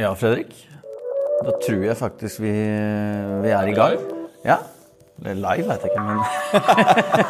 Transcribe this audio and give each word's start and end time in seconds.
Ja, 0.00 0.14
Fredrik. 0.16 0.54
Da 1.44 1.50
tror 1.66 1.84
jeg 1.84 1.96
faktisk 1.96 2.40
vi, 2.40 2.52
vi 3.44 3.52
er 3.52 3.68
i 3.68 3.74
gang. 3.76 3.98
Ja. 4.44 4.56
Eller 5.24 5.34
live, 5.56 5.68
vet 5.68 5.80
jeg 5.84 5.90
ikke, 5.92 6.04
men 6.08 7.20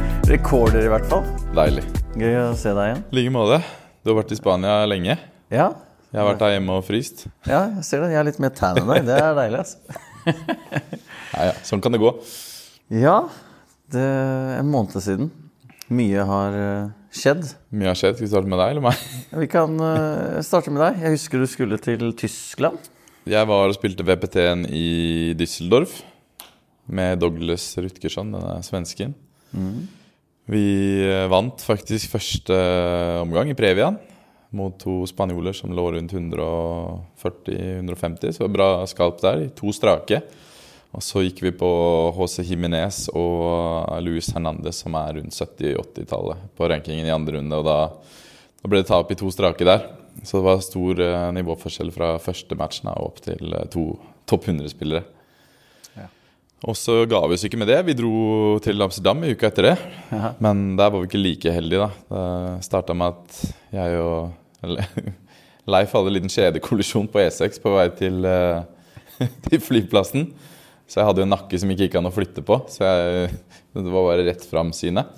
rekorder 0.30 0.84
i 0.84 0.90
hvert 0.90 1.06
fall. 1.10 1.24
Deilig. 1.56 1.84
Gøy 2.18 2.34
å 2.42 2.48
se 2.58 2.72
deg 2.76 2.90
igjen. 2.90 3.00
I 3.10 3.18
like 3.18 3.32
måte. 3.34 3.60
Du 4.04 4.12
har 4.12 4.20
vært 4.20 4.34
i 4.34 4.38
Spania 4.38 4.76
lenge. 4.88 5.16
Ja, 5.52 5.70
Jeg 6.10 6.18
har 6.18 6.26
vært 6.32 6.40
der 6.42 6.52
hjemme 6.56 6.74
og 6.80 6.84
fryst. 6.86 7.26
ja 7.46 7.60
jeg 7.76 7.84
ser 7.86 8.00
det. 8.02 8.12
Jeg 8.14 8.20
er 8.20 8.26
litt 8.26 8.40
mer 8.42 8.50
tan 8.54 8.78
enn 8.80 8.88
deg. 8.90 9.04
Det 9.06 9.18
er 9.18 9.34
deilig, 9.38 9.64
altså. 9.64 9.78
Ja, 11.30 11.44
ja, 11.46 11.52
sånn 11.62 11.78
kan 11.80 11.94
det 11.94 12.00
gå. 12.02 12.10
Ja, 12.90 13.28
det 13.94 14.02
er 14.02 14.56
en 14.58 14.66
måned 14.66 14.98
siden. 14.98 15.28
Mye 15.94 16.24
har 16.26 16.56
eh, 16.58 16.88
skjedd. 17.14 17.46
Mye 17.70 17.86
har 17.92 17.98
skjedd. 17.98 18.16
Skal 18.16 18.26
vi 18.26 18.30
starte 18.32 18.50
med 18.50 18.58
deg 18.58 18.70
eller 18.72 18.82
meg? 18.82 18.98
Vi 19.44 19.46
kan 19.50 19.76
eh, 19.86 20.40
starte 20.42 20.70
med 20.74 20.82
deg. 20.82 20.98
Jeg 21.04 21.12
husker 21.14 21.38
du 21.38 21.46
skulle 21.46 21.78
til 21.78 22.10
Tyskland. 22.18 22.78
Jeg 23.30 23.46
var 23.46 23.70
og 23.70 23.76
spilte 23.76 24.02
VPT-en 24.06 24.66
i 24.74 25.34
Düsseldorf 25.38 26.02
med 26.90 27.18
Douglas 27.22 27.78
Rutgersson, 27.78 28.32
denne 28.34 28.58
svensken. 28.66 29.14
Vi 30.50 30.66
eh, 31.06 31.30
vant 31.30 31.62
faktisk 31.62 32.10
første 32.16 32.54
omgang 33.22 33.54
i 33.54 33.58
Previan 33.58 34.02
mot 34.50 34.74
to 34.82 35.06
spanjoler 35.06 35.54
som 35.54 35.70
lå 35.78 35.94
rundt 35.94 36.10
140-150, 36.10 38.34
så 38.34 38.34
det 38.34 38.42
var 38.48 38.58
bra 38.58 38.82
skalp 38.90 39.22
der. 39.22 39.46
To 39.62 39.70
strake. 39.70 40.26
Og 40.90 41.04
så 41.06 41.22
gikk 41.22 41.44
vi 41.44 41.52
på 41.54 41.68
HC 42.16 42.42
Jimenez 42.48 43.04
og 43.14 43.86
Luis 44.02 44.32
Hernandez, 44.34 44.80
som 44.82 44.96
er 44.98 45.20
rundt 45.20 45.36
70-80-tallet 45.36 46.48
på 46.58 46.70
rankingen 46.72 47.06
i 47.06 47.14
andre 47.14 47.38
runde. 47.38 47.60
Og 47.60 47.68
da, 47.68 47.78
da 48.58 48.72
ble 48.72 48.82
det 48.82 48.90
tap 48.90 49.12
i 49.12 49.18
to 49.18 49.30
strake 49.30 49.66
der. 49.68 49.86
Så 50.24 50.40
det 50.40 50.46
var 50.48 50.66
stor 50.66 51.00
eh, 51.04 51.30
nivåforskjell 51.38 51.92
fra 51.94 52.16
første 52.20 52.58
matchen 52.58 52.90
og 52.90 53.12
opp 53.12 53.22
til 53.22 53.54
eh, 53.54 53.68
to 53.70 53.92
topp 54.28 54.50
100-spillere. 54.50 55.06
Og 56.68 56.76
så 56.76 57.06
ga 57.08 57.22
vi 57.24 57.36
oss 57.38 57.44
ikke 57.46 57.56
med 57.60 57.70
det. 57.72 57.78
Vi 57.86 57.96
dro 57.96 58.58
til 58.60 58.84
Amsterdam 58.84 59.22
i 59.24 59.32
uka 59.32 59.48
etter 59.48 59.70
det. 59.70 59.76
Aha. 60.12 60.34
Men 60.44 60.74
der 60.76 60.90
var 60.92 61.00
vi 61.00 61.08
ikke 61.08 61.22
like 61.22 61.54
heldige, 61.56 61.86
da. 61.86 62.18
Det 62.58 62.66
starta 62.66 62.96
med 62.96 63.14
at 63.14 63.38
jeg 63.78 64.02
og 64.02 64.66
eller, 64.66 64.90
Leif 65.72 65.94
hadde 65.96 66.10
en 66.10 66.16
liten 66.18 66.32
skjedekollisjon 66.32 67.08
på 67.08 67.22
E6 67.22 67.62
på 67.62 67.72
vei 67.72 67.86
til, 67.96 68.20
eh, 68.28 69.30
til 69.46 69.62
flyplassen. 69.64 70.28
Så 70.90 70.98
jeg 70.98 71.06
hadde 71.06 71.22
jo 71.22 71.26
en 71.28 71.34
nakke 71.36 71.58
som 71.62 71.70
ikke 71.70 71.86
gikk 71.86 71.96
an 72.00 72.08
å 72.10 72.14
flytte 72.14 72.42
på. 72.46 72.56
Så 72.72 72.82
jeg, 72.82 73.28
det 73.78 73.86
var 73.94 74.08
bare 74.08 74.24
rett 74.26 74.42
fram 74.50 74.72
synet. 74.74 75.12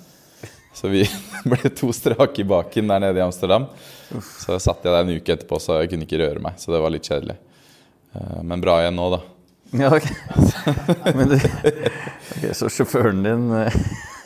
Så 0.73 0.89
vi 0.93 1.01
ble 1.49 1.71
to 1.73 1.89
strake 1.93 2.43
i 2.43 2.47
baken 2.49 2.91
der 2.93 3.01
nede 3.07 3.21
i 3.21 3.25
Amsterdam. 3.25 3.65
Så 4.13 4.59
satt 4.61 4.85
jeg 4.85 4.93
der 4.93 5.01
en 5.01 5.15
uke 5.17 5.33
etterpå, 5.33 5.57
så 5.61 5.79
jeg 5.81 5.89
kunne 5.93 6.05
ikke 6.05 6.21
røre 6.21 6.41
meg. 6.45 6.59
Så 6.61 6.73
det 6.73 6.81
var 6.83 6.93
litt 6.93 7.09
kjedelig. 7.09 7.39
Eh, 8.13 8.39
Men 8.45 8.61
bra 8.61 8.79
igjen 8.83 8.97
nå, 9.01 9.09
da. 9.15 9.21
Ja, 9.73 9.89
ok. 9.97 10.05
Men 11.17 11.31
du, 11.33 11.37
ok, 11.41 12.43
så 12.53 12.69
sjåføren 12.69 13.23
din 13.25 13.47
eh, 13.57 13.77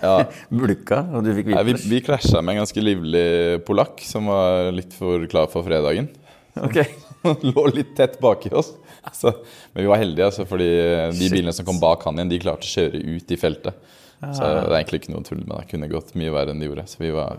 Ja, 0.04 0.18
bulka, 0.52 1.00
og 1.16 1.24
du 1.24 1.32
fikk 1.38 1.48
vipers? 1.54 1.86
vi, 1.88 1.94
vi 1.96 2.02
klasja 2.04 2.42
med 2.44 2.58
en 2.58 2.66
ganske 2.66 2.84
livlig 2.84 3.28
polakk 3.68 4.04
som 4.04 4.28
var 4.28 4.68
litt 4.76 4.92
for 5.00 5.24
klar 5.32 5.48
for 5.54 5.64
fredagen. 5.68 6.12
Ok. 6.60 6.82
Han 7.24 7.40
lå 7.54 7.64
litt 7.72 7.96
tett 7.98 8.20
baki 8.24 8.52
oss. 8.60 8.74
Så, 9.16 9.32
men 9.74 9.84
vi 9.84 9.90
var 9.92 10.02
heldige, 10.02 10.26
altså, 10.32 10.46
fordi 10.50 10.68
de 10.68 11.18
Shit. 11.20 11.32
bilene 11.36 11.54
som 11.56 11.68
kom 11.68 11.80
bak 11.80 12.04
han 12.08 12.18
igjen, 12.20 12.32
de 12.34 12.40
klarte 12.44 12.68
å 12.68 12.72
kjøre 12.74 13.02
ut 13.18 13.32
i 13.32 13.38
feltet. 13.40 13.78
Så 14.18 14.42
det 14.42 14.64
er 14.66 14.80
egentlig 14.80 15.04
ikke 15.04 15.14
noe 15.14 15.26
tull 15.28 15.44
men 15.44 15.52
det. 15.54 15.68
Kunne 15.70 15.90
gått 15.92 16.16
mye 16.18 16.32
verre 16.34 16.54
enn 16.54 16.62
de 16.64 16.66
gjorde. 16.72 16.88
Så 16.90 17.04
vi 17.04 17.12
var 17.14 17.38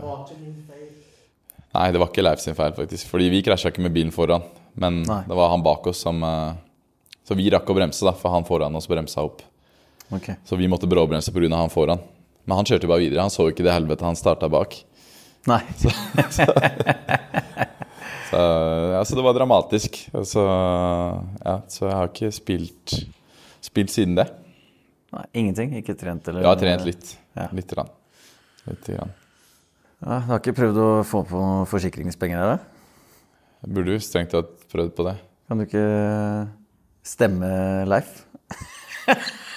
Nei, 1.75 1.89
det 1.93 2.01
var 2.01 2.09
ikke 2.09 2.23
Leif 2.25 2.41
sin 2.41 2.57
feil, 2.57 2.73
faktisk. 2.77 3.11
Fordi 3.11 3.27
vi 3.33 3.43
krasja 3.45 3.73
ikke 3.73 3.83
med 3.85 3.93
bilen 3.95 4.13
foran. 4.15 4.47
Men 4.79 5.03
Nei. 5.07 5.21
det 5.27 5.37
var 5.37 5.51
han 5.53 5.65
bak 5.67 5.87
oss 5.91 6.01
som 6.07 6.23
eh, 6.25 6.55
Så 7.27 7.35
vi 7.39 7.49
rakk 7.53 7.69
å 7.69 7.77
bremse, 7.77 8.05
da, 8.07 8.15
for 8.17 8.33
han 8.33 8.47
foran 8.49 8.79
oss 8.79 8.87
bremsa 8.89 9.25
opp. 9.27 9.43
ok. 10.15 10.31
Så 10.49 10.57
vi 10.57 10.69
måtte 10.71 10.89
bråbremse 10.89 11.35
pga. 11.35 11.51
han 11.57 11.71
foran. 11.71 12.01
Men 12.47 12.57
han 12.57 12.65
kjørte 12.65 12.87
jo 12.87 12.93
bare 12.95 13.05
videre. 13.05 13.21
Han 13.21 13.31
så 13.35 13.45
jo 13.49 13.53
ikke 13.53 13.67
det 13.67 13.75
helvete 13.75 14.07
han 14.07 14.17
starta 14.17 14.49
bak. 14.49 14.79
Nei. 15.51 15.61
Så, 15.77 15.91
ja, 16.39 16.47
så 18.31 19.17
det 19.19 19.25
var 19.25 19.37
dramatisk. 19.37 20.01
Altså, 20.13 20.27
Så, 20.33 20.45
ja, 21.45 21.55
så 21.69 21.87
jeg 21.87 21.95
har 21.97 22.11
ikke 22.13 22.31
spilt, 22.35 22.97
spilt 23.65 23.95
siden 23.95 24.19
det. 24.19 24.29
Nei. 25.15 25.25
Ingenting? 25.41 25.73
Ikke 25.81 25.97
trent, 25.97 26.29
eller? 26.29 26.45
Jeg 26.45 26.51
har 26.51 26.61
trent 26.61 26.85
litt. 26.89 27.15
Ja. 27.39 27.47
Litt. 27.57 27.73
Grann. 27.73 27.89
Litt 28.69 28.91
rann. 28.93 29.15
Ja, 30.05 30.19
du 30.21 30.29
har 30.31 30.43
ikke 30.43 30.55
prøvd 30.55 30.77
å 30.79 30.89
få 31.09 31.25
på 31.27 31.39
noen 31.41 31.67
forsikringspenger 31.67 32.39
Eller? 32.39 32.61
Jeg 33.65 33.73
burde 33.75 33.97
jo 33.97 34.03
strengt 34.05 34.31
tatt 34.31 34.53
prøvd 34.71 34.93
på 34.95 35.07
det. 35.09 35.17
Kan 35.49 35.59
du 35.59 35.65
ikke 35.67 35.87
stemme 37.03 37.49
Leif? 37.89 38.21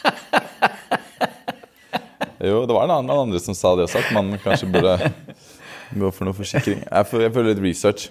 Jo, 2.42 2.64
det 2.66 2.74
var 2.74 2.88
en 2.88 2.96
annen 2.96 3.12
andre 3.14 3.38
som 3.38 3.54
sa 3.54 3.76
det 3.78 3.84
også, 3.86 4.00
at 4.02 4.14
man 4.16 4.32
kanskje 4.42 4.66
burde 4.74 4.96
gå 6.02 6.10
for 6.10 6.26
noe 6.26 6.34
forsikring. 6.34 6.80
Jeg 6.88 7.06
føler 7.12 7.52
litt 7.52 7.62
research. 7.62 8.08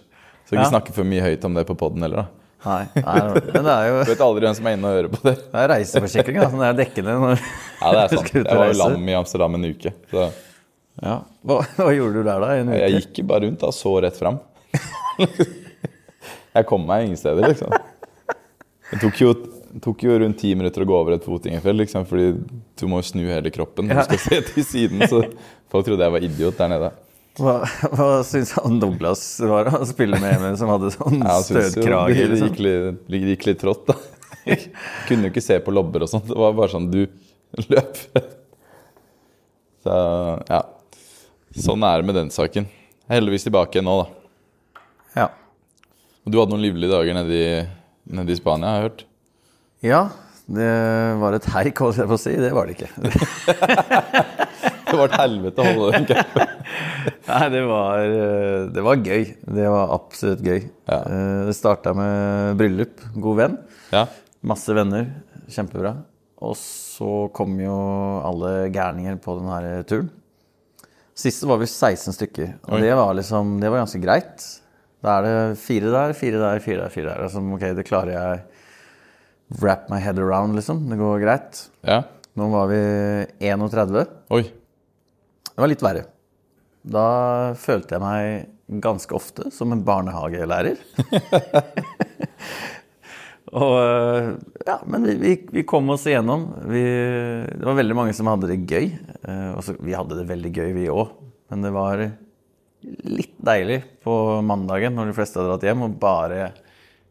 Så 0.50 0.56
ikke 0.58 0.64
Ja. 0.66 0.70
snakke 0.74 0.92
for 0.96 1.06
mye 1.06 1.22
høyt 1.22 1.44
om 1.46 1.54
det 1.54 1.62
på 1.68 1.76
poden 1.78 2.02
heller, 2.02 2.24
da. 2.24 2.26
Nei. 2.60 2.80
Nei, 3.00 3.20
men 3.54 3.64
det 3.64 3.72
er 3.72 3.86
jo 3.88 4.00
Du 4.04 4.10
vet 4.10 4.20
aldri 4.26 4.44
hvem 4.44 4.56
som 4.58 4.66
er 4.68 4.74
inne 4.76 4.88
og 4.90 4.96
hører 4.98 5.08
på 5.14 5.20
det. 5.24 5.34
det 5.46 5.60
er 5.62 5.70
reiseforsikring, 5.72 6.40
da. 6.42 6.48
Som 6.52 6.60
er 6.66 6.74
dekkende 6.82 7.14
når 7.22 7.38
Ja, 7.38 7.92
det 7.94 8.00
er 8.02 8.16
sant. 8.18 8.32
Jeg 8.50 8.58
var 8.58 8.66
jo 8.72 8.78
lam 8.82 9.08
i 9.08 9.14
Amsterdam 9.16 9.54
en 9.60 9.68
uke. 9.70 9.94
Så 10.10 10.26
Ja. 11.00 11.14
Hva, 11.46 11.60
hva 11.78 11.92
gjorde 11.96 12.18
du 12.18 12.26
der, 12.26 12.42
da? 12.42 12.50
i 12.52 12.60
En 12.64 12.68
uke? 12.74 12.80
jeg 12.82 12.98
gikk 13.06 13.22
bare 13.30 13.46
rundt 13.46 13.62
og 13.64 13.72
så 13.78 13.94
rett 14.04 14.18
fram. 14.20 14.40
Jeg 16.50 16.66
kom 16.66 16.82
meg 16.86 17.06
ingen 17.06 17.16
steder, 17.20 17.46
liksom. 17.52 17.70
Det 18.90 18.98
tok 19.04 19.20
jo, 19.22 19.32
tok 19.84 20.02
jo 20.02 20.16
rundt 20.18 20.40
ti 20.42 20.50
minutter 20.58 20.82
å 20.82 20.88
gå 20.90 20.96
over 20.98 21.14
et 21.14 21.22
fotgjengerfelt, 21.26 21.78
liksom, 21.84 22.06
fordi 22.10 22.32
du 22.80 22.84
må 22.90 22.98
jo 23.00 23.06
snu 23.06 23.22
hele 23.28 23.52
kroppen 23.54 23.86
når 23.86 24.00
du 24.02 24.08
skal 24.08 24.22
se 24.24 24.40
til 24.50 24.66
siden. 24.66 25.04
Så 25.06 25.22
folk 25.70 25.86
trodde 25.86 26.02
jeg 26.02 26.14
var 26.16 26.26
idiot 26.26 26.58
der 26.58 26.72
nede. 26.74 26.90
Hva, 27.38 27.52
hva 27.94 28.06
syns 28.26 28.50
han 28.58 28.80
Douglas 28.82 29.22
var 29.46 29.68
å 29.78 29.84
spille 29.88 30.18
med 30.20 30.42
en 30.50 30.56
som 30.58 30.68
hadde 30.72 30.90
sånn 30.92 31.20
jeg 31.22 31.44
støtkrage? 31.46 32.14
det, 32.16 32.24
det, 32.24 32.28
Liksom? 32.32 32.48
gikk 32.50 32.58
litt, 32.66 32.98
det 33.06 33.20
gikk 33.30 33.46
litt 33.50 33.60
trått, 33.62 33.84
da. 33.92 33.96
Kunne 35.08 35.28
jo 35.28 35.32
ikke 35.32 35.44
se 35.44 35.58
på 35.62 35.72
lobber 35.74 36.04
og 36.06 36.10
sånt. 36.10 36.26
Det 36.28 36.36
var 36.38 36.56
bare 36.58 36.72
sånn 36.72 36.88
du 36.90 37.04
løp. 37.70 38.00
Så 39.84 39.94
ja. 40.50 40.60
Sånn 41.60 41.82
er 41.86 42.00
det 42.02 42.06
med 42.10 42.18
den 42.18 42.32
saken. 42.34 42.66
Jeg 42.66 43.10
er 43.10 43.18
heldigvis 43.20 43.46
tilbake 43.46 43.82
nå, 43.82 43.94
da. 44.02 44.82
Ja. 45.22 45.28
Og 46.26 46.34
du 46.34 46.38
hadde 46.40 46.52
noen 46.54 46.62
livlige 46.66 46.92
dager 46.92 47.16
nede 47.16 47.38
i, 47.38 47.46
nede 48.14 48.34
i 48.34 48.38
Spania, 48.38 48.74
har 48.74 48.76
jeg 48.82 48.88
hørt. 48.90 49.06
ja, 49.86 50.02
det 50.50 50.70
var 51.20 51.34
et 51.36 51.46
heik, 51.54 51.78
holdt 51.78 51.98
jeg 52.02 52.10
på 52.10 52.16
å 52.16 52.20
si. 52.20 52.32
Det 52.42 52.50
var 52.54 52.66
det 52.66 52.74
ikke. 52.74 52.90
Det 54.90 54.98
var 54.98 55.08
et 55.10 55.18
helvete 55.20 55.62
å 55.62 55.66
holde 55.70 55.90
den 55.96 56.06
campen. 56.10 56.54
Nei, 57.30 57.44
det 57.54 57.62
var, 57.68 58.04
eh, 58.04 58.68
det 58.74 58.84
var 58.84 59.02
gøy. 59.06 59.24
Det 59.58 59.66
var 59.70 59.92
absolutt 59.96 60.42
gøy. 60.44 60.60
Ja. 60.90 60.98
Eh, 61.00 61.40
Det 61.48 61.56
starta 61.56 61.94
med 61.96 62.56
bryllup. 62.60 63.02
God 63.14 63.38
venn. 63.40 63.58
Ja. 63.94 64.04
Masse 64.50 64.74
venner. 64.76 65.06
Kjempebra. 65.50 65.94
Og 66.40 66.54
så 66.56 67.28
kom 67.36 67.58
jo 67.60 67.74
alle 68.24 68.70
gærninger 68.72 69.18
på 69.22 69.34
den 69.40 69.50
her 69.52 69.82
turen. 69.88 70.08
Sist 71.20 71.42
var 71.44 71.58
vi 71.60 71.66
16 71.68 72.14
stykker, 72.16 72.54
og 72.64 72.78
Oi. 72.78 72.80
det 72.80 72.94
var 72.96 73.10
liksom, 73.18 73.58
det 73.60 73.68
var 73.68 73.82
ganske 73.82 73.98
greit. 74.00 74.44
Da 75.04 75.18
er 75.18 75.26
det 75.26 75.34
fire 75.60 75.90
der, 75.92 76.14
fire 76.16 76.38
der, 76.40 76.62
fire 76.64 76.86
der. 76.86 76.92
fire 76.94 77.10
der. 77.10 77.26
Altså, 77.26 77.42
ok, 77.44 77.66
det 77.76 77.84
klarer 77.88 78.14
jeg 78.14 79.60
wrap 79.60 79.90
my 79.92 79.98
head 80.00 80.16
around, 80.22 80.56
liksom. 80.56 80.86
Det 80.88 80.96
går 81.00 81.20
greit. 81.26 81.66
ja. 81.88 82.02
Nå 82.38 82.46
var 82.52 82.68
vi 82.70 82.76
31. 83.42 84.04
Oi. 84.32 84.44
Det 85.54 85.62
var 85.62 85.70
litt 85.72 85.84
verre. 85.84 86.06
Da 86.80 87.06
følte 87.60 87.96
jeg 87.96 88.04
meg 88.04 88.80
ganske 88.82 89.16
ofte 89.16 89.50
som 89.52 89.74
en 89.74 89.82
barnehagelærer. 89.84 90.78
Og 93.50 93.76
øh, 93.82 94.28
ja, 94.62 94.76
men 94.86 95.04
vi, 95.08 95.16
vi, 95.18 95.32
vi 95.58 95.66
kom 95.66 95.90
oss 95.90 96.06
igjennom. 96.06 96.46
Vi, 96.70 96.84
det 97.50 97.66
var 97.66 97.78
veldig 97.80 97.96
mange 97.98 98.14
som 98.14 98.30
hadde 98.30 98.52
det 98.52 98.62
gøy. 98.70 98.92
Også, 99.58 99.74
vi 99.82 99.96
hadde 99.96 100.20
det 100.20 100.28
veldig 100.30 100.52
gøy, 100.54 100.70
vi 100.76 100.86
òg. 100.92 101.10
Men 101.50 101.66
det 101.66 101.72
var 101.74 102.04
litt 103.10 103.36
deilig 103.44 103.82
på 104.04 104.14
mandagen 104.46 104.94
når 104.96 105.10
de 105.10 105.16
fleste 105.16 105.40
hadde 105.40 105.50
dratt 105.52 105.66
hjem, 105.66 105.84
å 105.84 105.90
bare 106.00 106.50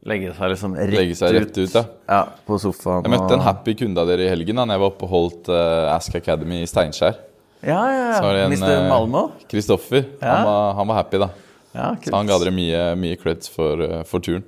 legge 0.08 0.32
seg 0.36 0.54
liksom 0.54 0.76
rett, 0.78 0.96
Legge 0.96 1.18
seg 1.20 1.36
rett 1.36 1.58
ut, 1.58 1.74
ja. 1.76 1.84
Ja, 2.08 2.22
på 2.48 2.60
sofaen. 2.62 3.04
Jeg 3.06 3.14
møtte 3.14 3.36
en 3.36 3.44
happy 3.46 3.76
kunde 3.82 4.02
av 4.02 4.10
dere 4.10 4.26
i 4.28 4.32
helgen 4.32 4.62
da 4.62 4.68
jeg 4.72 4.84
var 4.84 4.94
oppe 4.94 5.08
og 5.08 5.14
holdt 5.14 5.52
eh, 5.54 5.90
Ask 5.92 6.16
Academy 6.20 6.62
i 6.64 6.70
Steinkjer. 6.70 7.20
Ja, 7.62 7.80
ja, 7.92 8.14
Så 8.16 8.24
var 8.24 8.36
ja. 8.36 8.48
det 8.48 8.56
en, 8.56 8.64
Mr. 8.64 8.72
eh, 8.72 8.90
Malmo. 8.90 9.24
Kristoffer. 9.52 10.06
Ja. 10.20 10.28
Han, 10.36 10.46
var, 10.48 10.74
han 10.80 10.92
var 10.92 11.02
happy, 11.02 11.22
da. 11.26 11.30
Ja, 11.72 11.90
Så 12.04 12.16
han 12.16 12.30
ga 12.30 12.38
dere 12.42 12.54
mye, 12.56 12.84
mye 13.00 13.18
creds 13.20 13.52
for, 13.52 13.82
eh, 13.84 14.04
for 14.10 14.24
turen. 14.26 14.46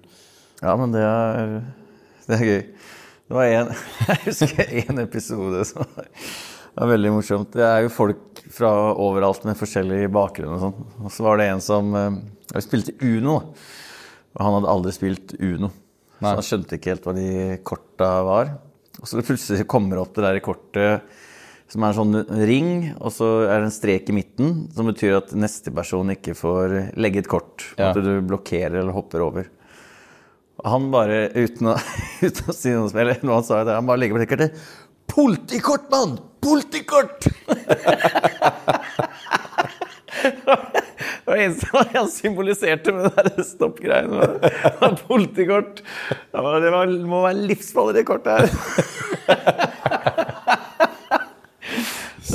Ja, 0.62 0.78
men 0.80 0.94
det 0.96 1.04
er, 1.04 1.58
det 2.30 2.38
er 2.38 2.48
gøy. 2.48 2.64
Det 3.28 3.38
var 3.38 3.52
en, 3.58 3.76
Jeg 4.08 4.24
husker 4.30 4.74
en 4.86 5.04
episode 5.04 5.66
som 5.70 5.86
var 5.96 6.08
var 6.74 6.88
veldig 6.88 7.12
morsomt. 7.18 7.54
Det 7.54 7.66
er 7.66 7.86
jo 7.86 7.94
folk 7.94 8.42
fra 8.52 8.72
overalt 9.00 9.46
med 9.48 9.60
forskjellig 9.60 10.08
bakgrunn 10.14 10.56
og 10.56 10.62
sånn. 10.66 10.90
Og 11.04 11.14
så 11.14 11.26
var 11.26 11.40
det 11.42 11.50
en 11.52 11.64
som 11.64 11.94
eh, 11.98 12.20
Vi 12.56 12.64
spilte 12.66 12.96
Uno, 13.04 13.40
da. 13.40 13.70
Og 14.32 14.46
han 14.46 14.56
hadde 14.58 14.72
aldri 14.72 14.94
spilt 14.96 15.34
Uno. 15.40 15.72
Så 16.22 16.30
han 16.38 16.46
skjønte 16.46 16.78
ikke 16.78 16.94
helt 16.94 17.08
hva 17.08 17.14
de 17.18 17.30
korta 17.68 18.10
var. 18.24 18.54
Og 19.02 19.10
så 19.10 19.24
plutselig 19.26 19.66
kommer 19.70 19.98
det 19.98 20.04
opp 20.06 20.14
det 20.16 20.24
der 20.28 20.40
kortet 20.46 21.18
som 21.72 21.86
er 21.86 21.94
en 21.94 21.96
sånn 21.96 22.44
ring, 22.50 22.72
og 23.00 23.14
så 23.16 23.28
er 23.46 23.62
det 23.62 23.70
en 23.70 23.74
strek 23.74 24.10
i 24.12 24.16
midten, 24.16 24.52
som 24.76 24.90
betyr 24.90 25.22
at 25.22 25.32
neste 25.40 25.72
person 25.76 26.12
ikke 26.12 26.36
får 26.36 26.76
legge 27.00 27.24
et 27.24 27.32
kort. 27.32 27.64
Ja. 27.78 27.92
At 27.92 28.02
du 28.04 28.12
blokkerer 28.28 28.82
eller 28.82 28.92
hopper 28.96 29.24
over. 29.24 29.48
Og 30.62 30.68
han 30.68 30.90
bare, 30.94 31.24
uten 31.38 31.72
å, 31.72 31.78
uten 32.28 32.52
å 32.52 32.58
si 32.58 32.76
noe 32.76 32.92
som 32.92 33.00
eller 33.02 33.24
noe 33.24 33.40
han 33.40 33.48
sa 33.48 33.64
det, 33.64 33.78
han 33.80 33.88
bare 33.88 34.04
legger 34.04 34.20
på 34.20 34.24
det 34.24 34.30
kartet. 34.34 34.66
Politikort, 35.12 35.88
mann! 35.94 36.20
Politikort! 36.44 37.28
Det 40.22 41.26
var 41.26 41.40
eneste 41.40 41.82
han 41.96 42.10
symboliserte 42.12 42.92
med 42.94 43.08
det 43.08 43.32
der 43.32 43.46
stoppgreiene. 43.48 44.28
Politikort. 45.08 45.80
Det, 45.80 46.42
var, 46.44 46.60
det 46.62 46.72
var, 46.74 46.92
må 47.08 47.22
være 47.24 47.46
livsfarlig, 47.48 48.02
det 48.02 48.04
kortet 48.10 48.42
her. 48.42 49.71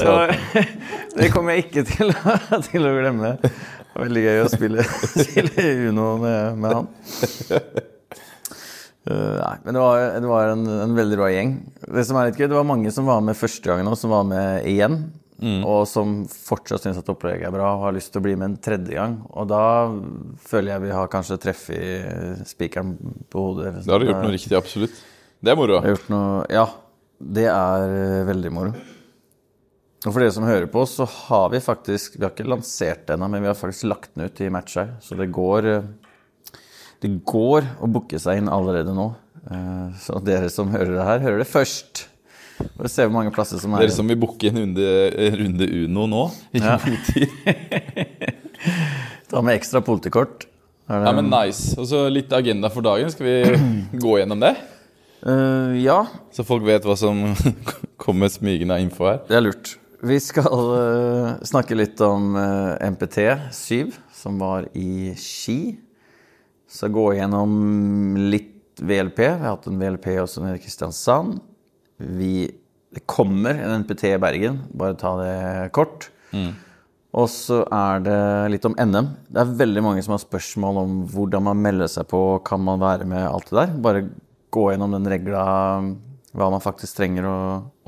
Så 0.07 0.63
det 1.19 1.33
kommer 1.35 1.57
jeg 1.57 1.67
ikke 1.67 1.85
til, 1.89 2.15
til 2.71 2.87
å 2.87 2.95
glemme. 2.97 3.35
Det 3.43 3.53
var 3.93 4.07
veldig 4.07 4.25
gøy 4.27 4.41
å 4.45 4.49
spille, 4.53 4.87
spille 5.27 5.69
Uno 5.91 6.09
med, 6.23 6.63
med 6.63 6.79
han. 6.79 6.89
Uh, 9.07 9.37
nei, 9.39 9.53
men 9.63 9.77
det 9.77 9.83
var, 9.83 10.01
det 10.19 10.31
var 10.31 10.55
en, 10.55 10.65
en 10.87 10.97
veldig 10.97 11.21
bra 11.21 11.31
gjeng. 11.31 11.55
Det 11.87 12.07
som 12.09 12.19
er 12.19 12.31
litt 12.31 12.41
gøy, 12.41 12.49
det 12.51 12.59
var 12.59 12.67
mange 12.67 12.93
som 12.95 13.07
var 13.09 13.23
med 13.25 13.39
første 13.39 13.71
gangen 13.71 13.89
og 13.91 13.99
som 14.01 14.13
var 14.15 14.27
med 14.29 14.67
igjen. 14.69 15.01
Og 15.37 15.83
som 15.89 16.23
fortsatt 16.31 16.87
syns 16.87 16.97
at 16.97 17.11
opplegget 17.13 17.51
er 17.51 17.53
bra 17.53 17.75
og 17.75 17.83
har 17.85 17.95
lyst 17.97 18.09
til 18.15 18.23
å 18.23 18.25
bli 18.25 18.33
med 18.39 18.49
en 18.49 18.57
tredje 18.63 18.97
gang. 18.97 19.19
Og 19.37 19.49
da 19.51 19.61
føler 20.49 20.73
jeg 20.73 20.85
vi 20.87 20.95
har 20.97 21.11
kanskje 21.13 21.37
treffet 21.43 22.47
spikeren 22.49 22.95
på 23.33 23.45
hodet. 23.51 23.75
da 23.85 23.93
har 23.93 24.01
du 24.01 24.09
gjort 24.09 24.25
noe 24.25 24.33
riktig, 24.33 24.57
absolutt. 24.57 24.97
Det 25.45 25.53
er 25.53 25.59
moro. 25.61 25.83
Gjort 25.85 26.09
noe 26.13 26.47
Ja, 26.53 26.65
det 27.21 27.49
er 27.53 27.97
eh, 27.99 28.23
veldig 28.29 28.53
moro. 28.57 28.73
Og 30.05 30.13
for 30.13 30.21
dere 30.21 30.33
som 30.35 30.45
hører 30.47 30.67
på, 30.71 30.83
så 30.87 31.07
har 31.09 31.49
vi 31.51 31.59
faktisk 31.65 32.19
Vi 32.19 32.25
har 32.27 32.31
ikke 32.35 32.45
lansert 32.47 33.07
det 33.09 33.15
ennå, 33.17 33.29
men 33.33 33.43
vi 33.43 33.49
har 33.49 33.57
faktisk 33.59 33.89
lagt 33.89 34.11
den 34.15 34.27
ut 34.29 34.41
i 34.45 34.51
matcher. 34.53 34.93
Så 35.03 35.17
det 35.19 35.31
går 35.35 35.67
eh, 35.73 35.87
Det 37.03 37.11
går 37.27 37.65
å 37.83 37.89
booke 37.91 38.19
seg 38.21 38.39
inn 38.43 38.49
allerede 38.53 38.93
nå. 38.95 39.09
Eh, 39.51 39.89
Så 40.05 40.21
dere 40.25 40.51
som 40.53 40.69
hører 40.75 40.93
det 40.99 41.07
her, 41.09 41.25
hører 41.25 41.39
det 41.43 41.49
først. 41.51 42.05
For 42.77 42.87
å 42.87 42.89
se 42.89 43.05
hvor 43.05 43.13
mange 43.13 43.33
plasser 43.37 43.59
som 43.61 43.75
er 43.77 43.83
Dere 43.85 43.93
som 43.93 44.09
vil 44.09 44.17
booke 44.21 44.49
en 44.49 44.57
runde, 44.63 44.87
runde 45.41 45.67
Uno 45.85 46.07
nå 46.09 46.23
Ja. 46.57 46.79
Ta 49.29 49.43
med 49.43 49.57
ekstra 49.59 49.81
politikort. 49.85 50.41
Det- 50.87 51.03
Ja, 51.03 51.13
men 51.13 51.29
nice. 51.31 51.75
Og 51.81 51.87
så 51.91 52.05
litt 52.09 52.31
agenda 52.33 52.71
for 52.71 52.81
dagen. 52.83 53.11
Skal 53.11 53.27
vi 53.27 53.59
gå 54.05 54.19
gjennom 54.21 54.39
det? 54.41 54.55
Uh, 55.27 55.75
ja, 55.83 56.05
Så 56.31 56.45
folk 56.47 56.63
vet 56.63 56.85
hva 56.87 56.95
som 56.97 57.35
kommer 57.99 58.29
smygende 58.31 58.77
av 58.77 58.81
info 58.85 59.09
her. 59.09 59.19
Det 59.27 59.35
er 59.37 59.43
lurt. 59.43 59.73
Vi 60.07 60.19
skal 60.23 60.69
uh, 60.71 61.29
snakke 61.43 61.75
litt 61.75 61.99
om 62.05 62.37
uh, 62.39 62.77
MPT 62.93 63.25
7, 63.51 63.95
som 64.15 64.37
var 64.39 64.69
i 64.79 65.15
Ski. 65.19 65.77
Så 66.71 66.91
gå 66.95 67.09
gjennom 67.17 68.15
litt 68.31 68.79
VLP. 68.79 69.19
Vi 69.25 69.31
har 69.33 69.57
hatt 69.57 69.67
en 69.67 69.81
VLP 69.81 70.07
også 70.23 70.45
nede 70.45 70.61
i 70.61 70.63
Kristiansand. 70.63 71.41
Vi, 71.97 72.47
det 72.95 73.03
kommer 73.11 73.57
en 73.57 73.83
NPT 73.83 74.05
i 74.13 74.21
Bergen, 74.23 74.61
bare 74.77 74.99
ta 75.01 75.17
det 75.19 75.35
kort. 75.75 76.11
Og 77.17 77.31
så 77.33 77.63
er 77.73 78.03
det 78.05 78.21
litt 78.53 78.69
om 78.69 78.77
NM. 78.77 79.09
Det 79.33 79.41
er 79.43 79.57
veldig 79.63 79.85
mange 79.89 80.05
som 80.05 80.15
har 80.15 80.23
spørsmål 80.23 80.83
om 80.83 80.99
hvordan 81.15 81.47
man 81.49 81.63
melder 81.65 81.91
seg 81.91 82.07
på, 82.13 82.21
kan 82.47 82.63
man 82.63 82.83
være 82.83 83.09
med, 83.09 83.25
alt 83.25 83.49
det 83.51 83.59
der. 83.59 83.75
Bare 83.89 84.05
gå 84.53 84.69
gjennom 84.71 84.95
den 84.99 85.09
regla, 85.11 85.47
hva 86.37 86.53
man 86.53 86.63
faktisk 86.63 87.01
trenger 87.01 87.27
å, 87.31 87.39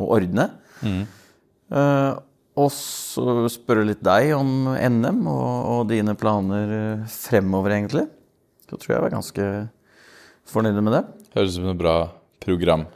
å 0.01 0.11
ordne. 0.17 0.49
Eh, 0.83 1.18
og 2.59 2.71
så 2.75 3.47
spørre 3.53 3.87
litt 3.87 4.01
deg 4.03 4.33
om 4.35 4.71
NM 4.75 5.21
og, 5.31 5.51
og 5.73 5.83
dine 5.93 6.15
planer 6.19 6.73
eh, 6.75 7.11
fremover, 7.13 7.77
egentlig. 7.77 8.07
Så 8.67 8.77
tror 8.77 8.91
jeg 8.91 8.97
jeg 8.97 9.05
var 9.05 9.15
ganske 9.15 9.49
fornøyd 10.49 10.81
med 10.83 10.97
det. 10.97 11.03
Høres 11.37 11.55
ut 11.55 11.61
som 11.61 11.71
et 11.71 11.83
bra 11.83 11.97
program. 12.43 12.87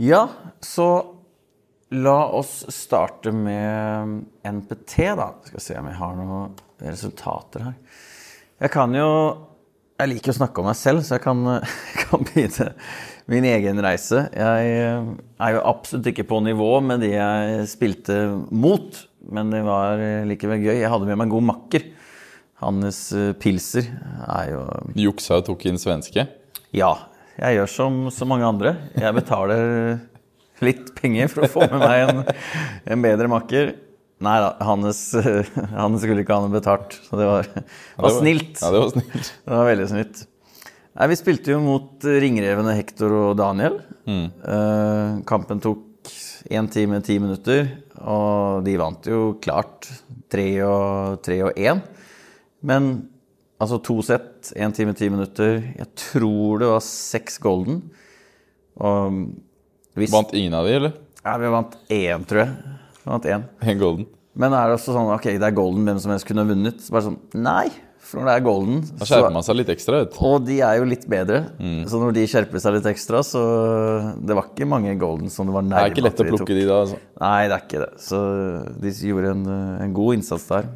Ja, 0.00 0.24
så 0.64 0.88
la 1.94 2.18
oss 2.34 2.64
starte 2.74 3.30
med 3.36 4.24
NPT, 4.42 4.96
da. 5.18 5.28
Skal 5.46 5.62
se 5.62 5.76
om 5.78 5.90
jeg 5.90 6.00
har 6.00 6.16
noen 6.18 6.56
resultater 6.82 7.68
her. 7.68 7.76
Jeg 8.64 8.72
kan 8.74 8.94
jo 8.96 9.10
Jeg 9.94 10.10
liker 10.10 10.32
å 10.32 10.38
snakke 10.40 10.58
om 10.58 10.66
meg 10.66 10.78
selv, 10.78 11.04
så 11.06 11.16
jeg 11.16 11.22
kan, 11.22 11.42
kan 12.02 12.24
begynne 12.26 12.70
min 13.30 13.46
egen 13.46 13.78
reise. 13.84 14.24
Jeg 14.34 14.72
eh, 14.74 15.10
er 15.46 15.54
jo 15.54 15.66
absolutt 15.70 16.08
ikke 16.10 16.26
på 16.28 16.40
nivå 16.44 16.70
med 16.84 17.04
de 17.04 17.12
jeg 17.12 17.68
spilte 17.70 18.16
mot, 18.50 18.98
men 19.30 19.52
det 19.54 19.62
var 19.64 20.02
likevel 20.28 20.64
gøy. 20.64 20.80
Jeg 20.82 20.90
hadde 20.90 21.08
med 21.08 21.20
meg 21.20 21.28
en 21.28 21.36
god 21.36 21.46
makker. 21.52 21.86
Hannes 22.64 23.00
eh, 23.14 23.32
Pilser 23.38 23.86
er 24.26 24.50
jo 24.54 24.64
Juksa 25.06 25.38
og 25.38 25.46
tok 25.50 25.68
inn 25.70 25.80
svenske. 25.80 26.26
ja, 26.74 26.94
jeg 27.38 27.56
gjør 27.56 27.70
som 27.70 28.02
så 28.14 28.26
mange 28.30 28.46
andre. 28.46 28.76
Jeg 28.98 29.14
betaler 29.16 30.02
litt 30.62 30.92
penger 30.98 31.30
for 31.32 31.46
å 31.46 31.50
få 31.50 31.66
med 31.66 31.82
meg 31.82 32.04
en, 32.04 32.20
en 32.94 33.02
bedre 33.02 33.30
makker. 33.30 33.72
Nei 34.24 34.36
da, 34.40 34.50
Hannes, 34.64 35.00
han 35.82 35.98
skulle 36.00 36.24
ikke 36.24 36.36
ha 36.36 36.44
noe 36.44 36.54
betalt, 36.54 36.96
så 37.06 37.18
det 37.20 37.26
var, 37.28 37.48
det 37.54 38.04
var 38.06 38.14
snilt. 38.18 38.60
Ja, 38.62 38.70
det 38.72 38.82
var 38.84 38.92
snilt. 38.94 39.32
Det 39.44 39.52
var 39.58 39.68
veldig 39.68 39.88
snilt. 39.90 40.22
Nei, 40.94 41.08
Vi 41.10 41.18
spilte 41.18 41.52
jo 41.54 41.58
mot 41.64 42.06
ringrevene 42.06 42.76
Hector 42.78 43.12
og 43.18 43.32
Daniel. 43.40 43.80
Eh, 44.06 45.16
kampen 45.26 45.60
tok 45.64 46.12
én 46.52 46.68
time, 46.70 47.00
ti 47.04 47.16
minutter, 47.18 47.66
og 48.04 48.62
de 48.66 48.76
vant 48.78 49.08
jo 49.08 49.34
klart 49.42 49.88
tre 50.30 50.46
og 50.66 51.18
tre 51.24 51.40
og 51.48 51.58
én. 51.58 51.80
Men 52.64 52.92
altså 53.60 53.80
to 53.84 53.98
sett, 54.06 54.52
én 54.56 54.74
time, 54.76 54.94
ti 54.96 55.08
minutter. 55.12 55.58
Jeg 55.74 55.90
tror 56.12 56.62
det 56.62 56.70
var 56.70 56.84
seks 56.84 57.40
golden. 57.42 57.82
Og 58.78 59.18
hvis 59.98 60.12
Vant 60.14 60.32
ingen 60.36 60.54
av 60.58 60.66
de, 60.68 60.78
eller? 60.78 60.96
Ja, 61.24 61.36
vi 61.40 61.50
vant 61.54 61.76
én, 61.92 62.24
tror 62.28 62.44
jeg. 62.44 62.78
Vi 63.04 63.12
vant 63.12 63.26
én. 63.28 63.48
En 63.60 63.80
golden. 63.80 64.06
Men 64.34 64.54
er 64.56 64.70
det 64.70 64.78
også 64.80 64.94
sånn 64.96 65.10
ok, 65.14 65.26
det 65.38 65.46
er 65.46 65.54
golden, 65.54 65.84
hvem 65.86 65.98
som 66.02 66.10
helst 66.14 66.26
kunne 66.26 66.46
vunnet? 66.48 66.80
Så 66.82 66.94
bare 66.94 67.06
sånn, 67.06 67.18
Nei, 67.38 67.68
for 68.04 68.20
når 68.20 68.26
det 68.28 68.32
er 68.34 68.44
golden 68.44 68.80
Da 68.98 69.06
skjerper 69.08 69.32
man 69.32 69.44
seg 69.46 69.56
litt 69.60 69.70
ekstra, 69.72 70.00
vet 70.02 70.16
og 70.26 70.48
de 70.48 70.56
er 70.66 70.80
jo 70.80 70.88
litt 70.88 71.04
bedre, 71.10 71.38
så 71.88 72.00
når 72.02 72.16
de 72.16 72.24
skjerper 72.32 72.62
seg 72.64 72.76
litt 72.76 72.88
ekstra, 72.90 73.22
så 73.24 73.44
Det 74.18 74.36
var 74.36 74.50
ikke 74.50 74.68
mange 74.68 74.96
golden 75.00 75.30
som 75.32 75.48
det 75.48 75.54
var 75.54 75.68
Det 75.68 75.78
er 75.78 75.94
ikke 75.94 76.04
lett 76.08 76.24
å 76.24 76.26
plukke 76.32 76.50
de 76.50 76.58
de 76.64 76.66
da. 76.68 76.80
Altså. 76.82 76.98
Nei, 77.22 77.38
det 77.46 77.56
er 77.56 77.64
ikke 77.68 77.84
det. 77.84 77.92
Så 78.02 78.20
de 78.82 78.92
gjorde 79.12 79.32
en, 79.36 79.46
en 79.86 79.94
god 79.96 80.18
innsats 80.18 80.48
der. 80.50 80.68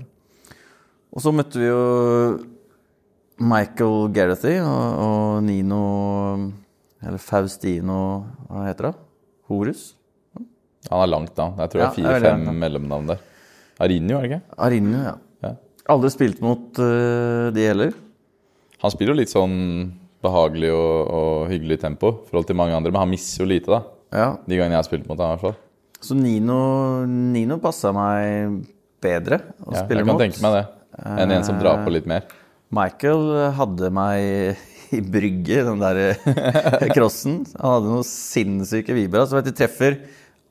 Og 1.12 1.25
så 1.25 1.35
møtte 1.35 1.58
vi 1.61 1.66
jo 1.68 1.82
Michael 3.38 4.08
Garrethy 4.14 4.56
og, 4.62 5.02
og 5.02 5.44
Nino 5.47 5.82
Eller 7.02 7.20
Faustino 7.23 8.00
Hva 8.49 8.66
heter 8.66 8.90
det? 8.90 8.97
Horus? 9.49 9.92
Han 10.90 11.02
er 11.04 11.11
langt 11.11 11.35
navn. 11.37 11.56
Jeg 11.58 11.70
tror 11.73 11.80
det 11.80 11.85
Ja, 11.85 11.90
er 11.90 11.97
fire-fem 11.99 12.44
navn. 12.47 12.58
mellomnavn 12.62 13.08
der. 13.12 13.18
Arinio, 13.82 14.18
er 14.18 14.23
det 14.23 14.30
ikke? 14.30 14.42
Arinio, 14.66 15.00
ja. 15.04 15.14
Ja. 15.44 15.52
Aldri 15.94 16.11
spilt 16.14 16.40
mot 16.44 16.78
uh, 16.82 17.50
de 17.54 17.66
heller. 17.66 17.92
Han 18.82 18.90
spiller 18.94 19.12
jo 19.14 19.18
litt 19.20 19.32
sånn 19.32 19.56
behagelig 20.23 20.70
og, 20.75 21.11
og 21.18 21.49
hyggelig 21.52 21.80
tempo 21.82 22.11
i 22.11 22.28
forhold 22.30 22.47
til 22.49 22.56
mange 22.58 22.75
andre, 22.78 22.90
men 22.94 23.02
han 23.04 23.11
misser 23.11 23.44
jo 23.44 23.49
lite, 23.50 23.70
da. 23.70 23.82
Ja, 24.14 24.28
De 24.47 24.56
gangene 24.56 24.75
jeg 24.78 24.82
har 24.82 24.88
spilt 24.88 25.06
mot 25.11 25.18
ham, 25.20 25.30
i 25.30 25.37
hvert 25.37 25.44
fall. 25.49 25.56
Så 26.00 26.14
Nino, 26.14 26.58
Nino 27.06 27.58
passa 27.62 27.90
meg 27.94 28.61
bedre 29.02 29.40
å 29.66 29.75
Ja, 29.75 29.82
spille 29.85 30.00
jeg 30.02 30.06
kan 30.06 30.14
mot. 30.14 30.23
tenke 30.23 30.42
meg 30.42 30.56
det. 30.56 30.64
Enn 31.23 31.35
en 31.35 31.44
som 31.47 31.58
drar 31.61 31.85
på 31.85 31.92
litt 31.94 32.06
mer. 32.11 32.25
Michael 32.75 33.52
hadde 33.58 33.90
meg 33.94 34.58
i 34.99 35.00
brygge, 35.04 35.62
den 35.68 35.82
der 35.82 36.00
crossen. 36.97 37.42
Han 37.58 37.75
hadde 37.76 37.92
noen 37.92 38.06
sinnssyke 38.08 38.94
vibra. 38.97 39.26
Så 39.28 39.38
vet 39.38 39.50
du, 39.50 39.54
treffer 39.58 39.99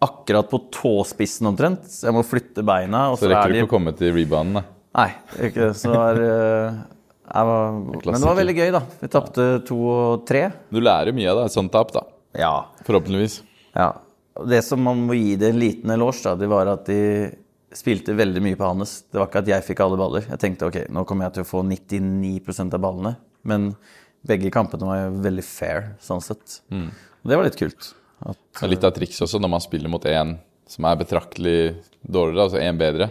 akkurat 0.03 0.49
på 0.49 0.59
tåspissen 0.73 1.49
omtrent. 1.49 1.87
Så 1.89 2.07
jeg 2.09 2.15
må 2.15 2.23
flytte 2.25 2.65
beina. 2.65 3.07
Og 3.13 3.19
Så 3.21 3.29
rekker 3.31 3.49
er 3.49 3.55
du 3.55 3.61
ikke 3.61 3.69
å 3.69 3.75
komme 3.77 3.93
til 3.97 4.13
rebounden, 4.15 4.59
da. 4.61 4.65
Nei, 4.97 5.09
ikke. 5.49 5.71
Så 5.77 5.91
det 5.91 5.97
var, 5.99 6.21
eh, 6.25 6.77
jeg 7.27 7.49
var 7.49 7.71
Men 8.07 8.19
det 8.19 8.29
var 8.29 8.39
veldig 8.41 8.57
gøy, 8.57 8.69
da. 8.77 8.83
Vi 9.01 9.09
tapte 9.13 9.47
to 9.67 9.79
og 9.93 10.27
tre. 10.29 10.47
Du 10.73 10.81
lærer 10.81 11.15
mye 11.17 11.31
av 11.33 11.43
det, 11.43 11.49
sånn 11.53 11.71
tap, 11.73 11.93
da. 11.95 12.05
Ja. 12.37 12.53
Forhåpentligvis. 12.87 13.41
Ja. 13.77 13.91
Det 14.47 14.61
som 14.65 14.83
man 14.85 15.01
må 15.07 15.17
gi 15.17 15.35
det 15.39 15.51
en 15.51 15.61
liten 15.61 15.93
eloge, 15.93 16.21
da, 16.25 16.35
det 16.37 16.49
var 16.51 16.69
at 16.69 16.85
de 16.89 17.01
spilte 17.77 18.13
veldig 18.17 18.41
mye 18.45 18.57
på 18.57 18.65
Hannes. 18.65 18.99
Det 19.11 19.19
var 19.19 19.29
ikke 19.29 19.41
at 19.43 19.49
jeg 19.51 19.65
fikk 19.65 19.81
alle 19.85 19.97
baller. 19.99 20.25
Jeg 20.29 20.41
tenkte 20.41 20.69
ok, 20.69 20.77
nå 20.93 21.03
kommer 21.09 21.27
jeg 21.27 21.37
til 21.37 21.45
å 21.45 21.49
få 21.49 21.63
99% 21.67 22.77
av 22.77 22.83
ballene. 22.83 23.15
Men 23.47 23.71
begge 24.27 24.51
kampene 24.53 24.87
var 24.87 25.01
jo 25.01 25.21
veldig 25.25 25.45
fair, 25.45 25.91
sånn 26.03 26.23
sett. 26.23 26.59
Og 26.73 27.29
det 27.31 27.37
var 27.37 27.47
litt 27.47 27.59
kult. 27.59 27.91
At, 28.25 28.37
Det 28.57 28.65
er 28.65 28.73
litt 28.73 28.87
av 28.87 28.95
triks 28.95 29.21
også 29.21 29.39
når 29.41 29.51
man 29.53 29.63
spiller 29.63 29.91
mot 29.93 30.05
en 30.09 30.37
som 30.67 30.87
er 30.89 30.99
betraktelig 30.99 31.59
dårligere, 32.01 32.47
altså 32.47 32.59
en 32.59 32.79
bedre. 32.79 33.09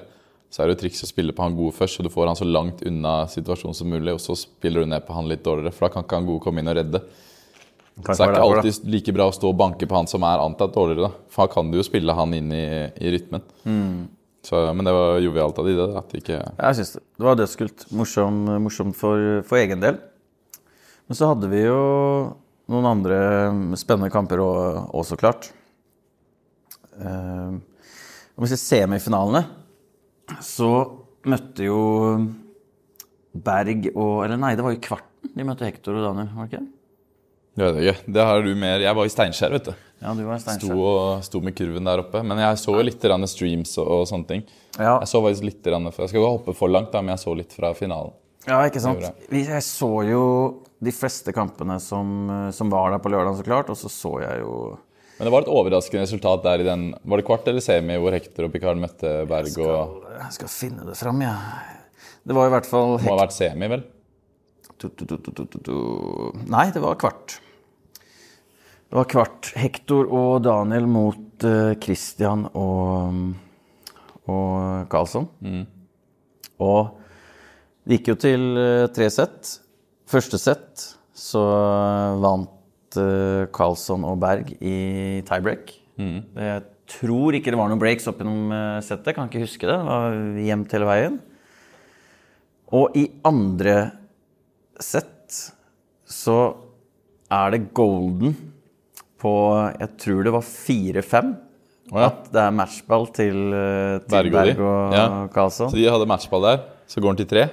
Så 0.52 0.62
er 0.62 0.68
det 0.68 0.76
jo 0.76 0.80
triks 0.84 1.04
å 1.04 1.08
spille 1.08 1.34
på 1.36 1.44
han 1.44 1.56
gode 1.56 1.74
først, 1.76 1.98
så 1.98 2.04
du 2.04 2.10
får 2.12 2.30
han 2.30 2.38
så 2.38 2.46
langt 2.48 2.82
unna 2.86 3.14
situasjonen 3.30 3.76
som 3.76 3.88
mulig. 3.90 4.12
Og 4.14 4.20
så 4.22 4.36
spiller 4.38 4.84
du 4.84 4.90
ned 4.92 5.06
på 5.06 5.16
han 5.16 5.28
litt 5.30 5.44
dårligere, 5.44 5.72
for 5.74 5.86
da 5.86 5.94
kan 5.94 6.06
ikke 6.06 6.20
han 6.20 6.28
gode 6.28 6.44
komme 6.44 6.62
inn 6.62 6.70
og 6.70 6.76
redde. 6.78 7.00
Så 7.96 8.12
det 8.12 8.26
er 8.26 8.34
ikke 8.34 8.44
alltid 8.44 8.90
like 8.92 9.14
bra 9.16 9.26
å 9.30 9.34
stå 9.34 9.48
og 9.50 9.56
banke 9.56 9.88
på 9.88 9.96
han 9.96 10.08
som 10.10 10.24
er 10.28 10.42
antatt 10.44 10.74
dårligere. 10.74 11.08
da. 11.08 11.28
For 11.32 11.46
da 11.48 11.54
kan 11.54 11.72
du 11.72 11.78
jo 11.80 11.86
spille 11.86 12.16
han 12.16 12.34
inn 12.36 12.52
i, 12.52 12.66
i 13.00 13.12
rytmen. 13.14 13.44
Så, 14.46 14.60
men 14.78 14.86
det 14.86 14.92
var 14.94 15.16
jovialt 15.24 15.56
av 15.58 15.66
de, 15.66 15.74
det. 15.74 15.86
At 15.98 16.12
de 16.12 16.20
ikke 16.20 16.36
Jeg 16.38 16.78
syns 16.78 16.92
det. 16.98 17.02
Det 17.16 17.26
var 17.26 17.38
dødskult. 17.40 17.86
Morsom, 17.98 18.42
morsomt 18.62 18.98
for, 18.98 19.40
for 19.48 19.58
egen 19.58 19.80
del. 19.82 19.98
Men 21.08 21.18
så 21.18 21.32
hadde 21.32 21.50
vi 21.50 21.64
jo 21.64 21.80
noen 22.72 22.88
andre 22.90 23.18
spennende 23.78 24.12
kamper 24.14 24.42
òg, 24.42 24.90
også 24.96 25.18
klart. 25.20 25.50
Uh, 26.96 27.58
om 28.36 28.44
vi 28.44 28.50
ser 28.52 28.60
semifinalene, 28.60 29.44
så 30.42 30.70
møtte 31.28 31.66
jo 31.66 31.80
Berg 33.36 33.90
og 33.92 34.24
Eller 34.24 34.38
nei, 34.40 34.54
det 34.56 34.64
var 34.64 34.72
jo 34.74 34.80
kvarten. 34.82 35.32
De 35.36 35.44
møtte 35.44 35.66
Hector 35.68 35.98
og 35.98 36.06
Daniel, 36.06 36.30
var 36.32 36.46
det 36.46 36.54
ikke 36.54 36.62
det? 36.64 36.72
Jeg 37.56 37.72
vet 37.72 37.82
ikke. 37.82 38.12
Det 38.12 38.24
har 38.28 38.42
du 38.44 38.50
mer 38.58 38.82
Jeg 38.84 38.96
var 38.96 39.08
i 39.08 39.12
Steinkjer, 39.12 39.52
vet 39.56 39.68
du. 39.70 39.72
Ja, 40.02 40.12
du 40.12 40.22
var 40.26 40.40
Sto, 40.40 40.52
Steinkjer. 40.52 40.76
og, 40.76 41.24
sto 41.24 41.40
med 41.44 41.56
kurven 41.56 41.88
der 41.88 42.02
oppe. 42.02 42.20
Men 42.24 42.40
jeg 42.42 42.60
så 42.60 42.74
jo 42.76 42.84
litt 42.84 43.06
streams 43.32 43.76
og, 43.80 43.88
og 43.88 44.04
sånne 44.10 44.28
ting. 44.28 44.44
Ja, 44.76 44.98
Jeg 45.00 45.08
så 45.08 45.22
faktisk 45.24 45.46
litt 45.48 45.62
før. 45.64 46.04
Jeg 46.04 46.08
skal 46.12 46.20
ikke 46.20 46.34
hoppe 46.36 46.54
for 46.54 46.68
langt, 46.68 46.92
da, 46.92 47.00
men 47.00 47.14
jeg 47.14 47.24
så 47.24 47.34
litt 47.36 47.52
fra 47.56 47.72
finalen. 47.74 48.12
Ja, 48.46 48.60
ikke 48.68 48.80
sant. 48.80 49.02
Jeg 49.32 49.62
så 49.64 49.90
jo 50.06 50.22
de 50.84 50.92
fleste 50.92 51.32
kampene 51.32 51.78
som, 51.80 52.28
som 52.52 52.72
var 52.72 52.92
der 52.92 53.00
på 53.00 53.12
lørdag, 53.12 53.38
så 53.38 53.46
klart. 53.46 53.70
Og 53.72 53.78
så 53.80 53.88
så 53.92 54.12
jeg 54.22 54.42
jo 54.42 54.76
Men 55.16 55.28
det 55.28 55.32
var 55.32 55.46
et 55.46 55.52
overraskende 55.52 56.04
resultat 56.04 56.42
der 56.44 56.60
i 56.60 56.66
den 56.68 56.90
Var 57.00 57.22
det 57.22 57.26
kvart 57.28 57.48
eller 57.48 57.64
semi 57.64 57.96
hvor 58.02 58.12
Hector 58.12 58.48
og 58.48 58.52
Picard 58.52 58.80
møtte 58.80 59.14
Berg 59.30 59.56
og 59.64 60.02
Jeg 60.18 60.36
skal 60.36 60.52
finne 60.52 60.84
det 60.88 60.98
fram, 61.00 61.22
jeg. 61.24 61.80
Det 62.26 62.36
var 62.36 62.50
i 62.50 62.54
hvert 62.56 62.68
fall 62.68 62.98
Må 63.00 63.14
ha 63.14 63.22
vært 63.22 63.36
semi, 63.36 63.70
vel? 63.72 63.86
Du, 64.76 64.90
du, 64.92 65.16
du. 65.16 65.76
Nei, 66.52 66.66
det 66.74 66.82
var 66.84 66.98
kvart. 67.00 67.38
Det 68.86 68.98
var 68.98 69.08
kvart. 69.08 69.48
Hector 69.56 70.04
og 70.12 70.42
Daniel 70.44 70.84
mot 70.90 71.46
eh, 71.48 71.72
Christian 71.80 72.44
og, 72.52 73.32
og 74.28 74.84
Karlsson. 74.92 75.30
Og 76.60 76.92
det 77.86 77.98
gikk 77.98 78.12
jo 78.12 78.18
til 78.26 78.44
eh, 78.60 78.84
tre 78.92 79.08
sett. 79.14 79.56
Første 80.06 80.38
sett 80.38 80.84
så 81.16 81.42
vant 82.22 82.52
Carlsson 82.96 83.48
Karlsson 83.52 84.04
og 84.06 84.18
Berg 84.22 84.52
i 84.60 84.76
tiebreak. 85.26 85.72
Jeg 85.98 86.62
tror 86.86 87.34
ikke 87.36 87.52
det 87.52 87.58
var 87.58 87.70
noen 87.72 87.80
breaks 87.82 88.06
opp 88.08 88.20
gjennom 88.22 88.52
uh, 88.54 88.78
settet. 88.84 89.16
Kan 89.16 89.28
ikke 89.30 89.42
huske 89.42 89.66
det. 89.66 89.74
Det 89.74 89.88
var 89.88 90.14
jevnt 90.46 90.76
hele 90.76 90.88
veien. 90.88 91.16
Og 92.76 92.96
i 92.98 93.06
andre 93.26 93.76
sett 94.82 95.36
så 96.06 96.38
er 97.32 97.56
det 97.56 97.66
golden 97.74 98.36
på 99.18 99.32
Jeg 99.80 99.90
tror 100.02 100.26
det 100.26 100.32
var 100.34 100.46
4-5. 100.46 101.34
Oh, 101.92 102.00
ja. 102.00 102.08
At 102.10 102.30
det 102.34 102.42
er 102.42 102.54
matchball 102.54 103.06
til, 103.14 103.38
eh, 103.54 103.98
til 104.02 104.10
Berg 104.10 104.32
og. 104.32 104.34
Berg 104.34 104.62
og 104.66 104.94
Ja. 104.94 105.06
Karlsson. 105.32 105.70
Så 105.70 105.78
de 105.78 105.86
hadde 105.86 106.08
matchball 106.10 106.42
der. 106.42 106.64
Så 106.90 107.00
går 107.02 107.14
den 107.14 107.22
til 107.22 107.30
tre. 107.30 107.44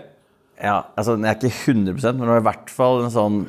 Ja, 0.63 0.77
altså 0.95 1.17
den 1.17 1.27
er 1.27 1.35
ikke 1.35 1.51
100% 1.51 2.15
men 2.15 2.23
det 2.23 2.31
var 2.31 2.41
i 2.41 2.47
hvert 2.47 2.71
fall 2.71 3.03
en 3.03 3.13
sånn 3.13 3.41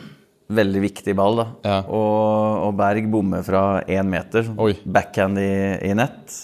veldig 0.55 0.81
viktig 0.83 1.15
ball. 1.17 1.39
da. 1.41 1.47
Ja. 1.65 1.77
Og, 1.87 2.67
og 2.67 2.75
Berg 2.79 3.07
bommer 3.13 3.45
fra 3.47 3.63
én 3.89 4.11
meter. 4.11 4.45
sånn 4.49 4.59
Oi. 4.61 4.75
Backhand 4.85 5.41
i, 5.41 5.53
i 5.89 5.95
nett. 5.97 6.35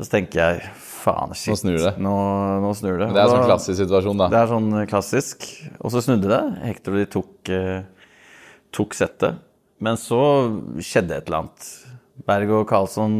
Så 0.00 0.06
tenker 0.12 0.40
jeg 0.40 0.70
faen, 0.78 1.34
shit. 1.36 1.52
Nå 1.52 1.58
snur 1.60 1.78
det. 1.82 1.94
Nå, 2.00 2.14
nå 2.62 2.70
snur 2.78 2.96
det. 3.00 3.08
Men 3.10 3.16
det 3.16 3.22
er 3.22 3.26
en 3.26 3.34
sånn 3.34 3.48
klassisk 3.50 3.80
situasjon, 3.82 4.20
da. 4.22 4.28
Det 4.32 4.38
er 4.40 4.50
sånn 4.52 4.70
klassisk. 4.88 5.48
Og 5.80 5.92
så 5.92 6.04
snudde 6.06 6.30
det. 6.30 6.40
Hector 6.70 6.96
og 6.96 7.02
de 7.02 7.08
tok, 7.16 7.52
eh, 7.52 8.10
tok 8.76 8.96
settet. 8.96 9.40
Men 9.80 9.98
så 10.00 10.20
skjedde 10.84 11.16
et 11.18 11.28
eller 11.28 11.42
annet. 11.42 11.70
Berg 12.28 12.52
og 12.58 12.66
Karlsson 12.68 13.18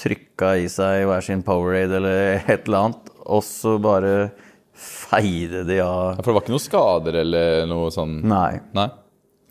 trykka 0.00 0.54
i 0.62 0.68
seg 0.70 1.04
hver 1.08 1.24
sin 1.26 1.42
Powerade 1.46 1.98
eller 1.98 2.40
et 2.54 2.66
eller 2.68 2.86
annet, 2.86 3.10
og 3.26 3.42
så 3.46 3.76
bare 3.82 4.30
feide 4.80 5.62
de 5.68 5.78
av 5.84 6.16
Ja, 6.16 6.22
For 6.22 6.30
det 6.30 6.36
var 6.36 6.44
ikke 6.44 6.54
noen 6.54 6.64
skader 6.64 7.20
eller 7.22 7.64
noe 7.70 7.90
sånn 7.94 8.18
Nei, 8.30 8.60
Nei? 8.76 8.88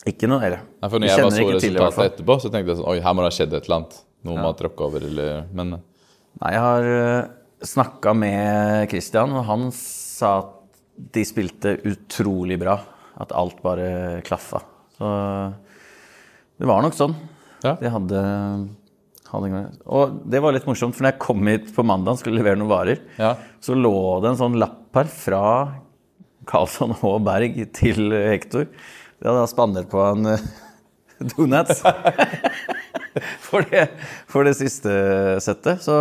ikke 0.09 0.29
noe 0.31 0.45
eller. 0.45 0.62
Nei, 0.79 0.89
for 0.89 1.01
når 1.01 1.12
jeg 1.12 1.24
bare 1.25 1.36
så 1.36 1.48
resultatet 1.55 2.05
etterpå, 2.05 2.38
så 2.39 2.51
tenkte 2.51 2.74
jeg 2.74 2.79
sånn 2.79 2.89
Oi, 2.91 3.00
her 3.03 3.15
må 3.15 3.24
det 3.24 3.31
ha 3.31 3.36
skjedd 3.36 3.55
et 3.57 3.67
eller 3.67 3.77
annet. 3.81 3.98
Noe 4.27 4.39
må 4.39 4.48
ha 4.48 4.55
tråkka 4.59 4.88
over, 4.88 5.05
eller 5.09 5.50
Men 5.55 5.75
Nei, 5.75 6.51
jeg 6.53 6.63
har 6.63 6.88
uh, 6.88 7.29
snakka 7.67 8.13
med 8.15 8.88
Christian, 8.91 9.33
og 9.36 9.48
han 9.50 9.67
sa 9.75 10.33
at 10.43 10.55
de 11.15 11.24
spilte 11.27 11.74
utrolig 11.88 12.59
bra. 12.62 12.77
At 13.19 13.33
alt 13.36 13.59
bare 13.63 14.21
klaffa. 14.27 14.62
Så 14.95 15.09
det 16.59 16.67
var 16.67 16.83
nok 16.83 16.95
sånn. 16.95 17.15
Ja. 17.65 17.74
De 17.79 17.91
hadde, 17.91 18.19
hadde 19.31 19.63
Og 19.91 20.19
det 20.31 20.39
var 20.43 20.55
litt 20.55 20.67
morsomt, 20.67 20.95
for 20.95 21.03
når 21.03 21.15
jeg 21.15 21.24
kom 21.25 21.51
hit 21.51 21.74
på 21.75 21.83
mandag 21.88 22.15
og 22.15 22.21
skulle 22.21 22.39
levere 22.39 22.59
noen 22.59 22.71
varer, 22.71 23.03
ja. 23.19 23.33
så 23.63 23.75
lå 23.75 23.95
det 24.24 24.33
en 24.33 24.39
sånn 24.39 24.59
lapp 24.62 24.78
her 24.96 25.12
fra 25.13 25.43
Karlsson 26.50 26.96
og 27.05 27.19
Berg 27.27 27.60
til 27.77 28.13
Hector. 28.13 28.65
De 29.19 29.27
hadde 29.27 29.46
spandert 29.51 29.89
på 29.91 30.01
en 30.01 30.31
eh, 30.34 30.48
donuts 31.34 31.84
for, 33.48 33.65
det, 33.69 33.86
for 34.29 34.48
det 34.48 34.55
siste 34.58 34.91
settet. 35.43 35.84
Så 35.86 36.00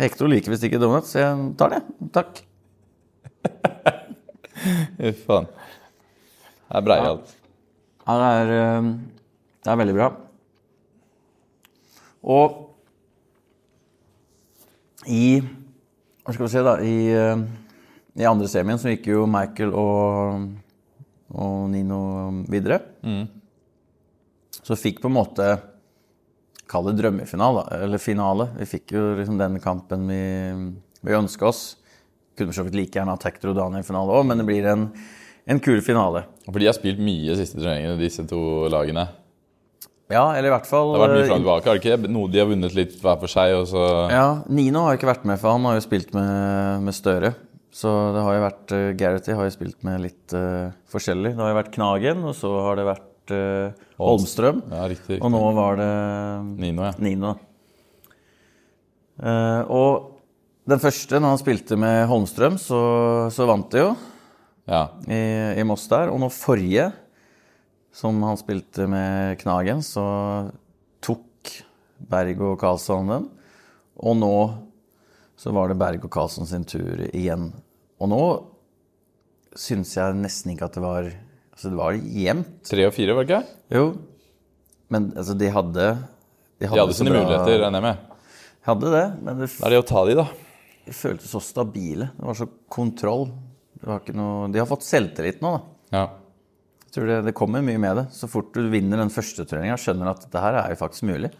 Hector 0.00 0.30
liker 0.30 0.54
visst 0.54 0.66
ikke 0.66 0.80
donuts, 0.82 1.12
så 1.14 1.22
jeg 1.22 1.48
tar 1.60 1.76
det. 1.76 1.82
Takk. 2.14 2.42
Uff 5.04 5.24
faen. 5.28 5.48
Det 6.64 6.78
er 6.80 6.86
breialt. 6.86 7.34
Ja, 8.04 8.14
det 8.20 8.30
er, 8.34 8.54
eh, 8.58 8.92
det 9.64 9.72
er 9.72 9.80
veldig 9.80 9.96
bra. 9.98 10.12
Og 12.24 12.60
i 15.04 15.42
Hva 16.24 16.32
skal 16.32 16.46
vi 16.46 16.52
si, 16.54 16.60
da? 16.64 16.72
I, 16.80 16.96
eh, 17.12 17.63
i 18.14 18.26
andre 18.28 18.48
semien 18.50 18.78
så 18.78 18.92
gikk 18.92 19.08
jo 19.10 19.24
Michael 19.30 19.72
og, 19.74 20.44
og 21.34 21.64
Nino 21.72 22.00
videre. 22.50 22.80
Så 24.64 24.76
fikk 24.78 25.02
på 25.02 25.10
en 25.10 25.18
måte 25.18 25.48
Kall 26.70 26.86
det 26.88 26.94
drømmefinale, 26.96 27.66
eller 27.84 28.00
finale. 28.00 28.46
Vi 28.56 28.66
fikk 28.70 28.94
jo 28.96 29.02
liksom 29.18 29.36
den 29.36 29.58
kampen 29.60 30.06
vi, 30.08 30.20
vi 31.04 31.16
ønska 31.16 31.44
oss. 31.50 31.64
Kunne 32.38 32.54
for 32.56 32.72
like 32.72 32.96
gjerne 32.96 33.12
hatt 33.12 33.26
Hector 33.28 33.52
og 33.52 33.58
Daniel 33.58 33.84
i 33.84 33.86
finale 33.86 34.14
òg, 34.16 34.24
men 34.30 34.40
det 34.40 34.46
blir 34.48 34.64
en, 34.72 34.86
en 35.44 35.60
kul 35.62 35.82
finale. 35.84 36.24
For 36.46 36.56
de 36.58 36.70
har 36.70 36.76
spilt 36.76 37.02
mye 37.04 37.36
siste 37.36 37.60
turneringene, 37.60 37.98
disse 38.00 38.24
to 38.30 38.40
lagene. 38.72 39.04
Ja, 40.12 40.24
eller 40.32 40.48
i 40.48 40.52
hvert 40.54 40.66
fall 40.68 40.94
Det 40.94 40.98
har 40.98 41.04
vært 41.04 41.18
mye 41.18 41.28
fram 41.28 41.36
og 41.36 41.44
tilbake. 41.44 41.68
Har 41.68 41.78
det 41.78 41.84
ikke 41.84 42.12
noe 42.16 42.32
de 42.32 42.40
har 42.40 42.48
vunnet 42.48 42.74
litt 42.76 42.96
hver 43.04 43.20
for 43.20 43.34
seg, 43.34 43.54
Ja, 44.12 44.26
Nino 44.48 44.86
har 44.88 44.98
ikke 44.98 45.12
vært 45.12 45.28
med, 45.28 45.40
for 45.40 45.52
han 45.52 45.68
har 45.68 45.78
jo 45.78 45.84
spilt 45.84 46.16
med, 46.16 46.84
med 46.88 46.96
Støre. 46.96 47.34
Så 47.74 47.90
det 48.14 48.22
har 48.22 48.36
jo 48.36 48.44
vært 48.44 48.74
uh, 48.76 48.92
Gareth 48.94 49.34
har 49.34 49.48
jo 49.48 49.54
spilt 49.56 49.80
med 49.86 50.04
litt 50.04 50.34
uh, 50.36 50.70
forskjellig. 50.92 51.34
Det 51.34 51.42
har 51.42 51.50
jo 51.50 51.58
vært 51.58 51.74
Knagen, 51.74 52.22
og 52.22 52.36
så 52.38 52.52
har 52.68 52.78
det 52.78 52.86
vært 52.86 53.34
uh, 53.34 53.86
Holmstrøm. 53.98 54.62
Ja, 54.70 54.86
riktig. 54.90 55.18
Og 55.18 55.32
nå 55.34 55.42
var 55.56 55.80
det 55.80 55.90
Nino, 56.62 56.86
ja. 56.86 56.92
Nino. 57.02 57.34
Uh, 59.18 59.62
og 59.70 60.10
den 60.70 60.80
første, 60.80 61.18
når 61.18 61.34
han 61.34 61.40
spilte 61.42 61.78
med 61.80 62.04
Holmstrøm, 62.08 62.60
så, 62.62 62.80
så 63.34 63.46
vant 63.50 63.66
de 63.74 63.82
jo 63.82 63.90
ja. 64.70 64.86
i, 65.10 65.22
i 65.58 65.66
Moss 65.66 65.88
der. 65.90 66.14
Og 66.14 66.22
nå 66.22 66.30
forrige, 66.32 66.92
som 67.94 68.22
han 68.26 68.38
spilte 68.40 68.86
med 68.90 69.34
Knagen, 69.42 69.82
så 69.84 70.06
tok 71.04 71.52
Berg 71.98 72.40
og 72.42 72.56
Karlsson 72.62 73.10
den. 73.10 73.28
Og 73.98 74.16
nå 74.18 74.34
så 75.44 75.52
var 75.52 75.68
det 75.68 75.76
Berg 75.80 76.04
og 76.06 76.12
Karlsson 76.14 76.48
sin 76.48 76.64
tur 76.64 77.04
igjen. 77.10 77.50
Og 78.00 78.08
nå 78.08 78.20
syns 79.60 79.92
jeg 79.98 80.16
nesten 80.18 80.54
ikke 80.54 80.70
at 80.70 80.78
det 80.78 80.84
var 80.84 81.10
Altså, 81.54 81.70
det 81.70 81.78
var 81.78 81.94
jevnt. 81.94 82.48
Tre 82.66 82.84
og 82.88 82.94
fire, 82.96 83.14
var 83.14 83.22
det 83.28 83.36
ikke? 83.36 83.58
Jo. 83.76 83.82
Men 84.90 85.04
altså, 85.14 85.36
de 85.38 85.50
hadde 85.54 85.84
De 86.58 86.66
hadde 86.72 86.86
så 86.90 86.96
sine 86.98 87.12
bra- 87.12 87.20
muligheter, 87.22 87.60
regner 87.62 87.78
jeg 87.78 87.84
med. 87.84 88.16
Hadde 88.66 88.90
det, 88.96 89.02
men 89.22 89.38
det, 89.38 89.48
Da 89.60 89.68
er 89.68 89.74
det 89.76 89.78
å 89.78 89.86
ta 89.86 90.02
de, 90.08 90.16
da. 90.18 90.24
de 90.88 90.94
føltes 90.98 91.30
så 91.30 91.38
stabile. 91.46 92.08
Det 92.16 92.26
var 92.26 92.34
så 92.40 92.48
kontroll. 92.74 93.28
Det 93.78 93.86
var 93.86 94.02
ikke 94.02 94.16
noe, 94.18 94.48
de 94.50 94.58
har 94.64 94.66
fått 94.66 94.82
selvtillit 94.88 95.38
nå, 95.44 95.52
da. 95.54 95.62
Ja. 95.94 96.04
Jeg 96.88 96.96
tror 96.96 97.06
det, 97.12 97.20
det 97.28 97.36
kommer 97.38 97.62
mye 97.62 97.78
med 97.86 98.00
det. 98.02 98.06
Så 98.18 98.26
fort 98.32 98.50
du 98.56 98.64
vinner 98.74 98.98
den 99.04 99.14
første 99.14 99.46
turneringa, 99.46 99.78
skjønner 99.78 100.10
du 100.10 100.14
at 100.16 100.26
dette 100.26 100.42
her 100.42 100.58
er 100.64 100.74
jo 100.74 100.80
faktisk 100.82 101.06
mulig. 101.06 101.30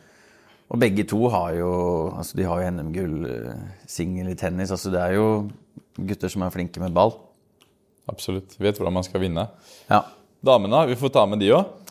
Og 0.73 0.81
begge 0.81 1.05
to 1.09 1.21
har 1.33 1.53
jo 1.59 1.71
altså 2.15 2.39
de 2.39 2.49
har 2.49 2.63
jo 2.63 2.73
NM-gull, 2.73 3.17
eh, 3.29 3.63
singel 3.87 4.33
i 4.33 4.39
tennis. 4.39 4.73
altså 4.73 4.91
Det 4.91 5.01
er 5.01 5.17
jo 5.19 5.29
gutter 5.97 6.33
som 6.33 6.43
er 6.43 6.55
flinke 6.55 6.81
med 6.83 6.95
ball. 6.97 7.15
Absolutt. 8.11 8.57
Vet 8.61 8.79
hvordan 8.79 8.97
man 8.97 9.07
skal 9.07 9.23
vinne. 9.23 9.49
Ja. 9.89 10.05
Damene, 10.45 10.87
vi 10.91 10.99
får 11.01 11.13
ta 11.15 11.25
med 11.29 11.41
de 11.41 11.53
òg. 11.57 11.85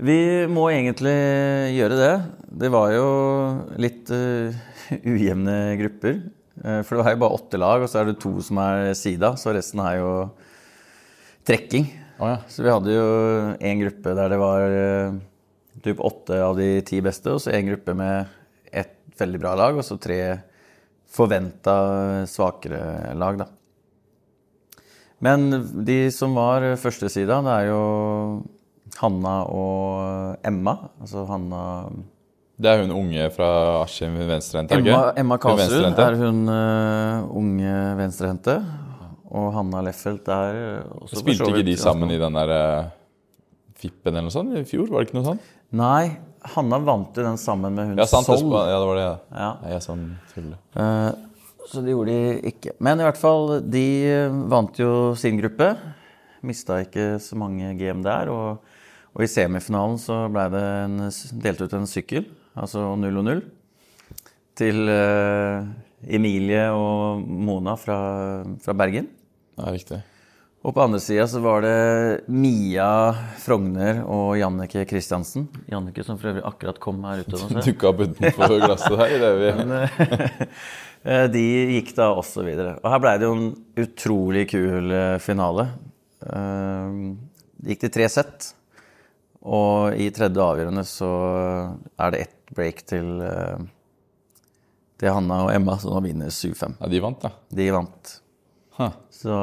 Vi 0.00 0.46
må 0.48 0.68
egentlig 0.70 1.16
gjøre 1.74 1.96
det. 1.98 2.12
Det 2.62 2.68
var 2.72 2.92
jo 2.94 3.08
litt 3.82 4.10
uh, 4.14 4.54
ujevne 5.02 5.56
grupper. 5.80 6.20
Uh, 6.62 6.80
for 6.86 6.94
det 6.94 7.02
var 7.02 7.16
jo 7.16 7.22
bare 7.24 7.38
åtte 7.40 7.60
lag, 7.60 7.82
og 7.82 7.90
så 7.90 8.00
er 8.00 8.10
det 8.10 8.20
to 8.22 8.32
som 8.44 8.60
er 8.62 8.92
sida, 8.96 9.34
så 9.36 9.52
resten 9.56 9.82
er 9.82 9.98
jo 9.98 10.12
trekking. 11.48 11.90
Oh, 12.20 12.30
ja. 12.30 12.38
Så 12.52 12.62
vi 12.64 12.72
hadde 12.72 12.94
jo 12.94 13.10
en 13.58 13.82
gruppe 13.82 14.14
der 14.16 14.32
det 14.32 14.40
var 14.40 14.76
uh, 14.76 15.20
typ 15.84 16.02
åtte 16.04 16.38
av 16.44 16.58
de 16.58 16.72
ti 16.86 17.00
beste, 17.04 17.32
og 17.34 17.42
så 17.42 17.54
en 17.54 17.70
gruppe 17.72 17.94
med 17.96 18.30
ett 18.72 18.96
veldig 19.20 19.40
bra 19.42 19.54
lag, 19.58 19.78
og 19.78 19.86
så 19.86 19.98
tre 20.00 20.20
forventa 21.10 22.26
svakere 22.30 23.14
lag, 23.18 23.40
da. 23.42 23.48
Men 25.20 25.50
de 25.84 26.06
som 26.14 26.32
var 26.38 26.64
førstesida, 26.80 27.42
det 27.44 27.56
er 27.58 27.66
jo 27.68 27.80
Hanna 29.02 29.34
og 29.52 30.46
Emma. 30.46 30.76
Altså 31.02 31.26
Hanna 31.28 31.64
Det 32.60 32.70
er 32.70 32.84
hun 32.84 32.94
unge 32.96 33.26
fra 33.34 33.50
Askim 33.82 34.16
venstrehendte? 34.16 34.78
Emma, 34.80 35.02
Emma 35.20 35.36
Kasrud 35.40 36.00
er 36.06 36.16
hun 36.22 36.40
uh, 36.48 37.28
unge 37.36 37.74
venstrehendte. 38.00 38.56
Og 39.30 39.52
Hanna 39.54 39.84
Leffelt 39.86 40.26
er 40.32 40.56
også 40.88 41.20
Spilte 41.20 41.52
ikke 41.52 41.68
de 41.68 41.76
sammen 41.78 42.10
i 42.10 42.18
den 42.18 42.40
der 42.40 42.54
uh, 42.56 42.90
Fippen 43.80 44.14
eller 44.14 44.28
noe 44.28 44.34
sånt 44.34 44.56
i 44.56 44.64
fjor? 44.68 44.88
Var 44.88 45.04
det 45.04 45.10
ikke 45.10 45.20
noe 45.20 45.28
sånt? 45.34 45.52
Nei, 45.76 46.16
Hanna 46.54 46.80
vant 46.82 47.16
jo 47.16 47.24
den 47.24 47.38
sammen 47.38 47.76
med 47.76 47.90
hun 47.90 48.00
ja, 48.00 48.06
sant, 48.08 48.26
Sol. 48.26 48.48
Ja, 48.50 48.78
det 48.80 48.86
var 48.88 48.98
det. 48.98 49.08
Ja. 49.30 49.50
Jeg 49.68 49.76
er 49.76 49.84
sånn 49.84 50.06
tuller. 50.32 50.56
Uh, 50.74 51.12
så 51.70 51.82
det 51.84 51.94
gjorde 51.94 52.16
de 52.16 52.50
ikke. 52.50 52.74
Men 52.82 53.02
i 53.02 53.06
hvert 53.06 53.20
fall, 53.20 53.60
de 53.70 53.86
vant 54.50 54.80
jo 54.80 54.90
sin 55.20 55.38
gruppe. 55.38 55.70
Mista 56.46 56.80
ikke 56.82 57.20
så 57.22 57.38
mange 57.38 57.74
GM 57.78 58.02
der. 58.02 58.32
Og, 58.32 58.80
og 59.14 59.22
i 59.22 59.30
semifinalen 59.30 60.00
så 60.00 60.24
ble 60.32 60.48
det 60.56 60.64
en, 60.86 60.98
delt 61.44 61.62
ut 61.62 61.78
en 61.78 61.88
sykkel, 61.90 62.26
altså 62.58 62.88
0 62.98 63.22
og 63.22 63.26
0, 63.28 63.44
til 64.58 64.90
uh, 64.90 65.68
Emilie 66.10 66.66
og 66.74 67.22
Mona 67.22 67.76
fra, 67.78 68.00
fra 68.64 68.74
Bergen. 68.74 69.10
Ja, 69.60 69.70
riktig. 69.70 70.00
Og 70.60 70.74
på 70.76 70.82
andre 70.82 70.98
sida 71.00 71.24
så 71.30 71.40
var 71.40 71.62
det 71.64 71.76
Mia 72.28 72.88
Frogner 73.40 74.02
og 74.04 74.34
Jannike 74.36 74.82
Kristiansen. 74.90 75.46
Jannike 75.72 76.04
som 76.04 76.18
for 76.20 76.34
øvrig 76.34 76.42
akkurat 76.44 76.80
kom 76.82 76.98
her 77.08 77.22
ute. 77.24 77.40
Dukka 77.64 77.88
opp 77.94 78.02
utenfor 78.04 78.56
glasset 78.60 78.96
her. 79.00 79.14
Det 79.22 79.30
vi. 79.40 79.52
Men, 79.56 79.72
eh, 81.08 81.24
de 81.32 81.44
gikk 81.78 81.94
da 81.96 82.10
også 82.12 82.44
videre. 82.44 82.74
Og 82.82 82.92
her 82.92 83.00
blei 83.00 83.14
det 83.22 83.30
jo 83.30 83.38
en 83.38 83.48
utrolig 83.86 84.44
kul 84.52 84.92
eh, 84.92 85.16
finale. 85.24 85.70
Eh, 86.28 87.00
Det 87.60 87.74
gikk 87.74 87.86
til 87.86 87.94
tre 87.96 88.10
sett. 88.12 88.50
Og 89.40 89.96
i 89.96 90.10
tredje 90.12 90.44
avgjørende 90.44 90.84
så 90.84 91.08
er 91.96 92.12
det 92.12 92.20
ett 92.26 92.52
break 92.52 92.84
til, 92.92 93.14
eh, 93.24 93.64
til 95.00 95.16
Hanna 95.16 95.46
og 95.46 95.54
Emma, 95.56 95.78
som 95.80 95.96
nå 95.96 96.04
vinner 96.04 96.28
7-5. 96.28 96.76
Ja, 96.84 96.92
de 96.92 97.00
vant, 97.00 97.24
da. 97.24 97.32
De 97.48 97.70
vant. 97.72 98.12
Huh. 98.76 98.92
Så 99.20 99.36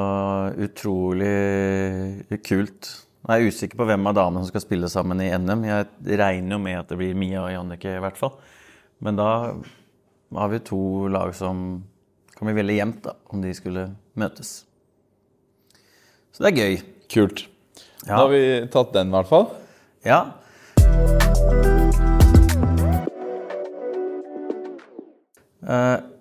utrolig 0.57 2.31
kult. 2.47 2.87
Jeg 3.27 3.43
er 3.43 3.51
usikker 3.51 3.77
på 3.77 3.85
hvem 3.85 4.07
av 4.09 4.15
damene 4.17 4.41
som 4.41 4.49
skal 4.49 4.63
spille 4.63 4.87
sammen 4.89 5.21
i 5.21 5.27
NM. 5.29 5.65
Jeg 5.67 6.17
regner 6.17 6.55
jo 6.55 6.61
med 6.63 6.79
at 6.79 6.89
det 6.89 6.97
blir 6.97 7.19
Mia 7.19 7.43
og 7.43 7.51
Jannicke 7.53 7.91
i 7.93 8.01
hvert 8.01 8.17
fall. 8.17 8.33
Men 9.05 9.19
da 9.19 9.27
har 10.33 10.49
vi 10.49 10.61
to 10.65 10.81
lag 11.13 11.35
som 11.37 11.83
kan 12.33 12.49
bli 12.49 12.57
veldig 12.57 12.79
jevnt, 12.79 13.03
da, 13.05 13.13
om 13.29 13.45
de 13.45 13.53
skulle 13.53 13.85
møtes. 14.17 14.55
Så 16.33 16.41
det 16.41 16.55
er 16.55 16.57
gøy. 16.57 16.81
Kult. 17.13 17.45
Ja. 18.07 18.15
Da 18.15 18.21
har 18.23 18.33
vi 18.33 18.43
tatt 18.73 18.97
den, 18.97 19.13
i 19.13 19.17
hvert 19.19 19.29
fall. 19.29 19.49
Ja. 20.07 20.21
Uh, 25.61 26.16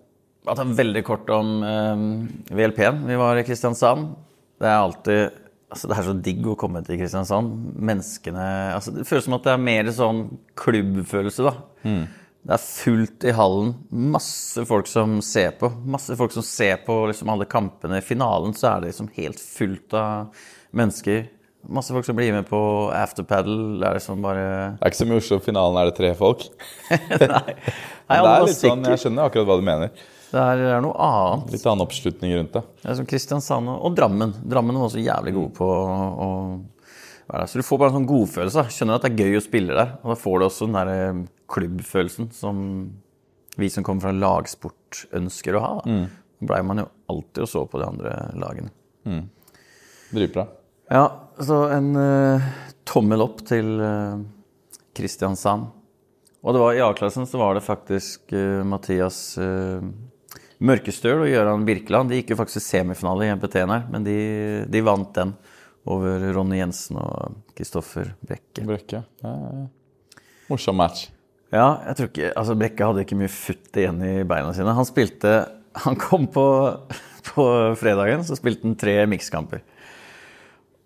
bare 0.47 0.61
ta 0.61 0.67
veldig 0.79 1.03
kort 1.07 1.31
om 1.35 1.57
uh, 1.63 2.55
VLP-en. 2.55 3.03
Vi 3.09 3.19
var 3.21 3.41
i 3.41 3.47
Kristiansand. 3.47 4.15
Det 4.61 4.71
er 4.71 4.79
alltid 4.79 5.43
altså 5.67 5.89
Det 5.91 5.97
er 5.97 6.05
så 6.07 6.13
digg 6.23 6.47
å 6.47 6.55
komme 6.59 6.81
til 6.87 7.01
Kristiansand. 7.01 7.51
Menneskene 7.83 8.45
altså 8.77 8.95
Det 8.95 9.07
føles 9.09 9.27
som 9.27 9.35
at 9.37 9.49
det 9.49 9.57
er 9.57 9.65
mer 9.67 9.91
sånn 9.95 10.23
klubbfølelse, 10.59 11.49
da. 11.49 11.57
Det 12.47 12.55
er 12.55 12.63
fullt 12.63 13.25
i 13.27 13.35
hallen. 13.35 13.73
Masse 14.15 14.63
folk 14.69 14.87
som 14.87 15.19
ser 15.27 15.57
på. 15.59 15.73
Masse 15.91 16.15
folk 16.19 16.31
som 16.31 16.45
ser 16.47 16.79
på 16.87 17.01
liksom 17.11 17.33
alle 17.33 17.49
kampene. 17.51 17.99
I 17.99 18.07
finalen 18.07 18.55
så 18.55 18.69
er 18.71 18.85
det 18.85 18.93
liksom 18.93 19.11
helt 19.17 19.43
fullt 19.43 19.97
av 19.99 20.45
mennesker. 20.77 21.25
Masse 21.67 21.91
folk 21.91 22.07
som 22.07 22.15
blir 22.15 22.31
med 22.37 22.47
på 22.47 22.61
afterpaddle. 22.95 23.81
Det 23.81 23.89
er 23.89 23.99
liksom 23.99 24.23
bare 24.23 24.45
Det 24.77 24.87
er 24.87 24.93
ikke 24.93 25.01
som 25.01 25.11
i 25.11 25.19
Oslo, 25.19 25.41
finalen 25.43 25.81
er 25.81 25.91
det 25.91 25.97
tre 25.99 26.13
folk. 26.15 26.47
Nei, 26.93 27.57
Nei 28.07 28.21
det 28.23 28.35
er 28.37 28.47
litt 28.47 28.61
sånn. 28.61 28.87
Jeg 28.93 29.03
skjønner 29.03 29.27
akkurat 29.27 29.51
hva 29.51 29.59
du 29.59 29.67
mener. 29.67 30.07
Det 30.27 30.41
er, 30.43 30.59
det 30.59 30.71
er 30.75 30.83
noe 30.83 30.97
annet. 31.07 31.53
Litt 31.55 31.67
annen 31.67 31.85
oppslutning 31.85 32.35
rundt 32.35 32.57
det. 32.57 32.63
Det 32.83 32.91
er 32.91 32.99
som 32.99 33.09
Kristiansand 33.09 33.71
og, 33.71 33.79
og 33.87 33.97
Drammen. 33.97 34.35
Drammen 34.43 34.79
var 34.79 34.89
også 34.89 35.03
jævlig 35.05 35.35
gode 35.37 35.53
på 35.57 35.69
å 35.71 36.29
være. 37.31 37.47
Så 37.51 37.61
du 37.61 37.67
får 37.67 37.81
bare 37.81 37.93
en 37.93 37.99
sånn 38.01 38.11
godfølelse. 38.11 38.67
Skjønner 38.75 38.99
at 38.99 39.07
det 39.07 39.13
er 39.13 39.25
gøy 39.27 39.39
å 39.39 39.45
spille 39.45 39.79
der. 39.79 39.97
Og 40.03 40.13
da 40.13 40.19
får 40.21 40.39
du 40.39 40.47
også 40.49 40.69
den 40.69 40.79
der 40.79 40.93
eh, 40.93 41.23
klubbfølelsen 41.53 42.31
som 42.35 42.63
vi 43.57 43.71
som 43.73 43.87
kommer 43.87 44.09
fra 44.09 44.15
lagsport 44.15 45.07
ønsker 45.17 45.57
å 45.57 45.63
ha. 45.65 45.73
Da 45.85 45.95
mm. 45.95 46.07
blei 46.51 46.61
man 46.67 46.83
jo 46.83 46.91
alltid 47.13 47.47
og 47.47 47.51
så 47.51 47.65
på 47.71 47.81
de 47.81 47.89
andre 47.89 48.17
lagene. 48.37 48.73
Dritbra. 50.11 50.47
Ja, 50.93 51.07
så 51.43 51.65
en 51.75 51.95
uh, 51.99 52.45
tommel 52.87 53.25
opp 53.25 53.41
til 53.49 53.79
uh, 53.81 54.21
Kristiansand. 54.97 55.71
Og 56.47 56.55
det 56.55 56.63
var 56.63 56.77
i 56.77 56.83
A-klassen 56.85 57.27
så 57.27 57.41
var 57.41 57.57
det 57.57 57.65
faktisk 57.67 58.35
uh, 58.37 58.63
Mathias 58.69 59.19
uh, 59.41 59.81
Mørkestøl 60.65 61.25
og 61.25 61.29
Gøran 61.29 61.67
Birkeland. 61.69 62.11
De 62.11 62.21
gikk 62.21 62.33
jo 62.33 62.39
faktisk 62.41 62.63
i 62.63 62.65
semifinale 62.65 63.27
i 63.27 63.35
MPT-en 63.37 63.73
her, 63.75 63.85
men 63.93 64.07
de, 64.07 64.17
de 64.73 64.85
vant 64.85 65.11
den 65.17 65.35
over 65.87 66.25
Ronny 66.35 66.61
Jensen 66.61 66.99
og 67.01 67.37
Kristoffer 67.57 68.15
Brekke. 68.27 68.65
Brekke. 68.67 69.03
Ja, 69.23 69.35
ja. 69.35 70.23
Morsom 70.51 70.79
match. 70.79 71.09
Ja, 71.55 71.67
jeg 71.87 71.99
tror 71.99 72.09
ikke 72.11 72.31
Altså, 72.33 72.57
Brekke 72.59 72.89
hadde 72.89 73.03
ikke 73.05 73.19
mye 73.19 73.31
futt 73.31 73.79
igjen 73.79 74.01
i 74.03 74.15
beina 74.27 74.51
sine. 74.55 74.75
Han 74.75 74.89
spilte 74.89 75.37
Han 75.85 75.99
kom 76.01 76.27
på, 76.33 76.47
på 77.31 77.45
fredagen, 77.79 78.25
så 78.27 78.39
spilte 78.39 78.65
han 78.67 78.79
tre 78.81 78.97
mikskamper. 79.11 79.61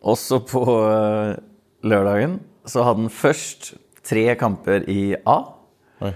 Også 0.00 0.40
på 0.48 0.64
eh, 0.88 1.36
lørdagen 1.86 2.40
så 2.68 2.82
hadde 2.84 3.04
han 3.04 3.12
først 3.12 3.74
tre 4.06 4.24
kamper 4.40 4.84
i 4.90 5.14
A. 5.28 5.38
Oi. 6.02 6.12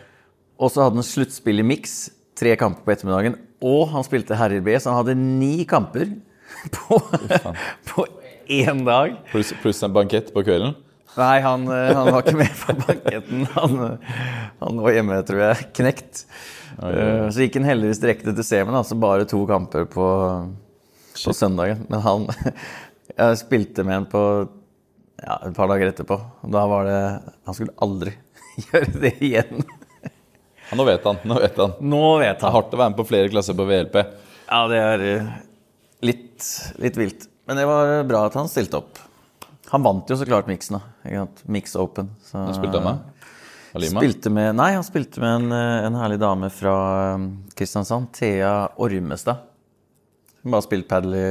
Og 0.59 0.73
så 0.73 0.85
hadde 0.85 0.99
han 0.99 1.07
sluttspill 1.07 1.63
i 1.63 1.67
miks, 1.67 2.09
tre 2.39 2.55
kamper 2.61 2.85
på 2.87 2.95
ettermiddagen. 2.95 3.37
Og 3.65 3.87
han 3.95 4.05
spilte 4.07 4.37
herrer 4.39 4.63
B, 4.65 4.75
så 4.79 4.93
han 4.93 5.03
hadde 5.03 5.15
ni 5.19 5.65
kamper 5.69 6.11
på, 6.77 6.99
på 7.91 8.07
én 8.53 8.83
dag. 8.87 9.17
Pluss 9.33 9.55
plus 9.63 9.83
en 9.87 9.95
bankett 9.95 10.33
på 10.35 10.43
kvelden. 10.47 10.75
Nei, 11.15 11.39
han, 11.45 11.63
eh, 11.71 11.93
han 11.95 12.11
var 12.11 12.25
ikke 12.25 12.39
med 12.41 12.57
på 12.59 12.75
banketten. 12.81 13.45
Han, 13.55 13.77
han 14.59 14.81
var 14.83 14.97
hjemme, 14.97 15.21
tror 15.29 15.45
jeg, 15.45 15.69
knekt. 15.79 16.25
Eh, 16.83 17.29
Så 17.31 17.45
gikk 17.45 17.61
han 17.61 17.69
heldigvis 17.71 18.01
direkte 18.03 18.35
til 18.35 18.47
semen, 18.47 18.75
altså 18.75 18.99
bare 18.99 19.29
to 19.31 19.45
kamper 19.47 19.87
på, 19.93 20.09
på 21.15 21.35
søndagen. 21.39 21.85
Men 21.91 22.03
han 22.05 22.27
Jeg 23.15 23.39
spilte 23.39 23.85
med 23.87 23.95
han 24.01 24.07
på 24.11 24.21
ja, 25.23 25.37
et 25.47 25.55
par 25.55 25.69
dager 25.71 25.93
etterpå. 25.93 26.17
Da 26.51 26.65
var 26.67 26.89
det 26.89 26.99
Han 27.47 27.55
skulle 27.55 27.77
aldri 27.85 28.17
gjøre 28.67 28.95
det 29.05 29.13
igjen. 29.23 29.63
Ja, 30.71 30.79
nå 30.79 30.87
vet 30.89 31.05
han. 31.05 31.21
Nå 31.29 31.39
vet 31.41 31.59
han. 31.61 31.75
Nå 31.81 32.03
vet 32.23 32.29
han. 32.29 32.41
Det 32.41 32.51
er 32.51 32.57
hardt 32.59 32.75
å 32.75 32.81
være 32.81 32.93
med 32.95 33.01
på 33.01 33.09
flere 33.09 33.33
klasser 33.33 33.57
på 33.59 33.67
VLP. 33.69 33.99
Ja, 34.49 34.61
det 34.71 34.81
er 34.81 35.05
eh, 35.09 35.33
litt, 36.05 36.47
litt 36.83 37.01
vilt. 37.01 37.27
Men 37.49 37.61
det 37.61 37.67
var 37.69 37.97
bra 38.09 38.25
at 38.29 38.39
han 38.39 38.49
stilte 38.51 38.81
opp. 38.81 39.01
Han 39.73 39.85
vant 39.85 40.11
jo 40.11 40.17
så 40.17 40.27
klart 40.29 40.49
miksen, 40.49 40.79
da. 40.79 41.25
Mix 41.51 41.77
Open. 41.77 42.13
Så, 42.25 42.39
han 42.39 42.55
spilte 42.57 42.81
han 42.81 42.87
med. 42.87 43.11
Halima. 43.75 43.99
Spilte 44.05 44.31
med, 44.31 44.53
nei, 44.55 44.69
han 44.77 44.87
spilte 44.87 45.19
med 45.19 45.33
en, 45.41 45.53
eh, 45.57 45.87
en 45.89 45.97
herlig 45.99 46.21
dame 46.23 46.51
fra 46.55 46.77
eh, 47.15 47.27
Kristiansand. 47.59 48.13
Thea 48.15 48.55
Ormestad. 48.79 49.51
Hun 50.45 50.55
bare 50.55 50.67
spilt 50.67 50.87
padel 50.89 51.17
i 51.19 51.27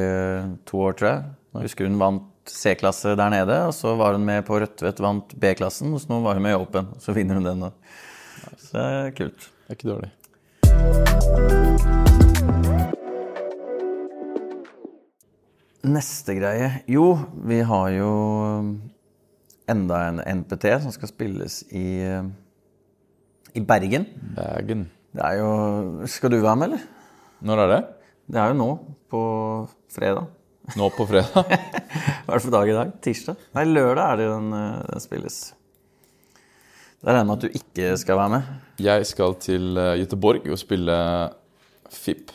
to 0.67 0.81
år, 0.83 0.97
tror 0.99 1.09
jeg. 1.11 1.33
Husker 1.63 1.87
hun 1.87 1.99
vant 2.01 2.49
C-klasse 2.49 3.13
der 3.15 3.31
nede, 3.31 3.59
og 3.69 3.75
så 3.77 3.93
var 3.95 4.17
hun 4.17 4.25
med 4.27 4.43
på 4.47 4.57
Rødtvet, 4.59 4.99
vant 4.99 5.35
B-klassen, 5.39 5.93
og 5.93 6.01
så 6.01 6.09
nå 6.11 6.17
var 6.25 6.35
hun 6.35 6.43
med 6.43 6.55
i 6.55 6.59
Open. 6.59 6.89
Så 6.99 7.15
vinner 7.15 7.39
hun 7.39 7.47
den. 7.47 7.63
da. 7.63 7.71
Så 8.57 8.77
det 8.77 8.83
er 8.83 9.15
kult. 9.17 9.49
Det 9.67 9.71
er 9.71 9.77
ikke 9.77 9.91
dårlig. 9.93 10.11
Neste 15.83 16.35
greie 16.37 16.69
Jo, 16.87 17.09
vi 17.43 17.59
har 17.67 17.89
jo 17.91 18.11
um, 18.61 18.69
enda 19.67 19.97
en 20.07 20.21
NPT 20.39 20.69
som 20.83 20.93
skal 20.95 21.11
spilles 21.11 21.57
i, 21.75 22.03
um, 22.07 22.29
i 23.51 23.63
Bergen. 23.67 24.07
Bergen. 24.37 24.85
Det 25.13 25.25
er 25.27 25.41
jo 25.41 26.07
Skal 26.09 26.31
du 26.31 26.39
være 26.39 26.55
med, 26.55 26.71
eller? 26.71 26.85
Når 27.43 27.63
er 27.65 27.73
det? 27.73 27.81
Det 28.31 28.39
er 28.39 28.53
jo 28.53 28.59
nå, 28.61 28.69
på 29.11 29.23
fredag. 29.91 30.29
nå 30.79 30.87
på 30.95 31.05
fredag. 31.09 31.43
Hva 32.23 32.31
er 32.31 32.37
det 32.37 32.45
for 32.45 32.55
dag 32.55 32.71
i 32.71 32.77
dag? 32.77 32.93
Tirsdag? 33.03 33.43
Nei, 33.57 33.65
lørdag 33.67 34.05
er 34.05 34.21
det 34.21 34.29
den, 34.31 34.47
eh, 34.55 34.79
den 34.93 35.03
spilles. 35.03 35.41
Det 37.03 37.11
regner 37.11 37.19
jeg 37.19 37.27
med 37.27 37.35
at 37.35 37.43
du 37.43 37.55
ikke 37.59 37.87
skal 37.99 38.15
være 38.15 38.31
med. 38.31 38.51
Jeg 38.79 39.07
skal 39.09 39.33
til 39.43 39.77
eh, 39.77 39.97
Göteborg 39.99 40.45
og 40.47 40.59
spille 40.61 40.93
FIP. 41.91 42.31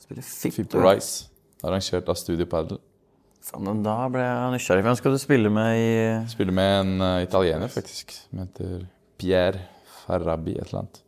Spille 0.00 0.22
FIP. 0.24 0.54
FIP. 0.54 0.76
Rise. 0.80 1.26
Arrangert 1.60 2.08
av 2.08 2.16
Studio 2.16 2.46
Paddle. 2.48 2.78
Faen, 3.44 3.82
da 3.84 3.98
ble 4.10 4.24
jeg 4.24 4.54
nysgjerrig. 4.56 4.86
Hvem 4.88 4.96
skal 5.02 5.12
du 5.12 5.20
spille 5.20 5.52
med 5.52 5.82
i 5.82 5.90
Spille 6.32 6.54
med 6.56 6.72
en 6.80 7.04
uh, 7.04 7.20
italiener, 7.26 7.68
faktisk, 7.70 8.16
som 8.24 8.40
heter 8.40 8.86
Pierre 9.20 9.60
Farabi, 10.00 10.56
et 10.56 10.64
eller 10.64 10.86
annet. 10.86 11.02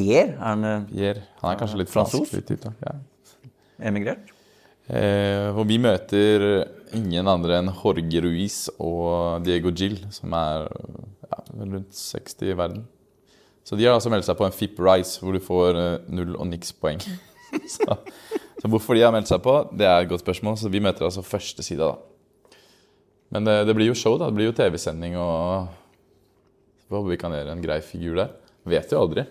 Pierre? 0.00 0.32
Er 0.32 0.42
han 0.48 0.64
eh, 0.64 0.88
Pierre. 0.88 1.28
Han 1.42 1.52
er 1.52 1.60
kanskje 1.60 1.82
litt 1.82 1.92
Fransos? 1.92 2.32
fransk. 2.32 2.54
Litt 2.56 2.66
ja. 2.86 2.96
emigrert? 3.92 4.32
Eh, 4.90 5.48
og 5.54 5.68
vi 5.70 5.78
møter 5.78 6.44
ingen 6.98 7.28
andre 7.30 7.60
enn 7.60 7.70
Jorge 7.70 8.22
Ruiz 8.24 8.64
og 8.82 9.44
Diego 9.46 9.70
Gill, 9.70 10.00
som 10.10 10.34
er 10.34 10.66
ja, 10.66 11.42
rundt 11.60 11.94
60 11.94 12.50
i 12.50 12.56
verden. 12.58 12.82
Så 13.62 13.78
de 13.78 13.86
har 13.86 13.94
altså 13.94 14.10
meldt 14.10 14.26
seg 14.26 14.38
på 14.38 14.46
en 14.48 14.54
FIP 14.54 14.80
Rise, 14.82 15.20
hvor 15.22 15.36
du 15.36 15.42
får 15.44 15.78
eh, 15.78 16.08
null 16.10 16.34
og 16.34 16.48
niks 16.50 16.74
poeng. 16.74 17.02
så, 17.76 18.00
så 18.58 18.70
hvorfor 18.70 18.98
de 18.98 19.04
har 19.06 19.14
meldt 19.14 19.30
seg 19.30 19.42
på, 19.44 19.54
det 19.70 19.86
er 19.86 20.02
et 20.02 20.10
godt 20.10 20.24
spørsmål. 20.24 20.58
Så 20.58 20.72
vi 20.72 20.82
møter 20.82 21.06
altså 21.06 21.22
første 21.26 21.62
side, 21.62 21.86
da. 21.86 22.56
Men 23.30 23.46
det, 23.46 23.60
det 23.68 23.76
blir 23.78 23.92
jo 23.92 23.98
show, 23.98 24.18
da. 24.18 24.26
Det 24.26 24.40
blir 24.40 24.50
jo 24.50 24.56
TV-sending, 24.58 25.14
og 25.22 25.70
vi 26.88 26.96
håper 26.96 27.12
vi 27.12 27.20
kan 27.20 27.36
gjøre 27.36 27.54
en 27.54 27.62
grei 27.62 27.78
figur 27.86 28.18
der. 28.18 28.34
Vet 28.66 28.90
jo 28.90 29.04
aldri. 29.04 29.28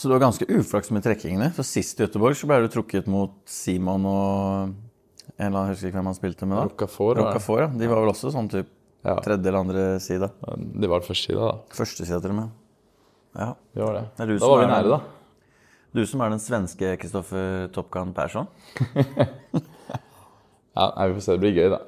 Så 0.00 0.08
du 0.08 0.14
har 0.16 0.22
ganske 0.22 0.46
uflaks 0.48 0.88
med 0.96 1.04
trekkingene. 1.04 1.50
For 1.52 1.66
Sist 1.68 1.98
i 2.00 2.06
Göteborg 2.06 2.38
så 2.40 2.48
ble 2.48 2.56
du 2.64 2.70
trukket 2.72 3.08
mot 3.10 3.34
Simon 3.50 4.06
og 4.08 4.70
en 4.70 5.46
eller 5.46 5.58
annen, 5.58 5.68
jeg 5.70 5.76
husker 5.76 5.90
ikke 5.90 5.98
hvem 6.00 6.08
han 6.10 6.16
spilte 6.16 6.48
med 6.48 6.56
da. 6.56 6.64
Rocafor. 6.70 7.18
Rocafor 7.20 7.60
ja. 7.66 7.68
De 7.82 7.88
var 7.90 8.00
vel 8.02 8.12
også 8.14 8.32
sånn 8.32 8.48
typ 8.52 8.70
Ja. 9.04 9.14
tredje 9.24 9.48
eller 9.48 9.60
andre 9.60 9.84
side. 10.00 10.26
De 10.80 10.88
var 10.88 11.00
første 11.04 11.30
side, 11.30 11.38
da. 11.40 11.54
Første 11.72 12.04
side 12.08 12.20
til 12.24 12.32
og 12.32 12.36
med. 12.36 12.50
Ja. 13.36 13.50
Det 13.76 13.82
var 13.84 13.94
det. 13.96 14.02
Det 14.18 14.38
da 14.40 14.46
var 14.50 14.58
vi 14.58 14.64
er- 14.64 14.74
nære, 14.74 14.90
da. 14.90 15.00
Du 15.94 16.06
som 16.06 16.20
er 16.20 16.30
den 16.30 16.38
svenske 16.38 16.96
Kristoffer 17.00 17.68
Topkan 17.72 18.12
Persson. 18.14 18.46
Ja, 20.76 21.06
vi 21.06 21.14
får 21.14 21.20
se. 21.24 21.32
Det 21.32 21.40
blir 21.42 21.56
gøy, 21.56 21.68
da. 21.72 21.78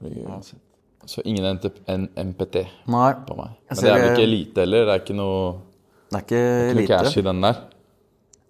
Det 0.00 0.08
blir 0.10 0.22
gøy 0.22 0.30
uansett. 0.32 0.60
Så 1.08 1.22
ingen 1.24 1.44
NPT 1.56 1.78
en 1.88 2.08
MPT 2.16 2.62
på 2.84 2.90
meg. 2.90 3.20
Men 3.28 3.78
det 3.78 3.84
er 3.90 4.00
vel 4.00 4.10
ikke 4.14 4.24
elite 4.26 4.64
heller? 4.64 4.84
Det 4.88 4.94
er 4.94 5.02
ikke 5.04 5.16
noe, 5.16 5.52
det 6.08 6.16
er 6.16 6.22
ikke 6.24 6.76
noe 6.78 6.86
cash 6.88 7.16
lite. 7.16 7.20
i 7.20 7.26
den 7.28 7.42
der? 7.44 7.58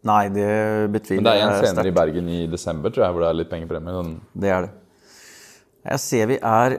Nei, 0.09 0.21
det 0.31 0.51
betviler 0.95 1.23
Men 1.23 1.27
det 1.27 1.33
er 1.33 1.43
en 1.43 1.55
jeg 1.57 1.67
senere 1.67 1.91
i. 1.91 1.95
Bergen 1.97 2.29
i 2.31 2.47
desember, 2.51 2.93
tror 2.95 3.05
jeg, 3.09 3.15
hvor 3.17 3.25
det 3.25 3.31
er 3.33 3.39
litt 3.41 3.51
pengepremie. 3.51 3.95
Sånn. 3.97 4.13
Det 4.45 4.53
er 4.55 4.69
det. 4.69 4.71
Jeg 5.89 6.03
ser 6.05 6.31
vi 6.31 6.37
er 6.39 6.77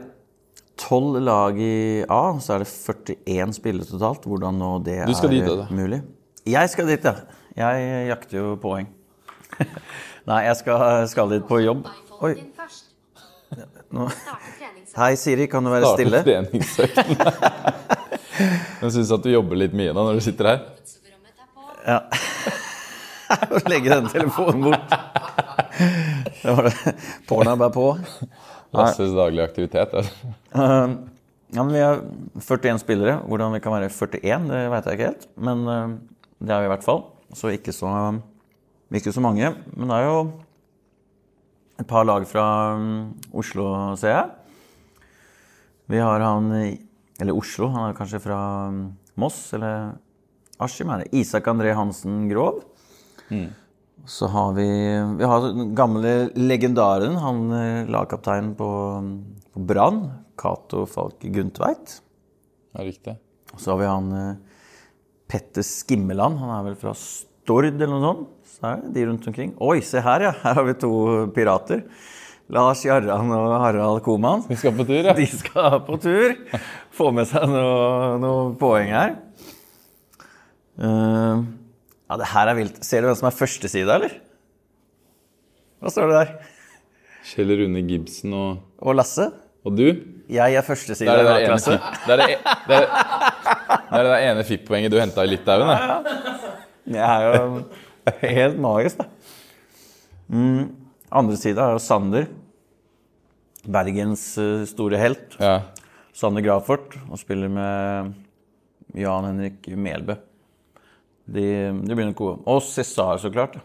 tolv 0.80 1.18
lag 1.26 1.60
i 1.60 1.74
A, 2.08 2.22
så 2.40 2.56
er 2.56 2.64
det 2.64 2.70
41 2.72 3.58
spillere 3.60 3.90
totalt. 3.90 4.24
Hvordan 4.30 4.60
nå 4.62 4.72
det 4.86 5.02
Du 5.10 5.14
skal 5.18 5.34
er 5.34 5.36
dit, 5.36 5.52
da. 5.60 5.68
mulig. 5.76 6.00
Jeg 6.48 6.72
skal 6.72 6.88
dit, 6.88 7.04
ja. 7.04 7.16
Jeg 7.60 8.08
jakter 8.14 8.40
jo 8.40 8.56
poeng. 8.62 8.88
Nei, 10.30 10.40
jeg 10.46 10.56
skal, 10.62 11.08
skal 11.12 11.36
dit 11.36 11.44
på 11.50 11.60
jobb. 11.66 11.90
Oi, 12.24 12.34
nå. 13.96 14.08
Hei, 14.96 15.14
Siri, 15.20 15.48
kan 15.52 15.66
du 15.66 15.72
være 15.74 15.92
stille? 15.98 16.24
Starte 16.24 16.48
treningsøkten. 16.56 17.16
Jeg 18.80 18.94
syns 18.96 19.12
at 19.12 19.26
du 19.26 19.32
jobber 19.32 19.60
litt 19.60 19.76
mye 19.76 19.94
nå 19.96 20.06
når 20.08 20.20
du 20.20 20.24
sitter 20.24 20.54
her. 20.54 20.60
Ja. 21.86 22.00
Legge 23.72 23.92
den 23.92 24.10
telefonen 24.12 24.70
bort. 24.70 24.94
Det 26.42 26.56
var 26.56 26.70
det. 26.70 26.94
Pornhub 27.30 27.64
er 27.66 27.74
på. 27.76 27.86
Lasses 28.76 29.14
daglige 29.18 29.48
aktivitet. 29.50 29.94
altså. 29.94 30.34
Uh, 30.54 30.96
ja, 31.54 31.64
men 31.64 31.74
Vi 31.74 31.84
har 31.84 32.02
41 32.40 32.82
spillere. 32.84 33.20
Hvordan 33.28 33.54
vi 33.56 33.62
kan 33.64 33.76
være 33.76 33.90
41, 33.90 34.50
det 34.50 34.66
vet 34.74 34.90
jeg 34.90 35.00
ikke 35.00 35.12
helt. 35.12 35.30
Men 35.36 35.64
uh, 35.68 35.96
det 36.40 36.56
er 36.56 36.64
vi 36.64 36.70
i 36.70 36.74
hvert 36.74 36.86
fall. 36.86 37.04
Så 37.36 37.54
ikke 37.54 37.74
så, 37.76 37.94
ikke 38.92 39.14
så 39.14 39.24
mange. 39.24 39.54
Men 39.76 39.92
det 39.92 39.98
er 40.00 40.08
jo 40.08 40.20
et 41.80 41.88
par 41.88 42.08
lag 42.08 42.26
fra 42.28 42.76
um, 42.76 43.16
Oslo, 43.34 43.96
ser 44.00 44.16
jeg. 44.16 44.30
Vi 45.90 45.98
har 45.98 46.22
han 46.22 46.52
Eller 47.20 47.36
Oslo. 47.36 47.70
Han 47.74 47.90
er 47.90 47.98
kanskje 47.98 48.22
fra 48.24 48.40
um, 48.72 48.84
Moss 49.20 49.54
eller 49.58 49.96
Askim. 50.60 50.90
er 50.90 51.04
det. 51.04 51.14
Isak 51.20 51.48
André 51.52 51.74
Hansen 51.76 52.28
Grov. 52.32 52.64
Så 54.10 54.28
har 54.32 54.54
vi 54.54 54.68
Vi 55.20 55.28
har 55.28 55.42
den 55.42 55.74
gamle 55.76 56.30
legendaren, 56.36 57.18
han 57.20 57.52
eh, 57.52 57.90
lagkapteinen 57.92 58.56
på, 58.58 58.70
på 59.54 59.66
Brann, 59.70 60.06
Cato 60.40 60.86
Falk 60.90 61.20
Gundtveit. 61.22 62.00
Ja, 62.74 62.86
riktig. 62.86 63.18
Og 63.54 63.60
så 63.62 63.74
har 63.74 63.82
vi 63.82 63.90
han 63.90 64.12
eh, 64.16 64.62
Petter 65.30 65.66
Skimmeland, 65.66 66.40
han 66.42 66.56
er 66.56 66.70
vel 66.72 66.80
fra 66.80 66.96
Stord 66.98 67.70
eller 67.70 67.92
noe 67.92 68.02
sånt. 68.06 68.32
Så 68.50 68.66
er 68.72 68.82
det 68.82 68.94
de 68.96 69.06
rundt 69.10 69.28
omkring. 69.30 69.54
Oi, 69.62 69.80
se 69.86 70.02
her, 70.04 70.26
ja! 70.30 70.34
Her 70.42 70.58
har 70.58 70.66
vi 70.68 70.78
to 70.82 70.94
pirater. 71.36 71.84
Lars 72.50 72.82
Jarran 72.86 73.30
og 73.36 73.52
Harald 73.62 74.02
Koman. 74.06 74.42
De 74.50 74.56
skal 74.58 74.74
på 74.74 74.86
tur, 74.90 75.04
ja. 75.06 75.14
De 75.18 75.26
skal 75.30 75.76
på 75.86 75.98
tur. 76.02 76.32
Få 76.98 77.12
med 77.14 77.28
seg 77.30 77.46
noen 77.52 78.24
noe 78.24 78.48
poeng 78.58 78.90
her. 78.90 79.12
Uh, 80.80 81.44
ja, 82.10 82.18
det 82.22 82.30
her 82.32 82.50
er 82.50 82.58
vilt. 82.58 82.80
Ser 82.88 83.04
du 83.04 83.10
hvem 83.12 83.20
som 83.20 83.28
er 83.30 83.36
førstesida, 83.38 84.00
eller? 84.00 84.16
Hva 85.80 85.94
står 85.94 86.10
det 86.10 86.18
der? 86.24 86.32
Kjell 87.30 87.54
Rune 87.60 87.84
Gibson 87.86 88.34
og, 88.34 88.64
Og 88.82 88.98
Lasse? 88.98 89.30
og 89.68 89.76
du. 89.76 89.86
Jeg 90.32 90.56
er 90.56 90.64
førstesida 90.66 91.14
i 91.20 91.22
ene 91.22 91.36
A-klasse. 91.36 91.76
Det 92.08 92.14
er 92.16 92.22
det, 92.24 92.28
det, 92.70 92.78
er, 92.80 92.86
det 93.92 94.00
er 94.00 94.08
det 94.08 94.18
ene 94.32 94.44
FIP-poenget 94.48 94.94
du 94.94 94.98
henta 95.02 95.26
i 95.28 95.30
Litauen. 95.34 95.68
da. 95.70 96.18
Jeg 96.90 97.06
er 97.06 97.26
jo 97.28 97.64
helt 98.24 98.60
magisk, 98.64 99.04
da. 99.04 99.10
Mm. 100.32 100.70
Andre 101.20 101.38
sida 101.42 101.66
er 101.68 101.76
jo 101.76 101.82
Sander. 101.84 102.26
Bergens 103.68 104.38
eh, 104.38 104.64
store 104.70 104.98
helt. 105.02 105.36
Ja. 105.42 105.62
Sanne 106.16 106.42
Grafort. 106.46 106.96
Og 107.10 107.20
spiller 107.22 107.50
med 107.52 108.14
Jan 108.98 109.28
Henrik 109.30 109.68
Melbø. 109.76 110.16
De, 111.30 111.44
de 111.86 111.94
blir 111.96 112.08
nok 112.10 112.18
gode. 112.18 112.40
Og 112.50 112.62
Cæsar, 112.66 113.20
så 113.22 113.30
klart. 113.34 113.60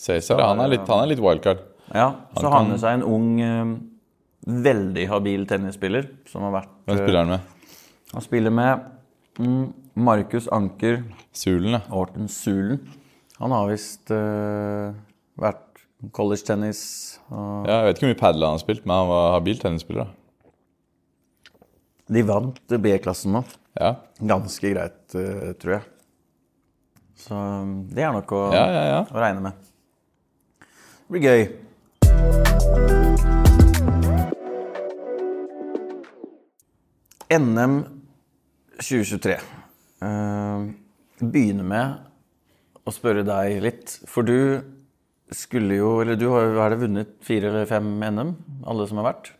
Cæsar, 0.00 0.40
han 0.40 0.60
er 0.64 0.70
litt, 0.72 0.86
han 0.88 1.02
er 1.04 1.10
litt 1.12 1.20
wildcard. 1.22 1.60
Ja, 1.92 2.10
Så 2.34 2.42
Han 2.46 2.52
har 2.52 2.60
kan- 2.62 2.70
med 2.70 2.80
seg 2.80 2.94
en 2.94 3.02
ung, 3.04 3.40
eh, 3.40 3.74
veldig 4.64 5.08
habil 5.08 5.46
tennisspiller 5.46 6.08
som 6.28 6.42
har 6.42 6.52
vært 6.62 6.70
Hvem 6.86 6.96
eh, 6.98 7.02
spiller 7.04 7.18
han 7.18 7.28
med? 7.28 7.40
Han 8.14 8.22
spiller 8.22 8.50
med 8.50 8.80
mm, 9.38 9.72
Markus 9.96 10.48
Anker 10.52 11.02
Sulen, 11.32 11.72
ja. 11.76 11.80
Orten 11.92 12.28
Sulen. 12.28 12.80
Han 13.38 13.50
har 13.52 13.68
visst 13.68 14.10
eh, 14.10 14.16
vært 14.16 15.03
college-tennis 16.12 16.80
og 17.30 17.68
ja. 17.68 17.80
Jeg 17.80 17.86
vet 17.86 17.96
ikke 17.96 18.06
hvor 18.06 18.12
mye 18.12 18.20
padel 18.20 18.46
han 18.46 18.56
har 18.58 18.62
spilt, 18.62 18.84
men 18.84 18.96
han 18.96 19.10
var 19.10 19.32
habil 19.38 19.60
tennisspiller. 19.62 20.12
De 22.12 22.22
vant 22.28 22.74
B-klassen 22.84 23.32
nå. 23.32 23.44
Ja, 23.80 23.94
Ganske 24.20 24.70
greit, 24.70 25.14
eh, 25.18 25.52
tror 25.58 25.78
jeg. 25.78 25.86
Så 27.18 27.34
um, 27.34 27.88
det 27.90 28.04
er 28.04 28.12
nok 28.14 28.32
å, 28.34 28.42
ja, 28.54 28.64
ja. 28.68 28.82
ja. 28.90 29.00
å 29.08 29.22
regne 29.22 29.40
med. 29.48 29.70
Det 30.60 31.14
blir 31.14 31.24
gøy. 31.24 31.42
NM 37.34 37.80
2023. 38.78 39.38
Uh, 40.04 40.70
begynner 41.24 41.66
med 41.66 42.84
å 42.84 42.92
spørre 42.92 43.24
deg 43.26 43.62
litt. 43.64 43.98
For 44.10 44.26
du 44.26 44.60
skulle 45.36 45.76
jo 45.78 45.96
Eller 46.02 46.18
du 46.20 46.26
har 46.32 46.46
jo 46.46 46.60
er 46.62 46.74
det 46.74 46.80
vunnet 46.84 47.12
fire 47.24 47.50
eller 47.50 47.66
fem 47.70 47.86
NM, 48.02 48.34
alle 48.70 48.86
som 48.90 49.00
har 49.00 49.08
vært. 49.12 49.32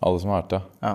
Alle 0.00 0.20
som 0.22 0.32
har 0.32 0.42
vært 0.42 0.54
ja. 0.56 0.62
Ja. 0.88 0.94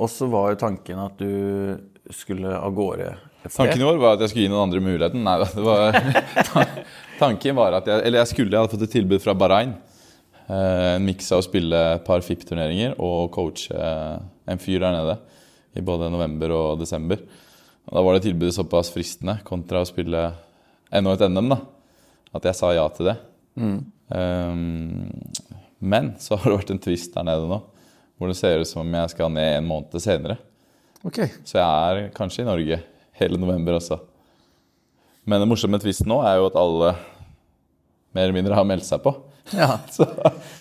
Og 0.00 0.08
så 0.12 0.28
var 0.30 0.52
jo 0.52 0.60
tanken 0.60 1.00
at 1.02 1.18
du 1.18 2.12
skulle 2.14 2.52
av 2.56 2.72
gårde. 2.74 3.10
Tanken 3.50 3.82
vår 3.86 3.98
var 4.00 4.16
at 4.16 4.22
jeg 4.24 4.32
skulle 4.32 4.44
gi 4.46 4.52
noen 4.52 4.66
andre 4.68 4.80
muligheten. 4.84 5.22
Nei. 5.26 5.36
Det 5.42 5.64
var, 5.64 5.98
tanken 7.22 7.56
var 7.58 7.76
at 7.80 7.88
jeg 7.90 8.04
Eller 8.06 8.22
jeg 8.22 8.30
skulle, 8.32 8.52
jeg 8.54 8.62
hadde 8.62 8.74
fått 8.76 8.86
et 8.86 8.94
tilbud 8.98 9.22
fra 9.24 9.34
Bahrain. 9.38 9.74
Eh, 10.46 10.94
En 10.96 11.06
miks 11.06 11.30
av 11.34 11.42
å 11.42 11.46
spille 11.46 11.80
et 11.96 12.06
par 12.06 12.22
FIP-turneringer 12.26 12.96
og 12.98 13.30
coache 13.34 13.74
eh, 13.74 14.16
en 14.50 14.62
fyr 14.62 14.80
der 14.82 14.96
nede 14.96 15.18
i 15.78 15.82
både 15.86 16.08
november 16.10 16.54
og 16.56 16.80
desember. 16.80 17.20
Og 17.86 17.92
da 17.96 18.02
var 18.06 18.16
det 18.16 18.24
tilbudet 18.26 18.54
såpass 18.56 18.90
fristende 18.94 19.38
kontra 19.46 19.82
å 19.84 19.88
spille 19.88 20.24
enda 20.90 21.14
et 21.14 21.26
NM, 21.30 21.52
da. 21.52 21.60
At 22.36 22.46
jeg 22.46 22.58
sa 22.58 22.70
ja 22.74 22.86
til 22.94 23.10
det. 23.10 23.16
Um, 23.60 25.10
men 25.78 26.12
så 26.20 26.36
har 26.36 26.50
det 26.50 26.60
vært 26.60 26.72
en 26.74 26.82
twist 26.82 27.14
der 27.14 27.26
nede 27.26 27.48
nå, 27.50 27.58
hvor 28.18 28.30
det 28.30 28.38
ser 28.38 28.60
ut 28.60 28.68
som 28.68 28.82
om 28.84 28.96
jeg 29.00 29.12
skal 29.14 29.32
ned 29.32 29.56
en 29.58 29.68
måned 29.68 30.02
senere. 30.02 30.36
Okay. 31.06 31.30
Så 31.48 31.56
jeg 31.58 31.64
er 31.64 32.10
kanskje 32.14 32.44
i 32.44 32.48
Norge 32.48 32.80
hele 33.20 33.40
november 33.40 33.78
også. 33.78 33.98
Men 35.24 35.42
det 35.42 35.48
morsomme 35.48 35.78
med 35.78 35.84
tvisten 35.84 36.08
nå 36.10 36.20
er 36.26 36.38
jo 36.40 36.48
at 36.50 36.58
alle 36.60 36.94
mer 38.16 38.26
eller 38.26 38.36
mindre 38.36 38.56
har 38.56 38.66
meldt 38.68 38.88
seg 38.88 39.02
på. 39.04 39.14
Ja. 39.56 39.78
Så, 39.94 40.04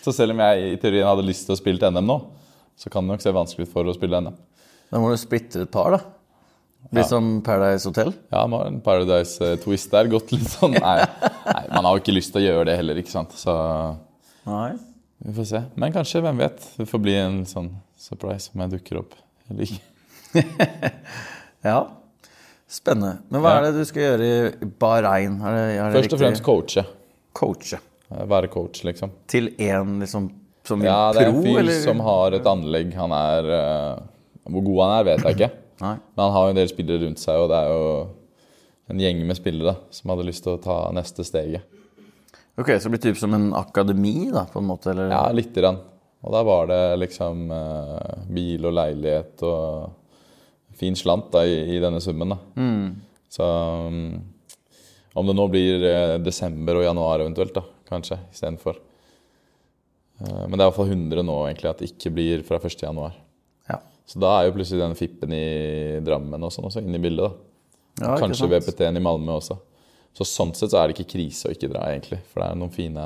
så 0.02 0.14
selv 0.16 0.34
om 0.34 0.40
jeg 0.42 0.72
i 0.72 0.78
teorien 0.82 1.06
hadde 1.06 1.26
lyst 1.28 1.46
til 1.46 1.54
å 1.54 1.60
spille 1.60 1.82
til 1.82 1.92
NM 1.94 2.08
nå, 2.10 2.16
så 2.80 2.90
kan 2.90 3.06
det 3.06 3.14
nok 3.14 3.22
se 3.22 3.34
vanskelig 3.36 3.68
ut 3.68 3.74
for 3.74 3.86
å 3.86 3.94
spille 3.94 4.22
NM. 4.24 4.38
Da 4.90 5.02
må 5.02 5.12
du 5.12 5.20
splitte 5.20 5.66
et 5.66 5.72
par, 5.74 5.94
da. 5.94 6.00
Bli 6.90 7.04
som 7.06 7.42
Paradise 7.46 7.86
Hotel. 7.90 8.14
Ja, 8.34 8.46
en 8.66 8.80
Paradise 8.82 9.52
eh, 9.52 9.58
Twist 9.62 9.92
der. 9.94 10.08
Gått 10.10 10.32
litt 10.34 10.48
sånn 10.50 10.74
nei, 10.74 10.96
nei, 11.46 11.64
man 11.76 11.86
har 11.86 11.98
jo 11.98 12.02
ikke 12.02 12.16
lyst 12.16 12.32
til 12.34 12.42
å 12.42 12.46
gjøre 12.48 12.66
det 12.72 12.78
heller, 12.80 12.98
ikke 13.02 13.14
sant. 13.14 13.36
Så 13.38 13.54
Nei. 14.50 14.72
vi 15.26 15.36
får 15.38 15.48
se. 15.52 15.62
Men 15.78 15.94
kanskje, 15.94 16.22
hvem 16.26 16.42
vet. 16.42 16.66
Det 16.80 16.88
får 16.90 17.04
bli 17.04 17.16
en 17.20 17.38
sånn 17.50 17.70
surprise 18.00 18.50
om 18.56 18.64
jeg 18.66 18.74
dukker 18.78 19.02
opp 19.04 19.14
eller 19.52 19.68
ikke. 19.70 19.86
Ja. 21.66 21.80
Spennende. 22.70 23.18
Men 23.28 23.42
hva 23.44 23.52
Ja. 23.52 23.60
er 23.60 23.66
det 23.72 23.80
du 23.82 23.86
skal 23.90 24.04
gjøre 24.06 24.28
i 24.30 24.66
Bahrain? 24.80 25.40
Er 25.44 25.56
det, 25.58 25.64
er 25.76 25.90
det 25.92 25.98
Først 26.00 26.14
og 26.16 26.20
fremst 26.22 26.44
coache. 26.46 26.84
coache. 27.36 27.80
Eh, 28.12 28.26
Være 28.30 28.48
coach, 28.48 28.84
liksom. 28.88 29.12
Til 29.28 29.50
én 29.58 29.98
liksom, 30.00 30.30
som 30.64 30.80
vil 30.80 30.88
Ja, 30.88 31.12
det 31.12 31.22
er 31.24 31.30
en 31.34 31.36
pro, 31.36 31.44
fyr 31.44 31.60
eller? 31.60 31.82
som 31.84 32.00
har 32.00 32.32
et 32.38 32.46
anlegg. 32.48 32.94
Han 32.96 33.12
er 33.12 33.50
uh, 33.50 34.00
Hvor 34.50 34.64
god 34.70 34.80
han 34.86 34.94
er, 35.00 35.04
vet 35.10 35.26
jeg 35.26 35.36
ikke. 35.38 35.52
Nei. 35.80 35.96
Men 36.16 36.24
han 36.24 36.34
har 36.36 36.48
jo 36.48 36.54
en 36.54 36.60
del 36.60 36.72
spillere 36.72 37.04
rundt 37.06 37.22
seg, 37.22 37.40
og 37.40 37.52
det 37.52 37.60
er 37.60 37.74
jo 37.74 37.84
en 38.90 39.04
gjeng 39.04 39.22
med 39.30 39.38
spillere 39.38 39.76
som 39.96 40.14
hadde 40.14 40.26
lyst 40.28 40.44
til 40.46 40.56
å 40.58 40.64
ta 40.64 40.80
neste 40.96 41.26
steget. 41.28 41.78
Ok, 42.60 42.74
Så 42.76 42.90
det 42.90 42.96
blir 42.98 43.06
typ 43.06 43.20
som 43.22 43.34
en 43.38 43.54
akademi, 43.56 44.32
da, 44.34 44.44
på 44.52 44.60
en 44.60 44.68
måte? 44.68 44.92
Eller? 44.92 45.14
Ja, 45.14 45.22
lite 45.32 45.62
grann. 45.62 45.80
Og 46.20 46.34
da 46.36 46.42
var 46.44 46.68
det 46.68 46.82
liksom 47.06 47.46
eh, 47.56 48.26
bil 48.36 48.66
og 48.68 48.76
leilighet 48.76 49.44
og 49.48 50.76
fin 50.80 50.98
slant 51.00 51.30
da, 51.32 51.46
i, 51.48 51.78
i 51.78 51.80
denne 51.80 52.02
summen. 52.04 52.36
da. 52.36 52.40
Så 53.32 53.46
um, 53.88 54.18
om 55.14 55.28
det 55.30 55.36
nå 55.38 55.48
blir 55.52 55.86
eh, 55.88 56.18
desember 56.24 56.82
og 56.82 56.86
januar 56.90 57.24
eventuelt, 57.24 57.56
da, 57.56 57.64
kanskje, 57.90 58.20
istedenfor. 58.34 58.82
Eh, 60.20 60.44
men 60.46 60.58
det 60.58 60.64
er 60.64 60.68
iallfall 60.68 60.92
100 60.92 61.26
nå 61.28 61.40
egentlig 61.48 61.72
at 61.72 61.82
det 61.82 61.92
ikke 61.94 62.14
blir 62.18 62.46
fra 62.48 62.60
1. 62.60 62.86
Så 64.10 64.18
da 64.22 64.32
er 64.40 64.48
jo 64.48 64.56
plutselig 64.56 64.82
den 64.82 64.98
fippen 64.98 65.34
i 65.38 66.00
Drammen 66.06 66.42
og 66.46 66.54
sånn 66.54 66.66
også 66.70 66.82
inne 66.82 66.98
i 66.98 67.04
bildet. 67.04 67.30
da. 67.30 68.08
Ja, 68.08 68.16
Kanskje? 68.18 68.48
VPT-en 68.50 68.98
i 68.98 69.04
Malmö 69.04 69.36
også. 69.38 69.60
Så 70.18 70.26
sånn 70.26 70.54
sett 70.58 70.72
så 70.74 70.80
er 70.82 70.90
det 70.90 70.98
ikke 70.98 71.12
krise 71.14 71.50
å 71.50 71.54
ikke 71.54 71.70
dra, 71.70 71.84
egentlig. 71.92 72.18
For 72.32 72.42
det 72.42 72.48
er 72.50 72.58
noen 72.58 72.74
fine, 72.74 73.06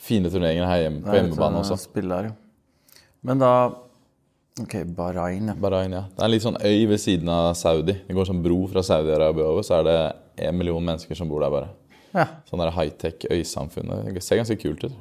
fine 0.00 0.32
turneringer 0.32 0.66
her 0.66 0.82
hjemme, 0.82 1.04
på 1.06 1.14
hjemmebane 1.14 1.60
litt, 1.60 1.68
eh, 1.68 1.76
også. 1.76 1.78
Spiller, 1.86 2.30
ja. 2.30 3.00
Men 3.24 3.42
da 3.42 3.54
Ok, 4.62 4.74
Bahrain, 4.94 5.48
ja. 5.50 5.54
Bahrain, 5.58 5.90
ja. 5.90 6.04
Det 6.14 6.20
er 6.22 6.28
en 6.28 6.30
litt 6.30 6.44
sånn 6.44 6.58
øy 6.62 6.84
ved 6.86 7.00
siden 7.02 7.30
av 7.32 7.56
Saudi. 7.58 7.96
Det 8.06 8.14
går 8.14 8.28
sånn 8.28 8.42
bro 8.42 8.60
fra 8.70 8.84
Saudi-Arabia 8.86 9.48
over, 9.50 9.64
så 9.66 9.80
er 9.80 9.88
det 9.88 10.46
en 10.46 10.54
million 10.58 10.84
mennesker 10.84 11.18
som 11.18 11.28
bor 11.28 11.42
der 11.42 11.50
bare. 11.50 11.68
ja. 12.14 12.28
Sånn 12.46 12.62
high-tech 12.62 13.26
øysamfunn. 13.34 13.90
Det 14.14 14.22
ser 14.22 14.38
ganske 14.38 14.56
kult 14.60 14.84
ut. 14.86 14.92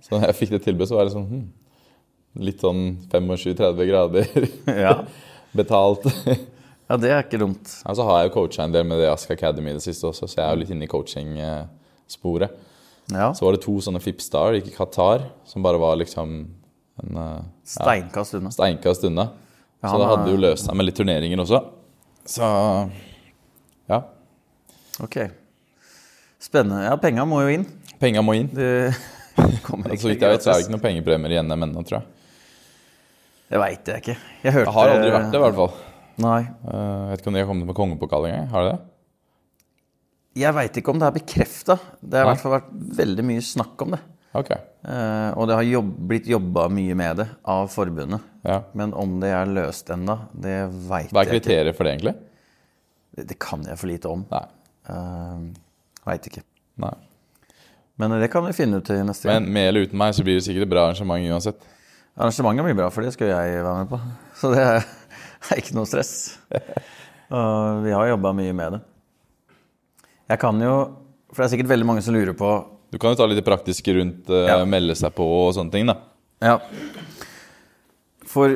Så 0.00 0.14
da 0.14 0.28
jeg 0.28 0.36
fikk 0.38 0.50
det 0.54 0.62
tilbudet, 0.62 0.88
så 0.92 0.94
var 0.94 1.08
det 1.08 1.14
sånn 1.16 1.26
hm, 1.26 1.48
Litt 2.36 2.60
sånn 2.64 2.96
25-30 3.12 3.86
grader 3.86 4.26
Ja. 4.84 4.94
betalt. 5.58 6.06
ja, 6.88 6.96
det 6.98 7.10
er 7.14 7.22
ikke 7.22 7.38
dumt. 7.38 7.70
Ja, 7.84 7.94
så 7.94 8.02
har 8.08 8.22
jeg 8.24 8.30
jo 8.30 8.34
coacha 8.40 8.64
en 8.66 8.72
del 8.74 8.84
med 8.88 8.98
det 8.98 9.10
Ask 9.12 9.30
Academy 9.30 9.70
i 9.70 9.76
det 9.78 9.84
siste 9.84 10.08
også, 10.10 10.26
så 10.26 10.40
jeg 10.40 10.44
er 10.48 10.54
jo 10.56 10.62
litt 10.64 10.72
inne 10.74 10.88
i 10.88 10.90
coaching-sporet. 10.90 12.56
Ja. 13.12 13.28
Så 13.36 13.44
var 13.46 13.54
det 13.54 13.62
to 13.62 13.76
sånne 13.84 14.00
Fipstar 14.02 14.56
i 14.58 14.62
Qatar, 14.74 15.28
som 15.46 15.62
bare 15.62 15.78
var 15.78 15.94
liksom 16.00 16.34
en 17.04 17.16
eh, 17.20 17.40
Steinkast 17.68 18.34
unna. 18.38 18.50
steinkast 18.54 19.04
unna. 19.06 19.28
Ja, 19.84 19.88
Så 19.92 19.98
det 19.98 20.04
er- 20.06 20.10
hadde 20.16 20.30
jo 20.34 20.40
løst 20.40 20.64
seg 20.66 20.74
med 20.78 20.86
litt 20.88 20.96
turneringer 20.98 21.42
også. 21.44 21.60
Så 22.26 22.46
ja. 23.90 23.98
Ok. 25.04 25.16
Spennende. 26.40 26.84
Ja, 26.86 26.96
penga 27.00 27.24
må 27.28 27.42
jo 27.44 27.54
inn. 27.58 27.66
Penga 28.00 28.22
må 28.24 28.34
inn. 28.38 28.48
Det 28.54 28.94
Så 29.34 30.08
vidt 30.08 30.22
jeg 30.22 30.30
vet, 30.30 30.42
så 30.44 30.50
er 30.52 30.58
det 30.58 30.64
ikke 30.66 30.74
noen 30.76 30.84
pengepremier 30.84 31.34
i 31.38 31.42
NM 31.42 31.64
ennå, 31.66 31.82
tror 31.86 32.00
jeg. 32.00 32.08
Det 33.54 33.60
veit 33.62 33.86
jeg 33.86 34.02
ikke. 34.02 34.14
Jeg 34.42 34.52
hørte 34.56 34.66
Jeg 34.66 34.74
har 34.74 34.92
aldri 34.96 35.10
vært 35.14 35.28
det, 35.30 35.38
i 35.38 35.42
hvert 35.44 35.58
fall. 35.60 35.74
Nei. 36.24 36.40
Eh, 36.42 36.72
Jeg 36.74 37.10
vet 37.12 37.20
ikke 37.22 37.30
om 37.30 37.36
de 37.36 37.42
har 37.42 37.46
kommet 37.50 37.68
med 37.68 37.76
kongepokal 37.78 38.26
engang. 38.26 38.48
Har 38.50 38.64
de 38.64 38.72
det? 38.72 38.80
Jeg 40.42 40.56
veit 40.56 40.78
ikke 40.80 40.90
om 40.90 40.98
det 40.98 41.06
er 41.06 41.14
bekrefta. 41.14 41.76
Det 42.02 42.18
har 42.18 42.26
i 42.26 42.30
hvert 42.32 42.42
fall 42.42 42.54
vært 42.56 42.72
veldig 42.98 43.24
mye 43.28 43.44
snakk 43.46 43.84
om 43.86 43.94
det. 43.94 44.00
Ok. 44.34 44.50
Eh, 44.50 45.30
og 45.38 45.46
det 45.46 45.58
har 45.60 45.68
jobb, 45.68 45.92
blitt 46.10 46.26
jobba 46.26 46.64
mye 46.74 46.96
med 46.98 47.20
det 47.22 47.26
av 47.54 47.68
forbundet. 47.70 48.24
Ja. 48.42 48.56
Men 48.74 48.96
om 48.98 49.20
det 49.22 49.30
er 49.30 49.52
løst 49.54 49.92
ennå, 49.94 50.16
det 50.34 50.56
veit 50.90 51.14
Hva 51.14 51.22
er 51.22 51.30
kriteriet 51.36 51.78
for 51.78 51.86
det, 51.86 51.94
egentlig? 51.94 52.16
Det, 53.14 53.28
det 53.30 53.38
kan 53.38 53.62
jeg 53.70 53.78
for 53.78 53.92
lite 53.92 54.10
om. 54.10 54.24
Nei. 54.34 54.42
Uh, 54.90 55.46
veit 56.10 56.26
ikke. 56.26 56.42
Nei. 56.82 56.90
Men 58.02 58.18
det 58.18 58.26
kan 58.34 58.42
vi 58.48 58.56
finne 58.58 58.82
ut 58.82 58.90
til 58.90 58.98
neste 59.06 59.30
gang. 59.30 59.46
Men 59.46 59.54
med 59.54 59.70
eller 59.70 59.86
uten 59.86 60.02
meg 60.02 60.18
så 60.18 60.26
blir 60.26 60.40
det 60.40 60.48
sikkert 60.48 60.66
et 60.66 60.74
bra 60.74 60.88
arrangement 60.88 61.30
uansett. 61.30 61.62
Arrangementet 62.14 62.64
blir 62.68 62.76
bra, 62.78 62.90
for 62.94 63.02
det 63.02 63.14
skal 63.16 63.32
jeg 63.32 63.62
være 63.64 63.78
med 63.80 63.88
på. 63.90 63.98
Så 64.38 64.50
det 64.54 64.60
er, 64.62 64.84
er 65.50 65.62
ikke 65.62 65.74
noe 65.74 65.88
stress. 65.90 66.12
Og 67.34 67.80
vi 67.86 67.94
har 67.94 68.12
jobba 68.12 68.30
mye 68.36 68.54
med 68.54 68.76
det. 68.76 68.82
Jeg 70.30 70.40
kan 70.40 70.60
jo 70.62 70.74
For 71.34 71.42
det 71.42 71.46
er 71.48 71.52
sikkert 71.52 71.68
veldig 71.74 71.86
mange 71.88 72.00
som 72.00 72.14
lurer 72.16 72.32
på 72.38 72.48
Du 72.94 72.96
kan 72.96 73.12
jo 73.12 73.18
ta 73.18 73.26
litt 73.28 73.36
det 73.36 73.44
praktiske 73.44 73.92
rundt 73.92 74.30
uh, 74.32 74.46
Ja. 74.48 74.54
melde 74.64 74.94
seg 74.96 75.12
på 75.16 75.26
og 75.26 75.50
sånne 75.56 75.74
ting, 75.74 75.90
da. 75.90 75.98
Ja. 76.44 76.54
For 78.30 78.54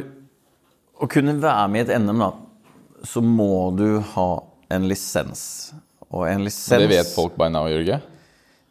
å 0.98 1.08
kunne 1.10 1.34
være 1.42 1.66
med 1.74 1.90
i 1.90 1.92
et 1.92 2.00
NM, 2.00 2.22
da, 2.22 2.30
så 3.06 3.20
må 3.22 3.70
du 3.76 3.98
ha 4.14 4.28
en 4.74 4.86
lisens. 4.90 5.42
Og 6.08 6.24
en 6.30 6.46
lisens 6.46 6.80
Det 6.80 6.88
vet 6.90 7.10
folk 7.12 7.36
by 7.38 7.50
now, 7.52 7.68
Jørge. 7.70 8.00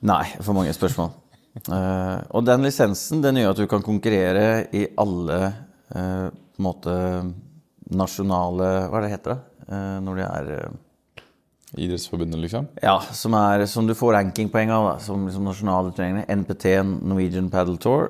Nei, 0.08 0.24
for 0.40 0.56
mange 0.58 0.74
spørsmål. 0.76 1.12
Eh, 1.58 2.18
og 2.38 2.46
den 2.46 2.66
lisensen 2.68 3.22
den 3.24 3.40
gjør 3.42 3.54
at 3.56 3.62
du 3.62 3.68
kan 3.72 3.86
konkurrere 3.86 4.68
i 4.78 4.84
alle 5.00 5.40
uh, 5.94 6.28
på 6.30 6.62
en 6.62 6.66
måte 6.68 6.94
nasjonale 7.88 8.68
Hva 8.92 9.00
er 9.00 9.06
det 9.06 9.12
heter 9.14 9.34
det? 9.34 9.40
Uh, 9.68 9.98
når 10.04 10.20
det 10.20 10.28
er 10.28 10.52
eh, 10.58 10.76
Idrettsforbundet, 11.78 12.40
liksom. 12.46 12.70
Ja, 12.80 12.96
som, 13.12 13.36
er, 13.36 13.66
som 13.68 13.88
du 13.90 13.94
får 13.98 14.14
rankingpoeng 14.16 14.72
av, 14.72 14.86
da, 14.88 14.94
som 15.04 15.26
liksom 15.28 15.50
nasjonale 15.50 15.92
turneringer. 15.92 16.30
NPT, 16.32 16.70
Norwegian 17.04 17.50
Paddle 17.52 17.76
Tour. 17.84 18.08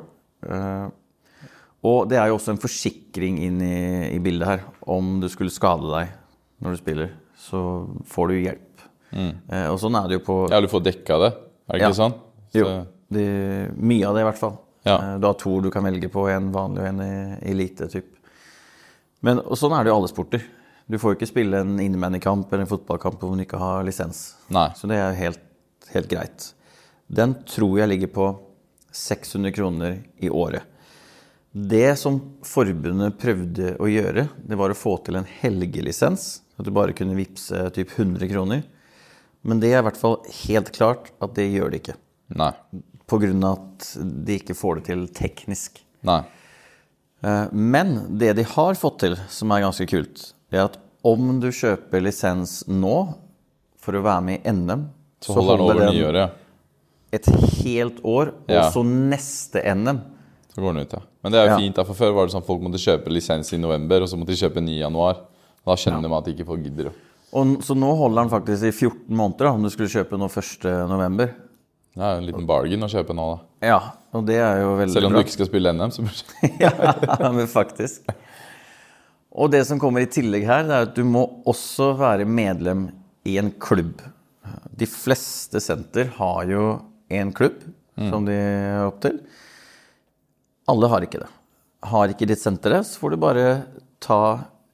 Og 1.87 2.05
det 2.09 2.19
er 2.21 2.29
jo 2.29 2.37
også 2.37 2.53
en 2.53 2.61
forsikring 2.61 3.39
inn 3.47 3.57
i, 3.65 3.79
i 4.13 4.19
bildet 4.23 4.47
her. 4.49 4.63
Om 4.85 5.17
du 5.23 5.27
skulle 5.33 5.53
skade 5.53 5.89
deg 5.89 6.13
når 6.61 6.75
du 6.75 6.79
spiller, 6.83 7.11
så 7.47 7.63
får 8.13 8.29
du 8.29 8.37
hjelp. 8.43 8.85
Eh, 9.17 9.67
og 9.71 9.77
sånn 9.81 9.97
er 9.99 10.09
det 10.09 10.19
jo 10.19 10.23
på 10.27 10.37
Ja, 10.51 10.61
du 10.61 10.69
får 10.71 10.85
dekka 10.91 11.19
det. 11.23 11.33
Er 11.67 11.73
det 11.73 11.81
ikke 11.81 11.91
Ja. 11.93 11.97
sånn? 11.97 12.15
Så, 12.53 12.61
Jo, 12.61 12.71
det, 13.13 13.27
mye 13.77 14.07
av 14.09 14.15
det 14.17 14.23
i 14.25 14.27
hvert 14.27 14.39
fall. 14.41 14.57
Ja. 14.87 14.97
Eh, 14.97 15.15
Du 15.21 15.27
har 15.27 15.37
to 15.39 15.59
du 15.61 15.71
kan 15.71 15.83
velge 15.87 16.09
på, 16.11 16.27
en 16.31 16.51
vanlig 16.55 16.83
og 16.83 16.87
en 16.91 17.01
elite. 17.41 17.87
Typ. 17.91 18.13
Men 19.25 19.39
og 19.41 19.57
sånn 19.57 19.73
er 19.77 19.83
det 19.83 19.91
jo 19.93 19.97
alle 19.99 20.11
sporter. 20.11 20.43
Du 20.87 20.95
får 20.99 21.13
jo 21.13 21.17
ikke 21.19 21.27
spille 21.33 21.59
en 21.59 21.79
innebandykamp 21.83 22.51
eller 22.53 22.63
en 22.63 22.71
fotballkamp 22.71 23.19
hvor 23.19 23.35
du 23.35 23.43
ikke 23.43 23.59
har 23.59 23.83
lisens. 23.83 24.35
Nei. 24.53 24.69
Så 24.77 24.87
det 24.87 24.99
er 25.03 25.17
helt, 25.19 25.41
helt 25.91 26.07
greit. 26.11 26.51
Den 27.07 27.33
tror 27.47 27.79
jeg 27.81 27.89
ligger 27.91 28.11
på 28.15 28.27
600 28.95 29.51
kroner 29.55 29.97
i 30.23 30.29
året. 30.31 30.63
Det 31.51 31.97
som 31.99 32.19
forbundet 32.45 33.17
prøvde 33.19 33.73
å 33.81 33.87
gjøre, 33.89 34.27
det 34.47 34.57
var 34.59 34.71
å 34.71 34.77
få 34.77 34.97
til 35.03 35.17
en 35.19 35.27
helgelisens. 35.41 36.41
At 36.57 36.67
du 36.67 36.71
bare 36.73 36.95
kunne 36.97 37.17
vippse 37.17 37.67
typ 37.75 37.91
100 37.97 38.27
kroner. 38.31 38.63
Men 39.47 39.59
det 39.61 39.71
er 39.73 39.81
i 39.81 39.85
hvert 39.87 39.99
fall 39.99 40.19
helt 40.45 40.71
klart 40.75 41.11
at 41.23 41.35
det 41.37 41.49
gjør 41.51 41.71
det 41.73 41.81
ikke. 41.81 41.97
Nei. 42.37 42.51
Av 43.09 43.23
at 43.23 43.85
de 44.25 44.35
ikke 44.39 44.55
får 44.57 44.75
det 44.75 44.83
til 44.89 45.05
teknisk. 45.15 45.79
Nei. 46.03 46.23
Eh, 47.23 47.47
Men 47.53 48.17
det 48.17 48.33
de 48.35 48.43
har 48.43 48.73
fått 48.75 48.99
til, 48.99 49.15
som 49.29 49.51
er 49.51 49.61
ganske 49.63 49.87
kult, 49.87 50.33
det 50.51 50.59
er 50.59 50.65
at 50.65 50.77
om 51.07 51.39
du 51.39 51.47
kjøper 51.47 52.03
lisens 52.03 52.65
nå 52.67 53.15
for 53.79 53.93
å 53.95 54.01
være 54.03 54.23
med 54.23 54.41
i 54.45 54.51
NM, 54.51 54.89
Så 55.21 55.33
holder 55.33 55.57
den 55.57 55.65
over 55.65 55.93
nyåret. 55.93 56.15
ja. 56.15 56.29
et 57.13 57.25
helt 57.63 58.01
år, 58.03 58.27
og 58.43 58.49
Ja. 58.49 58.69
så 58.69 58.83
neste 58.83 59.63
NM. 59.63 60.01
Så 60.53 60.61
går 60.61 60.73
den 60.73 60.81
ut, 60.83 60.91
ja. 60.93 60.99
Men 61.23 61.31
det 61.31 61.39
er 61.39 61.45
jo 61.47 61.51
Ja. 61.51 61.57
fint, 61.57 61.75
da, 61.75 61.83
for 61.85 61.93
før 61.93 62.13
var 62.13 62.25
det 62.25 62.33
sånn 62.33 62.41
at 62.41 62.47
folk 62.47 62.61
måtte 62.61 62.77
kjøpe 62.77 63.07
lisens 63.07 63.53
i 63.53 63.57
november, 63.57 64.01
og 64.01 64.07
så 64.09 64.17
måtte 64.17 64.35
de 64.35 64.35
kjøpe 64.49 64.61
ny 64.61 64.71
i 64.77 64.83
januar. 64.83 65.15
Da 65.65 65.75
skjønner 65.75 66.01
de 66.03 66.13
at 66.13 66.25
de 66.25 66.33
ikke 66.33 66.45
får 66.47 66.63
gidder. 66.63 66.91
Og, 67.33 67.57
så 67.63 67.73
nå 67.75 67.95
holder 67.97 68.23
den 68.23 68.29
faktisk 68.29 68.63
i 68.63 68.71
14 68.71 69.15
måneder, 69.15 69.37
da, 69.39 69.51
om 69.53 69.63
du 69.63 69.69
skulle 69.69 69.87
kjøpe 69.89 70.17
nå 70.19 70.27
1. 70.29 71.33
Det 71.97 72.05
er 72.05 72.13
jo 72.13 72.21
en 72.21 72.27
liten 72.27 72.45
bargain 72.49 72.85
å 72.85 72.89
kjøpe 72.91 73.15
nå, 73.17 73.23
da. 73.31 73.67
Ja, 73.71 73.77
og 74.13 74.27
det 74.27 74.37
er 74.37 74.59
jo 74.61 74.75
veldig 74.77 74.91
bra. 74.91 74.99
Selv 74.99 75.09
om 75.09 75.15
bra. 75.15 75.21
du 75.21 75.25
ikke 75.25 75.33
skal 75.33 75.49
spille 75.49 75.73
NM, 75.73 75.93
så 75.95 76.03
ja, 76.65 77.31
men 77.33 77.49
faktisk. 77.49 78.11
Og 79.37 79.49
det 79.53 79.63
som 79.69 79.81
kommer 79.81 80.05
i 80.05 80.09
tillegg 80.11 80.45
her, 80.45 80.67
det 80.67 80.75
er 80.75 80.85
at 80.87 80.93
du 80.97 81.01
må 81.09 81.25
også 81.49 81.91
være 81.97 82.27
medlem 82.29 82.87
i 83.25 83.39
en 83.41 83.49
klubb. 83.61 84.03
De 84.77 84.85
fleste 84.89 85.61
senter 85.63 86.13
har 86.19 86.45
jo 86.49 86.67
en 87.09 87.33
klubb 87.33 87.65
som 87.97 88.27
de 88.27 88.35
er 88.37 88.85
opp 88.85 89.01
til. 89.01 89.17
Alle 90.69 90.89
har 90.91 91.05
ikke 91.05 91.23
det. 91.23 91.31
Har 91.87 92.13
ikke 92.13 92.27
ditt 92.29 92.41
senter 92.41 92.77
det, 92.77 92.83
så 92.85 93.01
får 93.01 93.13
du 93.13 93.19
bare 93.21 93.47
ta 94.03 94.21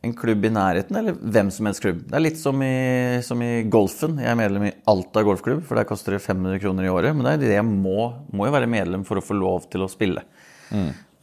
en 0.04 0.14
klubb 0.20 0.44
i 0.44 0.52
nærheten, 0.52 0.98
eller 1.00 1.16
hvem 1.16 1.50
som 1.54 1.68
helst 1.70 1.82
klubb. 1.84 2.02
Det 2.10 2.18
er 2.18 2.24
litt 2.26 2.40
som 2.40 2.60
i, 2.66 3.22
som 3.24 3.40
i 3.44 3.64
golfen. 3.72 4.18
Jeg 4.20 4.34
er 4.34 4.40
medlem 4.40 4.68
i 4.68 4.74
Alta 4.92 5.24
golfklubb, 5.24 5.62
for 5.64 5.80
der 5.80 5.88
koster 5.88 6.18
det 6.18 6.24
500 6.26 6.60
kroner 6.60 6.88
i 6.88 6.92
året. 6.92 7.16
Men 7.16 7.28
det 7.28 7.34
er 7.38 7.44
det 7.46 7.56
jeg 7.56 7.68
må, 7.70 8.10
må 8.36 8.50
jo 8.50 8.56
være 8.56 8.68
medlem 8.72 9.06
for 9.08 9.20
å 9.20 9.24
få 9.24 9.38
lov 9.40 9.70
til 9.72 9.86
å 9.86 9.92
spille. 9.92 10.26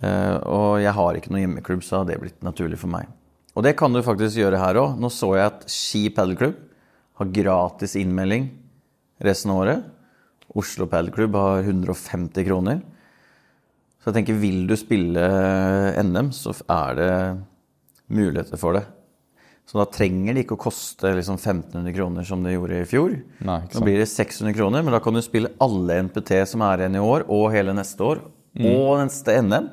Eh, 0.01 0.37
og 0.49 0.81
jeg 0.81 0.97
har 0.97 1.19
ikke 1.19 1.33
noen 1.35 1.45
hjemmeklubb, 1.45 1.85
så 1.85 2.01
har 2.01 2.09
det 2.09 2.17
blitt 2.23 2.47
naturlig 2.47 2.81
for 2.81 2.93
meg. 2.93 3.11
Og 3.53 3.67
det 3.67 3.75
kan 3.77 3.93
du 3.93 4.01
faktisk 4.07 4.41
gjøre 4.41 4.63
her 4.63 4.81
òg. 4.81 4.97
Nå 4.97 5.13
så 5.13 5.35
jeg 5.37 5.51
at 5.51 5.69
Ski 5.69 6.07
padelklubb 6.17 6.57
har 7.21 7.35
gratis 7.37 7.99
innmelding 8.01 8.49
resten 9.21 9.53
av 9.53 9.61
året. 9.67 9.85
Oslo 10.57 10.89
padelklubb 10.91 11.37
har 11.37 11.69
150 11.69 12.49
kroner. 12.49 12.81
Så 14.01 14.09
jeg 14.09 14.23
tenker, 14.23 14.41
vil 14.41 14.65
du 14.65 14.73
spille 14.81 15.29
NM, 16.01 16.31
så 16.33 16.55
er 16.65 16.97
det 16.97 17.13
muligheter 18.11 18.59
for 18.61 18.77
det. 18.79 18.85
Så 19.71 19.79
da 19.79 19.85
trenger 19.87 20.35
det 20.35 20.43
ikke 20.45 20.57
å 20.57 20.63
koste 20.65 21.13
liksom 21.15 21.37
1500 21.39 21.93
kroner 21.95 22.27
som 22.27 22.43
det 22.43 22.57
gjorde 22.57 22.81
i 22.83 22.87
fjor. 22.91 23.13
Nei, 23.47 23.59
ikke 23.69 23.79
Nå 23.79 23.87
blir 23.87 24.01
det 24.03 24.09
600 24.11 24.55
kroner, 24.57 24.83
men 24.83 24.97
da 24.97 24.99
kan 25.05 25.15
du 25.15 25.23
spille 25.23 25.53
alle 25.63 26.01
NPT 26.09 26.33
som 26.51 26.65
er 26.67 26.83
igjen 26.83 26.99
i 26.99 27.05
år, 27.07 27.25
og 27.31 27.51
hele 27.55 27.75
neste 27.77 28.03
år, 28.07 28.23
Mm. 28.51 28.65
og 28.67 28.97
neste 28.99 29.37
NM. 29.47 29.69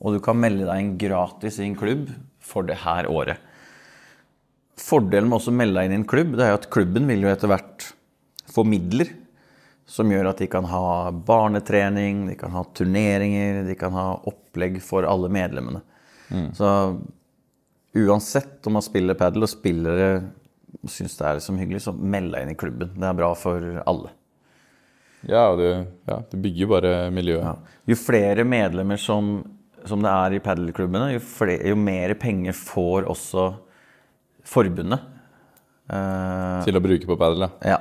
Og 0.00 0.14
du 0.14 0.20
kan 0.22 0.38
melde 0.38 0.62
deg 0.68 0.78
inn 0.84 0.92
gratis 0.96 1.58
i 1.58 1.64
en 1.66 1.74
klubb 1.74 2.12
for 2.38 2.62
det 2.62 2.76
her 2.84 3.08
året. 3.10 3.38
Fordelen 4.80 5.28
med 5.28 5.42
å 5.42 5.52
melde 5.52 5.74
deg 5.80 5.88
inn 5.90 5.92
i 5.96 5.98
en 6.00 6.06
klubb, 6.08 6.36
det 6.38 6.44
er 6.46 6.52
jo 6.54 6.60
at 6.60 6.70
klubben 6.70 7.08
vil 7.10 7.26
jo 7.26 7.32
etter 7.32 7.50
hvert 7.50 7.88
få 8.54 8.62
midler 8.64 9.10
som 9.90 10.08
gjør 10.14 10.30
at 10.30 10.38
de 10.38 10.46
kan 10.46 10.64
ha 10.70 11.10
barnetrening, 11.10 12.28
de 12.30 12.36
kan 12.38 12.52
ha 12.54 12.62
turneringer, 12.78 13.64
de 13.66 13.74
kan 13.74 13.92
ha 13.98 14.06
opplegg 14.30 14.78
for 14.80 15.02
alle 15.02 15.28
medlemmene. 15.28 15.82
Så 16.54 16.70
uansett 17.96 18.66
om 18.68 18.76
man 18.78 18.84
spiller 18.84 19.16
padel 19.18 19.42
og 19.46 19.50
spillere 19.50 20.10
syns 20.88 21.16
det 21.18 21.26
er 21.26 21.38
liksom 21.40 21.58
hyggelig, 21.58 21.80
så 21.84 21.92
meld 21.92 22.30
deg 22.32 22.44
inn 22.46 22.52
i 22.54 22.58
klubben. 22.58 22.92
Det 22.94 23.06
er 23.08 23.16
bra 23.18 23.30
for 23.36 23.64
alle. 23.90 24.12
Ja, 25.28 25.42
det, 25.58 25.70
ja, 26.08 26.20
det 26.30 26.38
bygger 26.40 26.62
jo 26.64 26.68
bare 26.70 26.92
miljøet. 27.12 27.66
Jo 27.90 27.96
flere 27.98 28.44
medlemmer 28.48 28.96
som, 29.02 29.32
som 29.84 30.00
det 30.04 30.12
er 30.14 30.36
i 30.38 30.42
padelklubbene, 30.44 31.10
jo, 31.16 31.20
flere- 31.20 31.68
jo 31.72 31.76
mer 31.76 32.14
penger 32.22 32.56
får 32.56 33.08
også 33.10 33.48
forbundet. 34.46 35.02
Eh, 35.90 36.60
Til 36.64 36.78
å 36.78 36.84
bruke 36.84 37.08
på 37.10 37.18
padel, 37.20 37.44
ja. 37.48 37.74
ja. 37.74 37.80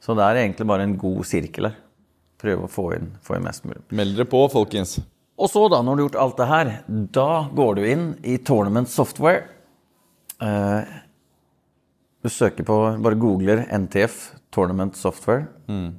Så 0.00 0.14
det 0.16 0.24
er 0.24 0.40
egentlig 0.44 0.68
bare 0.70 0.86
en 0.86 0.96
god 1.00 1.24
sirkel 1.28 1.68
her. 1.68 1.76
Prøve 2.44 2.66
å 2.66 2.70
få 2.72 2.86
inn, 2.96 3.10
få 3.24 3.36
inn 3.38 3.44
mest 3.46 3.64
mulig. 3.66 3.82
Meld 3.96 4.16
dere 4.18 4.28
på, 4.28 4.40
folkens. 4.52 4.98
Og 5.38 5.50
så, 5.50 5.64
da, 5.72 5.80
når 5.82 5.96
du 5.96 6.02
har 6.02 6.08
gjort 6.08 6.20
alt 6.22 6.36
det 6.38 6.46
her, 6.50 6.68
da 7.16 7.28
går 7.54 7.74
du 7.80 7.82
inn 7.90 8.04
i 8.22 8.36
Tournament 8.38 8.88
Software. 8.88 9.48
Eh, 10.42 10.92
du 12.24 12.30
søker 12.30 12.64
på 12.66 12.76
Bare 13.02 13.18
googler 13.20 13.64
NTF 13.74 14.32
Tournament 14.54 14.96
Software. 14.96 15.48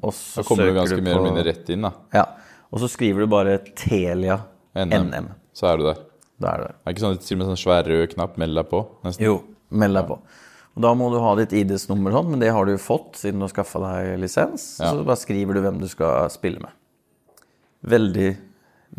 Og 0.02 0.13
så 0.13 0.41
Mm. 0.41 0.43
Da 0.43 0.43
kommer 0.45 0.65
du 0.69 0.74
ganske 0.78 1.02
mer 1.02 1.15
eller 1.15 1.24
mindre 1.32 1.43
rett 1.48 1.69
inn, 1.74 1.82
da. 1.82 1.91
Ja. 2.13 2.26
Og 2.71 2.80
så 2.80 2.88
skriver 2.91 3.26
du 3.26 3.28
bare 3.28 3.58
Telia 3.76 4.39
NM. 4.76 5.10
NM. 5.10 5.30
Så 5.54 5.67
er 5.71 5.78
du 5.78 5.84
der. 5.88 5.98
Da 6.39 6.52
er 6.54 6.58
du 6.58 6.63
der. 6.67 6.76
Det 6.76 6.86
er 6.86 6.93
ikke 6.93 7.04
sånn 7.06 7.15
at 7.17 7.26
til 7.26 7.36
og 7.36 7.39
med 7.39 7.48
sånn 7.50 7.62
svær 7.63 7.84
rød 7.89 8.13
knapp 8.13 8.38
'meld 8.38 8.56
deg 8.56 8.69
på'? 8.69 8.86
nesten. 9.04 9.26
Jo, 9.26 9.43
meld 9.71 9.95
deg 9.95 10.08
på. 10.08 10.19
Og 10.76 10.82
Da 10.82 10.93
må 10.93 11.10
du 11.12 11.19
ha 11.19 11.36
ditt 11.36 11.54
ID-nummer, 11.54 12.12
sånn, 12.12 12.30
men 12.30 12.39
det 12.39 12.52
har 12.52 12.65
du 12.65 12.71
jo 12.74 12.78
fått 12.78 13.15
siden 13.15 13.39
du 13.39 13.45
har 13.48 13.50
skaffa 13.50 13.80
deg 13.80 14.19
lisens. 14.19 14.78
Ja. 14.80 14.91
Så 14.91 15.04
bare 15.06 15.15
skriver 15.17 15.54
du 15.54 15.62
hvem 15.62 15.80
du 15.80 15.88
skal 15.88 16.30
spille 16.30 16.60
med. 16.60 16.69
Veldig, 17.86 18.38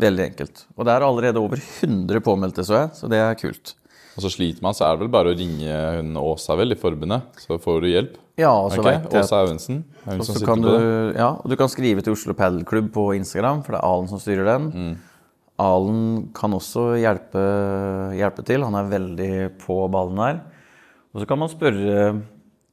veldig 0.01 0.23
enkelt. 0.31 0.63
Og 0.75 0.87
det 0.87 0.93
er 0.93 1.05
allerede 1.07 1.41
over 1.41 1.61
100 1.61 2.23
påmeldte, 2.25 2.65
så 2.67 2.81
jeg, 2.83 2.93
så 2.99 3.09
det 3.11 3.19
er 3.23 3.37
kult. 3.39 3.73
Og 4.17 4.23
så 4.25 4.31
sliter 4.33 4.63
man, 4.65 4.73
så 4.73 4.87
er 4.87 4.95
det 4.95 5.05
vel 5.05 5.11
bare 5.13 5.33
å 5.33 5.37
ringe 5.37 5.81
hun 5.99 6.15
Åsa 6.17 6.55
vel 6.57 6.73
i 6.73 6.79
forbundet, 6.79 7.37
så 7.43 7.59
får 7.61 7.83
du 7.83 7.89
hjelp. 7.91 8.15
Ja, 8.37 8.51
og 8.53 8.71
så 8.73 8.81
okay? 8.81 8.97
vet 8.97 9.13
jeg 9.13 9.25
Åsa 9.25 9.41
Auensen. 9.45 9.83
er 10.05 10.17
hun 10.17 10.23
som 10.25 10.37
sitter 10.37 10.49
kan 10.49 10.63
på 10.65 10.73
det. 10.73 10.87
ja, 11.17 11.29
og 11.37 11.51
du 11.51 11.57
kan 11.59 11.69
skrive 11.73 12.05
til 12.05 12.17
Oslo 12.17 12.33
Padelklubb 12.37 12.89
på 12.93 13.11
Instagram, 13.17 13.61
for 13.65 13.75
det 13.75 13.81
er 13.81 13.91
Alen 13.91 14.09
som 14.09 14.21
styrer 14.21 14.49
den. 14.49 14.67
Mm. 14.73 14.95
Alen 15.61 16.01
kan 16.37 16.53
også 16.53 16.91
hjelpe, 17.01 17.43
hjelpe 18.17 18.45
til. 18.45 18.65
Han 18.65 18.77
er 18.77 18.91
veldig 18.91 19.31
på 19.63 19.79
ballen 19.93 20.21
her. 20.21 20.41
Og 21.13 21.21
så 21.23 21.29
kan 21.29 21.41
man 21.41 21.49
spørre 21.49 22.11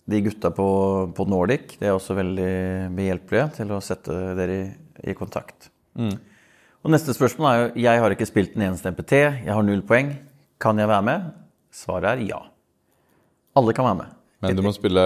de 0.05 0.21
gutta 0.25 0.51
på, 0.53 0.69
på 1.17 1.25
Nordic. 1.29 1.79
De 1.81 1.89
er 1.89 1.97
også 1.97 2.17
veldig 2.17 2.53
behjelpelige 2.97 3.47
til 3.57 3.73
å 3.73 3.81
sette 3.85 4.17
dere 4.37 4.59
i, 4.59 4.67
i 5.13 5.17
kontakt. 5.17 5.71
Mm. 5.97 6.17
Og 6.85 6.93
neste 6.93 7.15
spørsmål 7.17 7.49
er 7.49 7.61
jo 7.63 7.69
Jeg 7.87 8.01
har 8.03 8.13
ikke 8.15 8.29
spilt 8.29 8.57
en 8.59 8.67
eneste 8.69 8.91
MPT. 8.93 9.13
Jeg 9.47 9.53
har 9.55 9.63
null 9.65 9.81
poeng. 9.87 10.13
Kan 10.61 10.79
jeg 10.79 10.89
være 10.91 11.05
med? 11.07 11.31
Svaret 11.75 12.11
er 12.13 12.25
ja. 12.29 12.41
Alle 13.57 13.73
kan 13.75 13.87
være 13.89 14.01
med. 14.03 14.13
Men 14.45 14.59
du 14.59 14.63
må 14.67 14.73
spille 14.75 15.05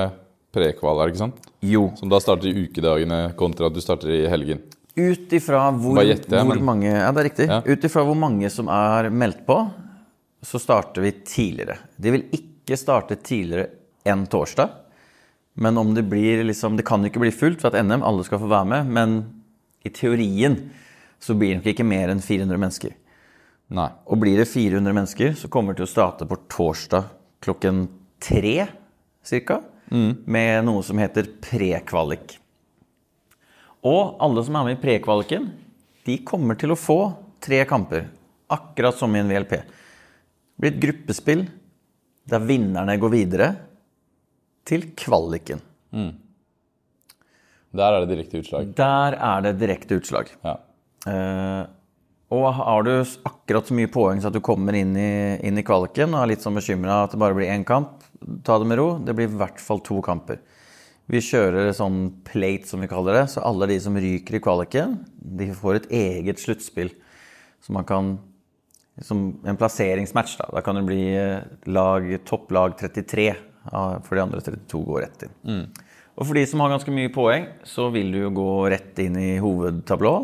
prekval, 0.55 1.03
er 1.05 1.13
ikke 1.13 1.21
sant? 1.23 1.39
Jo. 1.63 1.93
Som 1.99 2.11
da 2.11 2.19
starter 2.23 2.51
i 2.51 2.65
ukedagene 2.67 3.21
kontra 3.39 3.69
at 3.69 3.77
du 3.77 3.81
starter 3.85 4.11
i 4.11 4.25
helgen. 4.31 4.61
Ut 4.99 5.31
ifra 5.37 5.69
hvor, 5.79 6.01
jeg, 6.03 6.25
hvor 6.27 6.49
men- 6.49 6.65
mange 6.65 6.89
Ja, 6.91 7.13
det 7.13 7.21
er 7.23 7.29
riktig. 7.29 7.47
Ja. 7.47 7.61
Ut 7.63 7.85
ifra 7.87 8.03
hvor 8.05 8.17
mange 8.19 8.51
som 8.51 8.67
er 8.69 9.11
meldt 9.11 9.45
på, 9.47 9.61
så 10.43 10.59
starter 10.59 11.03
vi 11.03 11.13
tidligere. 11.23 11.79
De 12.01 12.11
vil 12.11 12.25
ikke 12.35 12.77
starte 12.77 13.15
tidligere 13.23 13.69
enn 14.05 14.27
torsdag. 14.27 14.71
Men 15.55 15.79
om 15.79 15.95
det 15.95 16.05
blir 16.09 16.43
liksom 16.45 16.77
Det 16.77 16.85
kan 16.87 17.05
ikke 17.05 17.21
bli 17.21 17.31
fullt 17.31 17.61
for 17.61 17.69
at 17.71 17.85
NM, 17.85 18.03
alle 18.03 18.25
skal 18.25 18.39
få 18.39 18.49
være 18.51 18.67
med. 18.67 18.87
Men 18.87 19.17
i 19.85 19.91
teorien 19.91 20.71
så 21.19 21.35
blir 21.35 21.53
det 21.53 21.61
nok 21.61 21.71
ikke 21.73 21.87
mer 21.87 22.13
enn 22.13 22.23
400 22.23 22.61
mennesker. 22.61 22.97
Nei. 23.75 23.89
Og 24.09 24.21
blir 24.23 24.39
det 24.41 24.49
400 24.49 24.95
mennesker, 24.97 25.35
så 25.37 25.51
kommer 25.53 25.75
det 25.75 25.83
til 25.83 25.89
å 25.89 25.93
starte 25.93 26.29
på 26.29 26.39
torsdag 26.49 27.11
klokken 27.45 27.87
tre 28.23 28.69
cirka. 29.27 29.61
Med 30.29 30.67
noe 30.67 30.83
som 30.85 30.99
heter 31.01 31.31
prekvalik. 31.41 32.37
Og 33.89 34.19
alle 34.21 34.43
som 34.45 34.59
er 34.59 34.67
med 34.67 34.77
i 34.77 34.83
prekvaliken, 34.83 35.47
de 36.05 36.19
kommer 36.29 36.59
til 36.61 36.75
å 36.75 36.79
få 36.79 36.99
tre 37.45 37.63
kamper. 37.69 38.09
Akkurat 38.53 38.97
som 38.99 39.15
i 39.17 39.21
en 39.23 39.31
VLP. 39.31 39.55
Det 39.59 40.61
blir 40.61 40.75
et 40.75 40.83
gruppespill 40.83 41.45
der 42.29 42.45
vinnerne 42.45 42.99
går 43.01 43.13
videre 43.15 43.49
til 44.69 44.91
kvaliken. 44.99 45.63
Der 47.79 47.95
er 47.95 48.05
det 48.05 48.11
direkte 48.13 48.43
utslag. 48.43 48.73
Der 48.77 49.17
er 49.17 49.45
det 49.45 49.55
direkte 49.61 50.01
utslag. 50.01 50.33
Ja. 50.45 50.57
Eh, 51.09 51.65
og 52.37 52.45
har 52.59 52.85
du 52.85 52.93
akkurat 53.01 53.69
så 53.69 53.77
mye 53.77 53.89
poeng 53.89 54.21
så 54.21 54.29
at 54.29 54.37
du 54.37 54.43
kommer 54.45 54.77
inn 54.77 54.93
i, 55.01 55.39
inn 55.49 55.57
i 55.57 55.65
kvaliken 55.65 56.13
og 56.13 56.21
er 56.21 56.35
litt 56.35 56.45
sånn 56.45 56.59
bekymra 56.59 57.05
at 57.07 57.15
det 57.15 57.21
bare 57.23 57.37
blir 57.37 57.49
én 57.49 57.65
kamp, 57.69 58.03
ta 58.45 58.59
det 58.61 58.69
med 58.69 58.81
ro. 58.81 58.89
Det 59.01 59.15
blir 59.17 59.31
i 59.31 59.41
hvert 59.41 59.61
fall 59.63 59.81
to 59.87 60.03
kamper. 60.05 60.43
Vi 61.09 61.23
kjører 61.25 61.71
sånn 61.73 62.03
plate, 62.29 62.69
som 62.69 62.83
vi 62.85 62.91
kaller 62.91 63.17
det, 63.17 63.27
så 63.33 63.41
alle 63.49 63.71
de 63.71 63.79
som 63.81 63.97
ryker 63.97 64.37
i 64.37 64.43
kvaliken, 64.45 64.99
de 65.17 65.49
får 65.57 65.79
et 65.79 65.93
eget 66.03 66.43
sluttspill. 66.43 66.93
Så 67.65 67.77
man 67.77 67.89
kan 67.89 68.19
Som 68.99 69.39
en 69.47 69.55
plasseringsmatch, 69.55 70.33
da. 70.41 70.49
Da 70.51 70.61
kan 70.61 70.75
det 70.75 70.81
bli 70.89 71.15
eh, 71.15 71.45
lag, 71.71 72.03
topplag 72.27 72.73
33, 72.81 73.29
for 73.71 74.11
de 74.11 74.23
andre 74.25 74.41
32 74.43 74.81
går 74.89 75.05
rett 75.05 75.23
inn. 75.23 75.69
Og 76.19 76.27
for 76.27 76.35
de 76.35 76.43
som 76.51 76.59
har 76.65 76.73
ganske 76.73 76.91
mye 76.91 77.13
poeng, 77.15 77.47
så 77.63 77.93
vil 77.95 78.11
du 78.11 78.19
jo 78.25 78.33
gå 78.35 78.49
rett 78.73 78.99
inn 78.99 79.15
i 79.15 79.37
hovedtablå. 79.39 80.15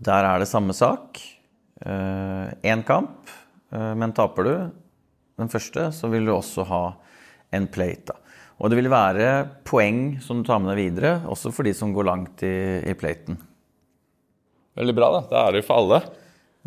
Der 0.00 0.24
er 0.24 0.40
det 0.40 0.48
samme 0.48 0.72
sak. 0.76 1.20
Én 1.84 2.82
kamp, 2.84 3.28
eh, 3.72 3.92
men 3.96 4.12
taper 4.16 4.44
du 4.46 4.54
den 5.40 5.48
første, 5.48 5.88
så 5.96 6.08
vil 6.12 6.26
du 6.28 6.34
også 6.34 6.64
ha 6.68 6.82
en 7.56 7.66
plate. 7.72 8.12
Og 8.60 8.68
det 8.68 8.76
vil 8.76 8.90
være 8.92 9.28
poeng 9.64 10.18
som 10.20 10.42
du 10.42 10.48
tar 10.48 10.60
med 10.60 10.74
deg 10.74 10.90
videre, 10.90 11.12
også 11.24 11.52
for 11.56 11.64
de 11.64 11.72
som 11.76 11.94
går 11.96 12.04
langt 12.10 12.42
i, 12.44 12.84
i 12.84 12.92
platen. 12.92 13.38
Veldig 14.76 14.94
bra, 14.96 15.08
da. 15.16 15.22
Da 15.30 15.44
er 15.46 15.52
det 15.56 15.62
jo 15.62 15.68
for 15.70 15.80
alle. 15.80 16.02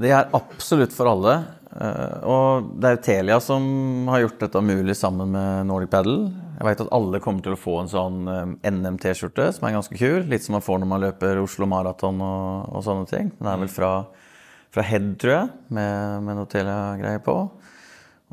Det 0.02 0.10
er 0.10 0.32
absolutt 0.34 0.94
for 0.96 1.12
alle. 1.12 1.36
eh, 1.78 2.18
Og 2.26 2.72
det 2.82 2.90
er 2.90 2.98
jo 2.98 3.04
Telia 3.06 3.38
som 3.46 4.10
har 4.10 4.26
gjort 4.26 4.42
dette 4.42 4.66
mulig 4.66 4.96
sammen 4.98 5.30
med 5.38 5.70
Nordic 5.70 5.94
Paddle. 5.94 6.32
Jeg 6.54 6.68
vet 6.68 6.82
at 6.84 6.92
alle 6.94 7.20
kommer 7.24 7.44
til 7.46 7.56
å 7.56 7.60
få 7.60 7.80
en 7.82 7.90
sånn 7.90 8.30
eh, 8.30 8.70
NM-T-skjorte 8.70 9.48
som 9.56 9.66
er 9.68 9.76
ganske 9.76 9.98
kul. 9.98 10.22
Litt 10.30 10.46
som 10.46 10.58
man 10.58 10.66
får 10.66 10.82
når 10.82 10.90
man 10.92 11.04
løper 11.04 11.42
Oslo 11.42 11.68
Maraton 11.70 12.22
og, 12.22 12.70
og 12.70 12.86
sånne 12.86 13.10
ting. 13.10 13.32
Den 13.40 13.50
er 13.50 13.60
vel 13.64 13.72
fra, 13.74 13.92
fra 14.74 14.86
Head, 14.86 15.16
tror 15.22 15.36
jeg, 15.36 15.52
med, 15.74 16.24
med 16.28 16.40
noe 16.40 16.50
Telia-greier 16.52 17.24
på. 17.26 17.38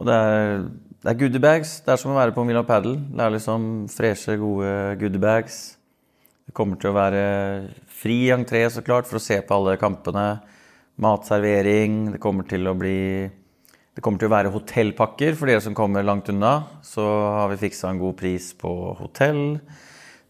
Og 0.00 0.08
det 0.08 0.16
er, 0.16 0.64
det 1.00 1.12
er 1.12 1.18
goodiebags. 1.24 1.74
Det 1.86 1.94
er 1.94 2.00
som 2.02 2.12
å 2.12 2.20
være 2.20 2.36
på 2.36 2.44
Mila 2.48 2.64
Paddle. 2.68 2.98
Det 3.08 3.24
er 3.24 3.34
liksom 3.36 3.66
freshe, 3.92 4.36
gode 4.40 4.70
goodiebags. 5.00 5.60
Det 6.44 6.56
kommer 6.56 6.80
til 6.80 6.92
å 6.92 6.96
være 6.96 7.24
fri 8.00 8.24
entré, 8.34 8.64
så 8.72 8.84
klart, 8.84 9.08
for 9.08 9.20
å 9.20 9.24
se 9.24 9.40
på 9.40 9.56
alle 9.56 9.78
kampene. 9.80 10.28
Matservering. 11.00 12.02
Det 12.14 12.20
kommer 12.20 12.44
til 12.48 12.68
å 12.68 12.76
bli 12.76 13.00
Det 14.00 14.04
kommer 14.06 14.16
til 14.22 14.30
å 14.30 14.32
være 14.32 14.50
hotellpakker 14.54 15.34
for 15.36 15.50
dere 15.50 15.60
som 15.60 15.74
kommer 15.76 16.00
langt 16.00 16.30
unna. 16.32 16.54
Så 16.80 17.04
har 17.04 17.50
vi 17.50 17.58
fiksa 17.60 17.90
en 17.90 17.98
god 18.00 18.14
pris 18.16 18.46
på 18.56 18.70
hotell. 18.96 19.58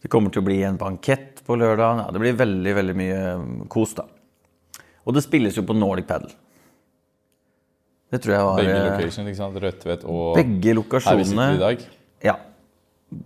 Det 0.03 0.11
kommer 0.11 0.33
til 0.35 0.41
å 0.41 0.47
bli 0.49 0.57
en 0.67 0.75
bankett 0.75 1.39
på 1.47 1.55
lørdag. 1.55 2.01
Ja, 2.03 2.11
det 2.11 2.19
blir 2.19 2.35
veldig, 2.35 2.73
veldig 2.75 2.95
mye 2.99 3.21
kos, 3.71 3.93
da. 3.95 4.03
Og 5.07 5.15
det 5.15 5.23
spilles 5.23 5.55
jo 5.55 5.63
på 5.63 5.77
Nordic 5.79 6.09
Paddle. 6.11 6.35
Det 8.11 8.19
tror 8.19 8.35
jeg 8.35 8.49
var 8.49 8.59
Begge 8.59 8.75
eh, 8.75 9.07
ikke 9.07 9.39
sant? 9.39 9.63
Rødtvet 9.63 10.03
og 10.03 10.35
begge 10.35 10.51
her 10.51 10.59
vi 10.59 10.59
sitter 10.59 10.73
i 10.73 10.77
lokasjonene. 10.81 11.49
dag. 11.63 11.89
Ja. 12.27 12.37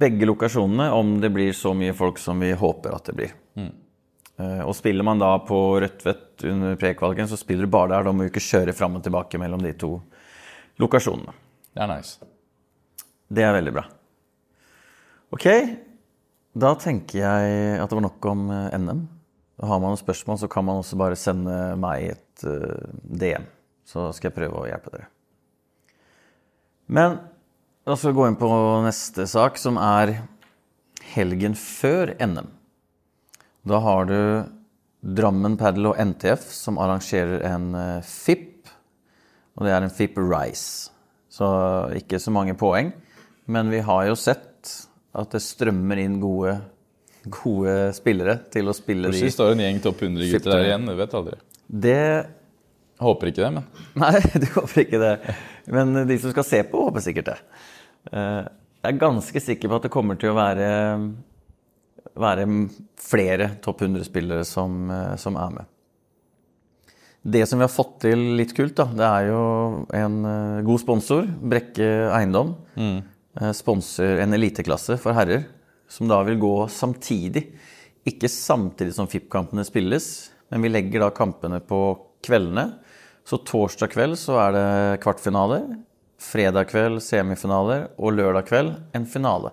Begge 0.06 0.30
lokasjonene, 0.30 0.92
om 0.94 1.16
det 1.26 1.34
blir 1.34 1.58
så 1.58 1.74
mye 1.74 1.98
folk 1.98 2.22
som 2.22 2.46
vi 2.46 2.52
håper 2.54 2.94
at 3.00 3.10
det 3.10 3.18
blir. 3.18 3.34
Mm. 3.58 3.72
Og 4.70 4.78
spiller 4.78 5.10
man 5.10 5.18
da 5.18 5.40
på 5.42 5.58
Rødtvet 5.82 6.46
under 6.54 6.78
prekvalgen, 6.78 7.34
så 7.34 7.42
spiller 7.42 7.66
du 7.66 7.74
bare 7.80 7.96
der. 7.96 8.06
Da 8.06 8.14
må 8.14 8.28
du 8.28 8.30
ikke 8.30 8.46
kjøre 8.46 8.78
fram 8.78 9.02
og 9.02 9.10
tilbake 9.10 9.42
mellom 9.42 9.66
de 9.66 9.74
to 9.74 9.96
lokasjonene. 10.82 11.34
Det 11.76 11.84
er 11.84 11.92
nice. 11.92 12.32
Det 13.28 13.44
er 13.44 13.56
veldig 13.56 13.74
bra. 13.76 13.84
Ok, 15.36 15.48
da 16.56 16.72
tenker 16.80 17.20
jeg 17.20 17.80
at 17.82 17.92
det 17.92 17.98
var 17.98 18.06
nok 18.06 18.30
om 18.32 18.48
eh, 18.54 18.78
NM. 18.80 19.04
Har 19.66 19.80
man 19.80 19.94
noen 19.94 20.00
spørsmål, 20.00 20.40
så 20.40 20.50
kan 20.52 20.66
man 20.68 20.82
også 20.82 21.00
bare 21.00 21.20
sende 21.20 21.56
meg 21.80 22.12
et 22.14 22.46
eh, 22.48 22.96
DM. 23.04 23.48
Så 23.86 24.10
skal 24.16 24.30
jeg 24.30 24.38
prøve 24.38 24.62
å 24.62 24.68
hjelpe 24.70 24.94
dere. 24.94 25.10
Men 26.86 27.18
da 27.86 27.96
skal 27.98 28.14
vi 28.14 28.20
gå 28.20 28.28
inn 28.30 28.40
på 28.40 28.50
neste 28.86 29.28
sak, 29.30 29.60
som 29.62 29.80
er 29.82 30.18
helgen 31.16 31.58
før 31.60 32.14
NM. 32.22 32.50
Da 33.66 33.82
har 33.82 34.08
du 34.10 34.20
Drammen 35.06 35.54
Padel 35.60 35.92
og 35.92 36.00
NTF 36.02 36.48
som 36.50 36.80
arrangerer 36.82 37.44
en 37.46 37.74
eh, 37.78 38.06
FIP. 38.06 38.55
Og 39.56 39.66
det 39.68 39.72
er 39.76 39.86
en 39.86 39.94
FIP 39.94 40.18
Rise. 40.20 40.92
Så 41.32 41.48
ikke 41.96 42.20
så 42.20 42.32
mange 42.32 42.56
poeng. 42.60 42.92
Men 43.48 43.70
vi 43.72 43.80
har 43.86 44.06
jo 44.10 44.16
sett 44.20 44.72
at 45.16 45.32
det 45.32 45.42
strømmer 45.44 46.00
inn 46.02 46.18
gode, 46.20 46.58
gode 47.32 47.76
spillere 47.96 48.38
til 48.52 48.68
å 48.68 48.74
spille 48.76 49.08
Plutselig 49.12 49.32
de 49.32 49.36
står 49.38 49.54
en 49.54 49.62
gjeng 49.64 49.80
topp 49.84 50.02
100-gutter 50.04 50.34
Sitter- 50.40 50.52
der 50.58 50.66
igjen. 50.70 50.90
Du 50.90 50.96
vet 51.00 51.14
aldri. 51.22 51.38
Det 51.68 52.00
Håper 53.04 53.28
ikke 53.28 53.44
det, 53.44 53.50
men 53.60 53.66
Nei, 54.00 54.20
du 54.44 54.46
håper 54.56 54.82
ikke 54.86 55.00
det. 55.02 55.14
Men 55.76 55.90
de 56.08 56.16
som 56.24 56.32
skal 56.32 56.46
se 56.48 56.62
på, 56.72 56.84
håper 56.88 57.04
sikkert 57.04 57.28
det. 57.34 57.38
Eh, 58.12 58.46
Jeg 58.86 58.94
er 58.94 59.00
ganske 59.02 59.42
sikker 59.44 59.68
på 59.72 59.76
at 59.82 59.88
det 59.88 59.92
kommer 59.92 60.16
til 60.22 60.32
å 60.32 60.38
være, 60.38 60.70
være 62.16 62.46
flere 63.02 63.50
topp 63.66 63.82
100-spillere 63.88 64.46
som, 64.48 64.78
eh, 64.96 65.16
som 65.20 65.36
er 65.42 65.58
med. 65.58 65.66
Det 67.26 67.42
som 67.50 67.58
vi 67.58 67.66
har 67.66 67.74
fått 67.74 67.96
til 68.04 68.22
litt 68.38 68.54
kult, 68.54 68.76
da, 68.78 68.86
det 68.94 69.06
er 69.08 69.30
jo 69.32 69.42
en 69.98 70.18
eh, 70.30 70.64
god 70.68 70.82
sponsor. 70.84 71.26
Brekke 71.26 71.88
Eiendom. 72.14 72.54
Mm. 72.78 73.00
Sponser 73.52 74.22
en 74.24 74.32
eliteklasse 74.38 74.96
for 75.02 75.12
herrer, 75.18 75.42
som 75.92 76.08
da 76.08 76.22
vil 76.24 76.38
gå 76.40 76.54
samtidig. 76.72 77.50
Ikke 78.08 78.30
samtidig 78.32 78.94
som 78.96 79.10
FIP-kampene 79.12 79.66
spilles, 79.68 80.30
men 80.54 80.64
vi 80.64 80.72
legger 80.72 81.04
da 81.04 81.10
kampene 81.12 81.60
på 81.60 81.80
kveldene. 82.24 82.70
Så 83.26 83.42
torsdag 83.42 83.92
kveld 83.92 84.20
så 84.22 84.38
er 84.44 84.56
det 84.56 84.66
kvartfinaler. 85.04 85.66
Fredag 86.22 86.70
kveld 86.70 87.02
semifinaler, 87.04 87.90
og 87.98 88.16
lørdag 88.16 88.48
kveld 88.48 88.72
en 88.96 89.10
finale. 89.10 89.52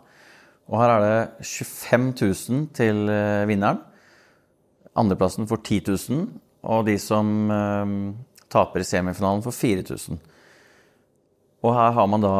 Og 0.71 0.79
her 0.79 0.93
er 0.95 1.03
det 1.07 1.49
25 1.49 2.13
000 2.21 2.69
til 2.77 3.09
eh, 3.11 3.49
vinneren. 3.49 3.81
Andreplassen 4.93 5.49
får 5.49 5.63
10 5.65 5.81
000, 5.89 6.27
og 6.63 6.85
de 6.87 6.95
som 7.03 7.51
eh, 7.51 7.97
taper 8.53 8.83
i 8.83 8.87
semifinalen, 8.87 9.43
får 9.45 9.57
4000. 9.59 10.21
Og 11.63 11.75
her 11.77 11.93
har 11.97 12.09
man 12.11 12.25
da, 12.25 12.37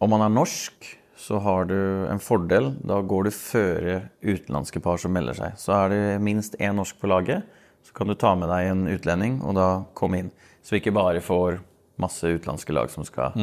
om 0.00 0.12
man 0.12 0.24
er 0.24 0.32
norsk, 0.32 0.88
så 1.24 1.38
har 1.40 1.68
du 1.70 1.76
en 2.10 2.20
fordel. 2.20 2.72
Da 2.84 2.98
går 3.00 3.28
du 3.28 3.34
føre 3.36 3.98
utenlandske 4.24 4.80
par 4.84 5.00
som 5.00 5.14
melder 5.14 5.36
seg. 5.38 5.54
Så 5.60 5.72
er 5.76 5.92
det 5.92 6.02
minst 6.24 6.58
én 6.60 6.76
norsk 6.76 6.98
på 7.00 7.08
laget, 7.08 7.46
så 7.84 7.96
kan 7.96 8.08
du 8.08 8.16
ta 8.18 8.34
med 8.36 8.50
deg 8.52 8.70
en 8.72 8.84
utlending 8.92 9.38
og 9.44 9.56
da 9.56 9.68
komme 9.96 10.20
inn. 10.24 10.30
Så 10.64 10.74
vi 10.74 10.82
ikke 10.82 10.96
bare 10.96 11.20
får 11.24 11.60
masse 12.00 12.26
utenlandske 12.26 12.74
lag 12.74 12.90
som 12.90 13.06
skal, 13.06 13.36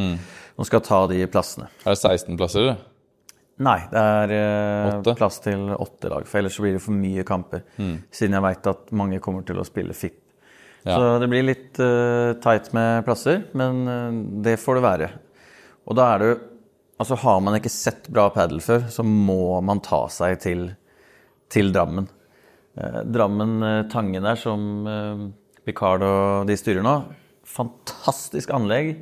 som 0.58 0.68
skal 0.68 0.82
ta 0.86 1.06
de 1.10 1.22
plassene. 1.32 1.70
er 1.86 1.94
det 1.96 2.02
16 2.02 2.38
plasser, 2.38 2.66
eller? 2.66 2.82
Nei, 3.62 3.78
det 3.92 4.02
er 4.02 4.34
eh, 4.34 5.14
plass 5.18 5.38
til 5.44 5.70
åtte 5.76 6.10
lag. 6.10 6.26
For 6.30 6.42
ellers 6.42 6.58
blir 6.62 6.78
det 6.78 6.84
for 6.84 6.98
mye 6.98 7.26
kamper. 7.28 7.64
Siden 7.78 8.38
jeg 8.38 8.46
veit 8.48 8.70
at 8.72 8.94
mange 8.98 9.22
kommer 9.24 9.46
til 9.46 9.62
å 9.62 9.68
spille 9.68 9.96
FIP. 9.98 10.18
Ja. 10.82 10.96
Så 10.96 11.10
det 11.22 11.28
blir 11.30 11.46
litt 11.46 11.78
uh, 11.78 12.34
tight 12.42 12.72
med 12.74 13.04
plasser, 13.06 13.44
men 13.58 13.84
uh, 13.86 14.16
det 14.42 14.58
får 14.58 14.80
det 14.80 14.86
være. 14.86 15.10
Og 15.86 15.98
da 15.98 16.14
er 16.14 16.24
det 16.24 16.32
jo 16.32 16.40
Altså 17.02 17.16
har 17.18 17.40
man 17.42 17.56
ikke 17.58 17.70
sett 17.74 18.06
bra 18.14 18.28
padel 18.30 18.60
før, 18.62 18.84
så 18.94 19.02
må 19.02 19.56
man 19.66 19.80
ta 19.82 20.04
seg 20.14 20.36
til, 20.44 20.60
til 21.50 21.72
Drammen. 21.74 22.06
Uh, 22.78 23.00
Drammen 23.10 23.56
Tangen 23.90 24.22
der, 24.22 24.38
som 24.38 24.86
Picard 25.66 26.06
og 26.06 26.46
de 26.46 26.60
styrer 26.62 26.86
nå. 26.86 26.94
Fantastisk 27.50 28.54
anlegg. 28.54 28.94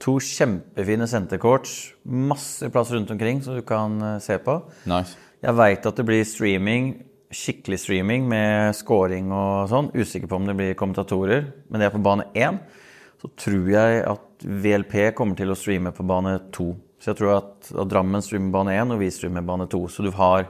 To 0.00 0.16
kjempefine 0.24 1.06
sentercourts. 1.08 1.92
Masse 2.02 2.70
plass 2.72 2.90
rundt 2.94 3.10
omkring 3.12 3.42
som 3.44 3.58
du 3.58 3.62
kan 3.66 4.00
eh, 4.02 4.18
se 4.24 4.38
på. 4.40 4.56
Nice. 4.88 5.18
Jeg 5.40 5.56
veit 5.56 5.86
at 5.88 5.96
det 5.96 6.04
blir 6.08 6.24
streaming, 6.28 6.92
skikkelig 7.32 7.78
streaming 7.80 8.26
med 8.28 8.76
scoring 8.76 9.30
og 9.32 9.70
sånn. 9.72 9.90
Usikker 9.96 10.28
på 10.28 10.40
om 10.40 10.48
det 10.48 10.56
blir 10.58 10.76
kommentatorer, 10.78 11.46
men 11.68 11.80
det 11.80 11.88
er 11.88 11.94
på 11.94 12.02
bane 12.04 12.28
én. 12.36 12.60
Så 13.20 13.28
tror 13.36 13.68
jeg 13.68 14.02
at 14.08 14.44
VLP 14.44 14.94
kommer 15.16 15.36
til 15.36 15.52
å 15.52 15.58
streame 15.58 15.92
på 15.96 16.06
bane 16.08 16.38
to. 16.52 16.72
Så 17.00 17.12
jeg 17.12 17.20
tror 17.20 17.34
at, 17.38 17.70
at 17.72 17.88
Drammen 17.88 18.24
streamer 18.24 18.52
bane 18.56 18.76
én, 18.76 18.92
og 18.92 19.00
vi 19.00 19.08
streamer 19.12 19.44
bane 19.44 19.68
to. 19.72 19.82
Så 19.88 20.04
du 20.04 20.10
har 20.16 20.48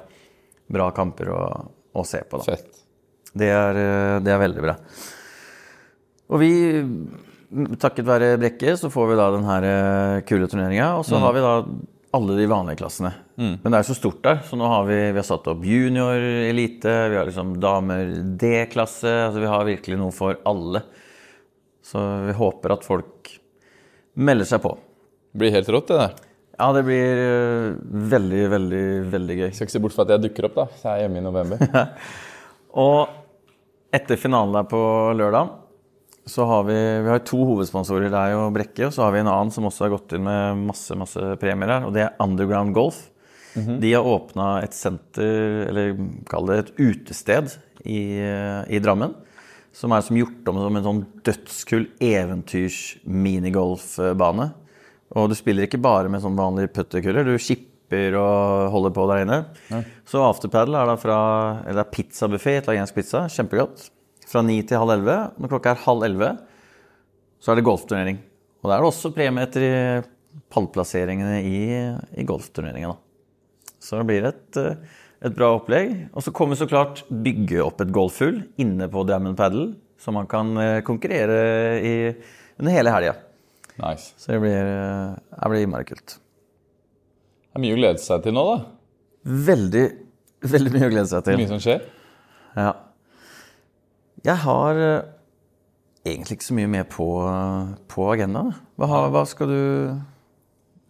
bra 0.70 0.90
kamper 0.94 1.30
å, 1.34 1.40
å 1.94 2.06
se 2.06 2.22
på, 2.26 2.38
da. 2.42 2.58
Det 3.30 3.50
er, 3.50 3.78
eh, 3.78 4.20
det 4.22 4.34
er 4.34 4.42
veldig 4.42 4.62
bra. 4.62 4.76
Og 6.30 6.42
vi, 6.42 6.52
takket 7.80 8.06
være 8.06 8.34
Brekke, 8.40 8.76
så 8.78 8.90
får 8.92 9.10
vi 9.10 9.18
da 9.18 9.30
den 9.34 9.48
her 9.48 9.66
eh, 9.66 10.20
kule 10.28 10.48
turneringa. 10.50 10.92
Og 11.00 11.06
så 11.08 11.18
har 11.22 11.34
vi 11.36 11.42
da 11.44 11.54
alle 12.16 12.36
de 12.38 12.46
vanlige 12.50 12.80
klassene. 12.80 13.12
Men 13.38 13.70
det 13.70 13.78
er 13.78 13.86
så 13.86 13.94
stort 13.96 14.18
der, 14.24 14.40
så 14.46 14.58
nå 14.58 14.66
har 14.68 14.88
vi, 14.88 14.96
vi 15.14 15.20
har 15.20 15.26
satt 15.26 15.46
opp 15.48 15.62
junior, 15.64 16.18
elite, 16.50 16.94
vi 17.08 17.16
har 17.16 17.28
liksom 17.28 17.54
damer 17.62 18.10
D-klasse. 18.40 19.12
Altså 19.28 19.42
vi 19.42 19.52
har 19.52 19.68
virkelig 19.68 20.00
noe 20.00 20.14
for 20.14 20.40
alle. 20.48 20.82
Så 21.86 22.02
vi 22.26 22.34
håper 22.36 22.74
at 22.74 22.86
folk 22.86 23.30
melder 24.20 24.48
seg 24.50 24.62
på. 24.64 24.74
Det 25.30 25.42
blir 25.42 25.54
helt 25.54 25.70
rått, 25.70 25.92
det 25.92 26.00
der. 26.02 26.18
Ja, 26.60 26.66
det 26.76 26.82
blir 26.84 27.22
eh, 27.24 27.78
veldig, 28.12 28.42
veldig, 28.52 28.84
veldig 29.14 29.38
gøy. 29.38 29.48
Skal 29.54 29.68
ikke 29.68 29.76
se 29.78 29.82
bort 29.86 29.96
fra 29.96 30.04
at 30.04 30.14
jeg 30.16 30.26
dukker 30.26 30.50
opp, 30.50 30.58
da. 30.58 30.66
Så 30.76 30.90
jeg 30.90 30.98
er 30.98 31.06
hjemme 31.06 31.22
i 31.22 31.24
november. 31.24 31.62
Og 32.84 33.94
etter 33.96 34.20
finalen 34.20 34.58
der 34.58 34.66
på 34.70 34.80
lørdag, 35.16 35.54
så 36.30 36.42
har 36.46 36.62
vi, 36.68 36.78
vi 37.04 37.10
har 37.10 37.22
to 37.26 37.40
hovedsponsorer. 37.48 38.10
Det 38.12 38.20
er 38.20 38.30
jo 38.36 38.52
Brekke, 38.54 38.84
og 38.86 38.92
så 38.94 39.00
har 39.04 39.12
vi 39.14 39.22
en 39.24 39.32
annen 39.32 39.52
som 39.54 39.66
også 39.68 39.82
har 39.86 39.94
gått 39.96 40.10
inn 40.16 40.26
med 40.26 40.42
masse 40.70 40.92
masse 40.98 41.20
premier 41.42 41.68
her, 41.74 41.82
og 41.88 41.92
det 41.96 42.02
er 42.06 42.18
Underground 42.22 42.70
Golf. 42.76 42.98
De 43.82 43.90
har 43.92 44.06
åpna 44.06 44.62
et 44.62 44.74
senter, 44.76 45.66
eller 45.68 45.96
kall 46.30 46.46
det 46.46 46.58
et 46.60 46.72
utested, 46.78 47.50
i, 47.82 48.20
i 48.68 48.78
Drammen. 48.82 49.14
Som 49.74 49.92
er 49.94 50.00
som 50.02 50.16
gjort 50.18 50.48
om 50.50 50.56
som 50.60 50.76
en 50.76 50.84
sånn 50.86 51.06
dødskull 51.26 51.86
eventyrs-minigolfbane. 52.02 54.46
Og 55.18 55.28
du 55.30 55.34
spiller 55.38 55.62
ikke 55.66 55.82
bare 55.82 56.08
med 56.10 56.22
sånn 56.22 56.38
vanlige 56.38 56.72
putterkuller, 56.74 57.24
du 57.26 57.38
skipper 57.42 58.14
og 58.18 58.70
holder 58.74 58.92
på 58.94 59.06
der 59.10 59.22
inne. 59.24 59.38
Så 60.06 60.18
afterpaddle 60.22 60.76
er 60.78 60.86
da 60.86 60.96
fra 61.00 61.18
Eller 61.64 61.78
det 61.80 61.86
er 61.86 61.94
pizzabuffé, 61.96 62.52
italiensk 62.60 62.94
pizza. 62.94 63.20
Kjempegodt. 63.30 63.90
Fra 64.30 64.42
ni 64.46 64.60
til 64.62 64.78
halv 64.78 64.94
elleve. 64.94 65.18
Når 65.40 65.50
klokka 65.50 65.74
er 65.74 65.84
halv 65.84 66.06
elleve, 66.06 66.30
så 67.42 67.52
er 67.52 67.58
det 67.58 67.66
golfturnering. 67.66 68.20
Og 68.60 68.68
da 68.68 68.76
er 68.76 68.82
det 68.82 68.90
også 68.90 69.12
premie 69.16 69.46
etter 69.48 70.08
pallplasseringene 70.52 71.40
i, 71.46 71.60
i 72.20 72.26
golfturneringa. 72.28 72.92
Så 73.80 73.98
det 73.98 74.06
blir 74.10 74.26
et, 74.28 74.58
eh, 74.60 74.98
et 75.26 75.36
bra 75.36 75.54
opplegg. 75.56 75.94
Og 76.12 76.24
så 76.24 76.32
kommer 76.36 76.54
vi 76.54 76.60
så 76.62 76.68
klart 76.70 77.02
bygge 77.08 77.62
opp 77.64 77.80
et 77.82 77.92
golfhull 77.94 78.42
inne 78.60 78.90
på 78.92 79.06
Diamond 79.08 79.38
Paddle, 79.38 79.72
så 80.00 80.12
man 80.14 80.28
kan 80.30 80.52
eh, 80.60 80.80
konkurrere 80.86 81.40
i, 81.80 81.94
under 82.60 82.76
hele 82.76 82.94
helga. 82.94 83.16
Nice. 83.80 84.12
Så 84.20 84.34
det 84.34 84.42
blir, 84.44 84.60
eh, 84.60 85.16
det 85.16 85.50
blir 85.54 85.64
innmari 85.64 85.88
kult. 85.88 86.18
Det 87.50 87.58
er 87.58 87.64
mye 87.64 87.74
å 87.74 87.80
glede 87.80 88.04
seg 88.04 88.22
til 88.26 88.36
nå, 88.36 88.44
da. 88.46 88.60
Veldig, 89.50 89.86
veldig 90.52 90.76
mye 90.76 90.86
å 90.86 90.92
glede 90.92 91.10
seg 91.10 91.26
til. 91.26 91.40
Mye 91.40 91.50
som 91.50 91.64
skjer. 91.64 91.82
Ja. 92.54 92.70
Jeg 94.26 94.36
har 94.42 94.80
eh, 94.84 95.10
egentlig 96.04 96.38
ikke 96.38 96.48
så 96.50 96.56
mye 96.58 96.70
mer 96.70 96.86
på, 96.90 97.08
på 97.90 98.06
agendaen. 98.12 98.54
Hva, 98.80 99.06
hva 99.12 99.26
skal 99.28 99.50
du 99.50 99.60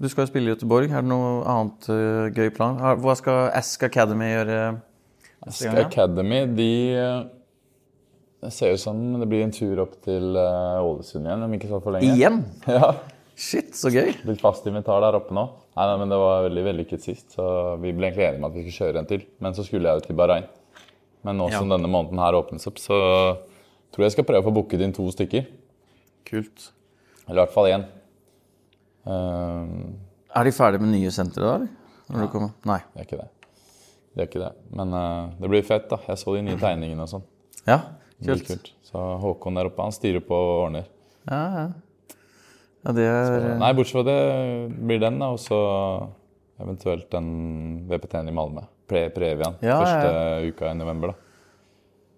Du 0.00 0.08
skal 0.08 0.24
jo 0.24 0.30
spille 0.30 0.48
i 0.48 0.54
Göteborg. 0.54 0.88
Er 0.90 1.04
det 1.04 1.10
noe 1.10 1.42
annet 1.44 1.90
uh, 1.92 2.30
gøy 2.32 2.48
plan? 2.56 2.78
Hva 3.02 3.14
skal 3.18 3.50
Ask 3.52 3.82
Academy 3.84 4.30
gjøre? 4.32 4.60
ja? 5.60 5.74
Academy, 5.84 6.44
de 6.56 6.72
eh, 6.96 7.22
Det 8.40 8.52
ser 8.52 8.74
ut 8.74 8.80
som 8.80 8.98
det 9.20 9.28
blir 9.28 9.44
en 9.44 9.54
tur 9.54 9.80
opp 9.84 9.96
til 10.04 10.36
eh, 10.36 10.84
Ålesund 10.84 11.28
igjen 11.28 11.46
om 11.46 11.56
ikke 11.56 11.70
så 11.70 11.80
for 11.80 11.96
lenge. 11.96 12.12
Igjen? 12.14 12.44
Ja. 12.80 12.94
Shit, 13.40 13.70
så 13.72 13.88
gøy. 13.88 14.10
Blitt 14.20 14.42
fast 14.42 14.66
invitar 14.68 15.00
der 15.00 15.16
oppe 15.16 15.32
nå. 15.32 15.46
Nei, 15.72 15.84
nei, 15.88 15.94
men 16.02 16.10
Det 16.12 16.16
var 16.20 16.42
veldig 16.44 16.64
vellykket 16.66 17.06
sist, 17.06 17.30
så 17.38 17.44
vi 17.80 17.94
ble 17.96 18.10
egentlig 18.10 18.26
enige 18.26 18.42
om 18.42 18.48
at 18.50 18.56
vi 18.56 18.64
skulle 18.66 18.76
kjøre 18.84 19.00
en 19.00 19.08
til. 19.08 19.22
Men 19.40 19.56
så 19.56 19.64
skulle 19.64 19.88
jeg 19.88 19.96
jo 19.96 20.04
til 20.04 20.18
Bahrain. 20.18 20.48
Men 21.26 21.40
nå 21.40 21.48
som 21.52 21.68
denne 21.68 21.88
måneden 21.90 22.20
her 22.22 22.36
åpnes 22.38 22.66
opp, 22.70 22.78
så 22.80 22.96
tror 23.90 24.04
jeg 24.04 24.10
jeg 24.10 24.16
skal 24.18 24.28
prøve 24.28 24.44
å 24.44 24.48
få 24.48 24.54
booket 24.56 24.84
inn 24.84 24.94
to 24.96 25.04
stykker. 25.12 25.48
Kult. 26.28 26.70
Eller 27.26 27.42
i 27.42 27.42
hvert 27.44 27.54
fall 27.56 27.68
én. 27.70 27.84
Uh, 29.06 29.92
Er 30.36 30.46
de 30.46 30.54
ferdige 30.54 30.84
med 30.84 30.94
nye 30.94 31.12
sentre 31.14 31.44
da, 31.44 31.58
eller? 31.58 31.68
Når 32.10 32.24
du 32.24 32.32
kommer? 32.32 32.54
Nei. 32.66 32.80
det 32.94 33.02
er 33.02 33.08
ikke 33.08 33.20
det. 33.20 33.28
Det 34.10 34.22
er 34.22 34.30
ikke 34.30 34.42
det. 34.42 34.50
Men 34.76 34.96
uh, 34.96 35.28
det 35.40 35.50
blir 35.52 35.66
fett, 35.66 35.86
da. 35.90 36.00
Jeg 36.08 36.22
så 36.22 36.34
de 36.36 36.42
nye 36.46 36.58
tegningene 36.60 37.06
og 37.06 37.12
sånn. 37.12 37.26
Ja, 37.66 37.78
kult. 38.24 38.46
kult. 38.48 38.72
Så 38.88 39.04
Håkon 39.22 39.58
der 39.58 39.70
oppe, 39.70 39.84
han 39.86 39.94
styrer 39.94 40.24
på 40.24 40.34
og 40.34 40.64
ordner. 40.64 40.88
Ja, 41.28 41.42
ja. 41.54 41.66
ja 42.86 42.94
det 42.96 43.06
er 43.06 43.46
Nei, 43.60 43.70
bortsett 43.78 44.00
fra 44.00 44.06
det 44.08 44.18
blir 44.80 45.02
den, 45.02 45.20
da. 45.22 45.30
Og 45.36 45.42
så 45.42 45.60
eventuelt 46.60 47.06
den 47.12 47.30
VPT-en 47.90 48.28
i 48.28 48.34
Malmö. 48.34 48.66
Pre 48.90 49.06
Previan. 49.14 49.54
Ja, 49.62 49.78
ja, 49.78 49.82
Første 49.84 50.54
uka 50.54 50.70
i 50.74 50.78
november, 50.78 51.14
da. 51.14 51.26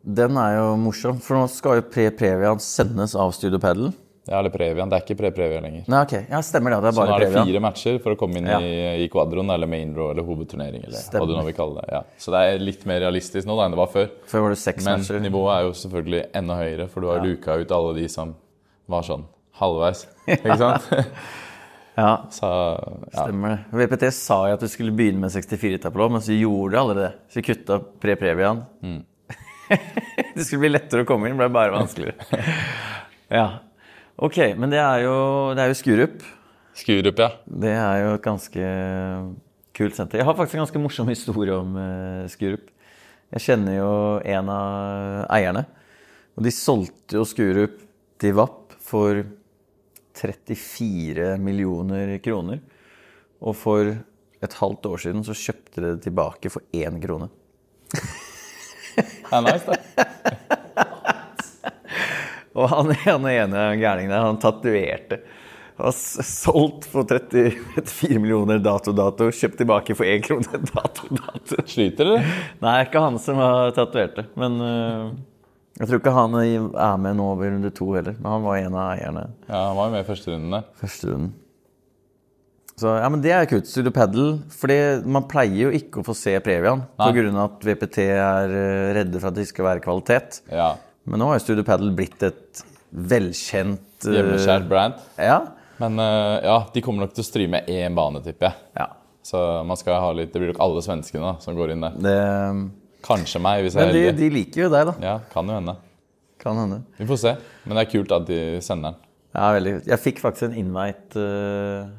Den 0.02 0.34
er 0.40 0.56
jo 0.56 0.70
morsom, 0.82 1.20
for 1.22 1.38
nå 1.38 1.44
skal 1.52 1.76
jo 1.78 1.82
Pre-Previan 1.92 2.58
sendes 2.58 3.12
av 3.14 3.30
Studio 3.36 3.60
Padel. 3.62 3.92
Ja, 4.26 4.38
eller 4.40 4.50
Previan. 4.54 4.90
Det 4.90 4.96
er 4.98 5.02
ikke 5.04 5.16
pre-Previan 5.18 5.62
lenger. 5.66 5.84
Nei, 5.90 6.00
ok. 6.06 6.12
Ja, 6.30 6.38
stemmer 6.46 6.70
det. 6.74 6.80
Det 6.84 6.90
er 6.90 6.96
bare 6.96 7.06
Så 7.06 7.12
nå 7.12 7.14
er 7.18 7.22
det 7.22 7.44
fire 7.46 7.60
matcher 7.62 7.96
for 8.02 8.14
å 8.14 8.18
komme 8.18 8.38
inn 8.38 8.46
Ja. 8.50 8.58
i, 8.62 9.02
i 9.04 9.08
quadroen 9.10 9.50
eller 9.50 9.66
main 9.70 9.92
row 9.94 10.10
eller 10.12 10.26
hovedturnering. 10.26 10.84
eller 10.88 10.98
Stemmer. 10.98 11.22
hva 11.26 11.30
du 11.30 11.38
nå 11.38 11.44
vil 11.48 11.54
kalle 11.56 11.82
det. 11.82 11.88
Ja. 11.94 12.02
Så 12.22 12.34
det 12.34 12.42
er 12.52 12.62
litt 12.62 12.84
mer 12.86 13.00
realistisk 13.02 13.46
nå 13.50 13.56
da 13.58 13.66
enn 13.66 13.74
det 13.74 13.80
var 13.82 13.90
før. 13.94 14.10
Før 14.30 14.44
var 14.46 14.54
det 14.54 14.60
seks 14.62 14.84
Men 14.86 15.00
matcher. 15.02 15.20
nivået 15.22 15.54
er 15.56 15.66
jo 15.68 15.72
selvfølgelig 15.84 16.22
enda 16.42 16.58
høyere, 16.62 16.88
for 16.90 17.00
du 17.00 17.08
har 17.10 17.22
luka 17.26 17.58
ut 17.62 17.74
alle 17.78 17.94
de 17.98 18.08
som 18.14 18.34
var 18.88 19.02
sånn 19.06 19.24
halvveis. 19.58 20.06
Ikke 20.26 20.58
sant? 20.58 20.90
Ja, 21.94 22.26
Så 22.32 22.48
ja. 23.12 23.24
stemmer 23.24 23.50
det. 23.52 23.76
VPT 23.76 24.06
sa 24.16 24.38
jo 24.48 24.56
at 24.56 24.62
du 24.64 24.68
skulle 24.70 24.94
begynne 24.96 25.20
med 25.20 25.32
64-tablå, 25.34 26.08
men 26.14 26.24
så 26.24 26.36
gjorde 26.36 26.80
alle 26.80 26.94
det. 26.96 27.10
Så 27.28 27.40
vi 27.40 27.48
kutta 27.50 27.78
Pre-Previan. 28.00 28.62
Mm. 28.80 29.02
det 30.36 30.46
skulle 30.46 30.64
bli 30.64 30.72
lettere 30.72 31.04
å 31.04 31.08
komme 31.08 31.28
inn, 31.28 31.36
ble 31.40 31.50
bare 31.52 31.74
vanskeligere. 31.74 32.40
ja. 33.38 33.46
Ok, 34.22 34.38
men 34.56 34.72
det 34.72 34.80
er 34.80 35.04
jo, 35.04 35.16
det 35.56 35.64
er 35.64 35.72
jo 35.72 35.78
Skurup. 35.82 36.24
Skurup, 36.78 37.20
ja. 37.20 37.30
Det 37.44 37.74
er 37.76 38.04
jo 38.06 38.14
et 38.16 38.24
ganske 38.24 38.72
kult 39.76 39.96
senter. 39.96 40.20
Jeg 40.20 40.28
har 40.28 40.36
faktisk 40.36 40.56
en 40.56 40.64
ganske 40.64 40.82
morsom 40.84 41.12
historie 41.12 41.56
om 41.56 41.76
uh, 41.76 42.24
Skurup. 42.32 42.72
Jeg 43.32 43.46
kjenner 43.46 43.78
jo 43.78 43.92
en 44.28 44.50
av 44.52 45.22
eierne. 45.32 45.64
Og 46.36 46.44
de 46.44 46.52
solgte 46.54 47.20
jo 47.20 47.28
Skurup 47.28 47.78
til 48.20 48.36
VAP 48.36 48.76
for 48.84 49.24
34 50.18 51.36
millioner 51.42 52.16
kroner. 52.24 52.60
Og 53.42 53.56
for 53.58 53.92
et 54.42 54.58
halvt 54.58 54.86
år 54.90 55.04
siden 55.04 55.24
så 55.26 55.36
kjøpte 55.38 55.80
de 55.80 55.86
det 55.92 56.02
tilbake 56.08 56.50
for 56.52 56.64
én 56.74 56.98
krone. 57.02 57.30
Det 57.92 59.32
er 59.32 59.44
nice, 59.46 59.64
det. 59.72 59.80
Og 62.52 62.68
han, 62.68 62.90
han 63.06 63.28
ene 63.30 63.62
gærningen 63.80 64.12
der, 64.12 64.26
han 64.26 64.40
tatoverte. 64.40 65.22
Han 65.78 65.94
solgt 65.96 66.84
for 66.92 67.08
30, 67.08 67.54
34 67.78 68.20
millioner 68.20 68.60
dato 68.62 68.92
dato, 68.92 69.30
kjøpt 69.32 69.62
tilbake 69.62 69.96
for 69.96 70.04
én 70.08 70.20
krone 70.24 70.60
dato 70.68 71.08
dato. 71.08 71.62
Sliter 71.64 72.10
dere? 72.10 72.34
Nei, 72.60 72.76
ikke 72.84 73.02
han 73.02 73.16
som 73.22 73.40
har 73.40 73.72
tatovert 73.76 74.18
det. 74.20 74.26
Men 74.38 74.60
øh, 74.60 75.06
jeg 75.78 75.88
tror 75.88 76.00
ikke 76.00 76.12
han 76.14 76.34
er 76.36 76.96
med 77.00 77.16
nå 77.16 77.28
over 77.32 77.48
runde 77.52 77.70
to 77.74 77.86
heller. 77.94 78.16
Men 78.18 78.34
han 78.34 78.42
var 78.44 78.58
en 78.60 78.74
av 78.76 78.90
eierne 78.92 79.22
Ja, 79.48 79.60
han 79.70 79.78
var 79.78 79.88
jo 79.88 79.94
med 79.94 80.04
i 80.04 80.08
første 80.10 80.34
runden 80.34 80.66
første 80.82 81.08
runden. 81.08 81.30
Så 82.82 82.92
ja, 82.98 83.08
men 83.12 83.22
det 83.22 83.32
er 83.36 83.48
kult. 83.50 83.68
Studio 83.68 83.92
Paddle. 83.94 84.28
Fordi 84.58 84.76
man 85.04 85.26
pleier 85.30 85.68
jo 85.68 85.72
ikke 85.76 86.00
å 86.00 86.06
få 86.06 86.14
se 86.18 86.34
Previan 86.44 86.84
pga. 86.98 87.24
at 87.44 87.66
VPT 87.68 87.98
er 88.08 88.54
øh, 88.58 88.94
redde 88.96 89.20
for 89.20 89.30
at 89.30 89.38
det 89.38 89.46
skal 89.50 89.68
være 89.68 89.84
kvalitet. 89.84 90.40
Ja. 90.50 90.72
Men 91.04 91.20
nå 91.22 91.28
har 91.30 91.38
jo 91.38 91.44
Studio 91.44 91.64
Paddle 91.66 91.92
blitt 91.94 92.22
et 92.26 92.62
velkjent 92.92 94.08
øh, 94.08 94.16
Hjemmeskjært 94.16 94.68
brand. 94.70 94.98
Ja. 95.20 95.38
Men 95.82 95.98
eh, 96.00 96.38
ja, 96.48 96.58
de 96.74 96.82
kommer 96.84 97.06
nok 97.06 97.14
til 97.16 97.24
å 97.24 97.28
streame 97.28 97.62
én 97.70 97.96
bane, 97.96 98.22
tipper 98.24 98.50
jeg. 98.50 98.60
ja. 98.80 98.90
Så 99.22 99.38
man 99.62 99.78
skal 99.78 100.00
ha 100.02 100.08
litt 100.18 100.32
Det 100.34 100.40
blir 100.42 100.50
nok 100.50 100.58
alle 100.64 100.80
svenskene 100.82 101.22
da, 101.22 101.36
som 101.44 101.54
går 101.54 101.76
inn 101.76 101.84
der. 101.84 101.98
Det, 102.02 102.16
Kanskje 103.02 103.40
meg, 103.42 103.64
hvis 103.64 103.74
jeg 103.74 103.80
men 103.80 103.88
er 103.88 103.92
heldig. 103.92 104.04
heldig. 104.10 104.28
de 104.28 104.36
liker 104.36 104.64
jo 104.64 104.68
deg, 104.72 104.90
da. 104.90 104.94
Ja, 105.02 105.14
kan 105.32 105.48
jo 105.50 105.56
hende. 105.58 105.74
Kan 106.42 106.58
hende. 106.58 106.82
Vi 106.98 107.06
får 107.08 107.20
se. 107.22 107.32
Men 107.64 107.78
det 107.78 107.84
er 107.84 107.90
kult 107.92 108.14
at 108.14 108.28
de 108.28 108.38
sender 108.64 108.92
den. 108.92 109.10
Ja, 109.32 109.48
veldig. 109.56 109.74
kult. 109.76 109.90
Jeg 109.92 110.02
fikk 110.02 110.22
faktisk 110.22 110.48
en 110.48 110.58
invite 110.60 111.22
uh, 111.22 111.90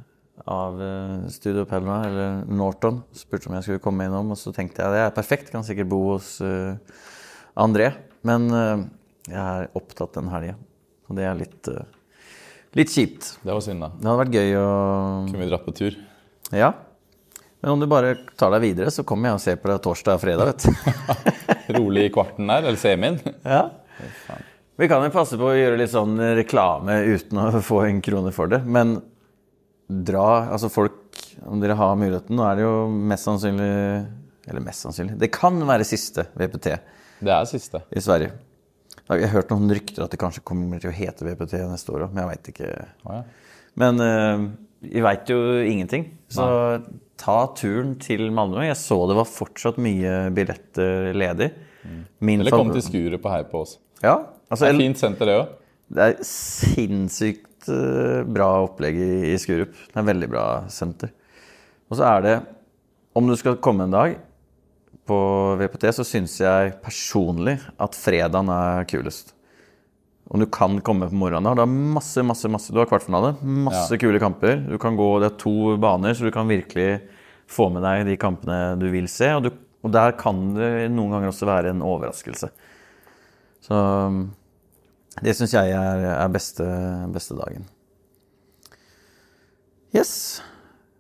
av 0.49 0.80
øh, 0.82 1.26
Studio 1.32 1.64
Pelma, 1.70 2.01
eller 2.08 2.39
Norton. 2.51 3.01
Spurte 3.16 3.47
om 3.47 3.56
jeg 3.56 3.68
skulle 3.68 3.84
komme 3.84 4.08
innom, 4.10 4.34
og 4.34 4.39
så 4.39 4.51
tenkte 4.56 4.84
jeg 4.84 4.95
det 4.95 5.01
er 5.06 5.16
perfekt. 5.16 5.51
Kan 5.54 5.66
sikkert 5.68 5.91
bo 5.91 6.01
hos 6.14 6.36
uh, 6.43 6.76
André. 7.60 7.91
Men 8.28 8.47
uh, 8.51 8.86
jeg 9.30 9.39
er 9.39 9.70
opptatt 9.80 10.18
den 10.20 10.32
helga, 10.34 10.58
og 11.08 11.20
det 11.20 11.28
er 11.28 11.38
litt, 11.39 11.70
litt 12.76 12.91
kjipt. 12.91 13.38
Det 13.43 13.54
var 13.54 13.64
synd, 13.64 13.86
da. 13.86 13.93
Det 13.95 14.10
hadde 14.10 14.24
vært 14.26 14.39
gøy 14.39 14.58
å 14.60 14.68
Kunne 15.30 15.45
vi 15.45 15.51
dratt 15.51 15.68
på 15.68 15.78
tur? 15.78 16.01
Ja. 16.51 16.74
Men 17.64 17.72
om 17.72 17.80
du 17.80 17.88
bare 17.88 18.18
tar 18.36 18.51
deg 18.51 18.64
videre, 18.66 18.91
så 18.91 19.05
kommer 19.07 19.30
jeg 19.32 19.38
og 19.38 19.41
ser 19.43 19.59
på 19.61 19.70
deg 19.72 19.78
torsdag 19.86 20.18
og 20.18 20.24
fredag, 20.24 20.49
vet 20.51 20.66
du. 20.68 21.76
Rolig 21.78 22.09
i 22.09 22.11
kvarten 22.11 22.49
der, 22.51 22.66
eller 22.68 22.80
semien? 22.82 23.22
Ja. 23.47 23.70
Vi 24.76 24.88
kan 24.89 25.03
jo 25.05 25.11
passe 25.14 25.38
på 25.39 25.47
å 25.47 25.55
gjøre 25.55 25.78
litt 25.80 25.91
sånn 25.93 26.18
reklame 26.36 26.95
uten 27.14 27.39
å 27.39 27.61
få 27.64 27.84
en 27.86 28.01
krone 28.03 28.32
for 28.36 28.49
det. 28.51 28.59
Men 28.66 28.95
dra 29.88 30.47
Altså 30.49 30.68
folk, 30.74 30.97
om 31.45 31.61
dere 31.61 31.76
har 31.78 31.93
muligheten 31.99 32.36
Nå 32.39 32.45
er 32.47 32.57
det 32.57 32.64
jo 32.66 32.74
mest 32.89 33.28
sannsynlig 33.28 33.68
Eller 34.49 34.64
mest 34.64 34.86
sannsynlig 34.86 35.18
Det 35.22 35.30
kan 35.36 35.59
være 35.68 35.86
siste 35.86 36.24
VPT 36.39 36.70
Det 37.20 37.34
er 37.36 37.45
siste. 37.51 37.84
i 37.93 38.01
Sverige. 38.01 38.32
Jeg 39.11 39.28
har 39.28 39.34
hørt 39.36 39.51
noen 39.53 39.70
rykter 39.76 40.05
at 40.07 40.16
det 40.16 40.20
kanskje 40.24 40.43
kommer 40.47 40.82
til 40.82 40.89
å 40.89 40.95
hete 40.95 41.28
VPT 41.28 41.57
neste 41.70 41.93
år 41.93 42.07
òg, 42.07 42.16
men 42.16 42.24
jeg 42.24 42.32
veit 42.32 42.49
ikke. 42.53 42.72
Oh, 43.05 43.20
ja. 43.20 43.59
Men 43.84 44.01
eh, 44.03 44.45
vi 44.89 45.03
veit 45.05 45.30
jo 45.32 45.38
ingenting. 45.64 46.07
Så 46.32 46.45
ta 47.24 47.38
turen 47.56 47.96
til 48.02 48.28
Malmö. 48.36 48.66
Jeg 48.68 48.78
så 48.80 48.98
det 49.10 49.16
var 49.18 49.30
fortsatt 49.30 49.80
mye 49.82 50.30
billetter 50.36 51.14
ledig. 51.16 51.50
Min 52.24 52.44
Eller 52.44 52.56
kom 52.56 52.72
til 52.74 52.84
skuret 52.84 53.22
på 53.24 53.32
Hei 53.32 53.44
på 53.48 53.64
oss. 53.64 53.78
Ja, 54.04 54.18
altså, 54.50 54.68
Det 54.68 54.74
er 54.74 54.82
fint 54.82 55.00
senter, 55.00 55.30
det 55.30 55.38
òg. 55.40 55.48
det 55.94 56.06
er 56.10 56.26
sinnssykt 56.28 57.70
eh, 57.72 58.24
bra 58.28 58.50
opplegg 58.66 59.00
i, 59.00 59.12
i 59.32 59.38
Skurup. 59.40 59.72
Det 59.72 60.00
er 60.00 60.08
veldig 60.08 60.30
bra 60.32 60.46
senter. 60.72 61.12
Og 61.90 62.00
så 62.00 62.08
er 62.10 62.22
det 62.26 62.36
Om 63.14 63.28
du 63.30 63.36
skal 63.38 63.60
komme 63.62 63.86
en 63.86 63.94
dag 63.94 64.16
på 65.06 65.18
VPT, 65.60 65.84
så 65.94 66.06
syns 66.08 66.40
jeg 66.42 66.74
personlig 66.82 67.60
at 67.78 67.96
fredagen 68.00 68.50
er 68.50 68.88
kulest. 68.90 69.36
Om 70.34 70.42
du 70.42 70.48
kan 70.50 70.80
komme 70.82 71.08
på 71.12 71.18
morgenen 71.18 71.46
da. 71.46 71.54
Det 71.60 71.66
er 71.68 71.74
masse, 71.94 72.24
masse, 72.26 72.50
masse 72.50 72.74
Du 72.74 72.80
har 72.82 72.90
kvartfinale. 72.90 73.36
Masse 73.42 73.94
Ja. 73.94 74.00
kule 74.02 74.20
kamper. 74.20 74.56
Du 74.66 74.78
kan 74.82 74.98
gå, 74.98 75.20
Det 75.22 75.32
er 75.32 75.38
to 75.38 75.78
baner, 75.78 76.14
så 76.14 76.26
du 76.26 76.32
kan 76.32 76.48
virkelig 76.48 77.02
få 77.48 77.70
med 77.72 77.84
deg 77.84 78.06
de 78.08 78.18
kampene 78.18 78.80
du 78.80 78.90
vil 78.90 79.08
se. 79.08 79.30
Og, 79.36 79.44
du, 79.44 79.52
og 79.84 79.92
der 79.94 80.16
kan 80.18 80.56
det 80.56 80.90
noen 80.92 81.12
ganger 81.12 81.30
også 81.30 81.46
være 81.46 81.70
en 81.70 81.82
overraskelse. 81.86 82.50
Så 83.62 83.78
det 85.22 85.36
syns 85.38 85.54
jeg 85.54 85.70
er, 85.72 86.02
er 86.18 86.34
beste, 86.34 86.66
beste 87.14 87.38
dagen. 87.38 87.68
Yes. 89.94 90.42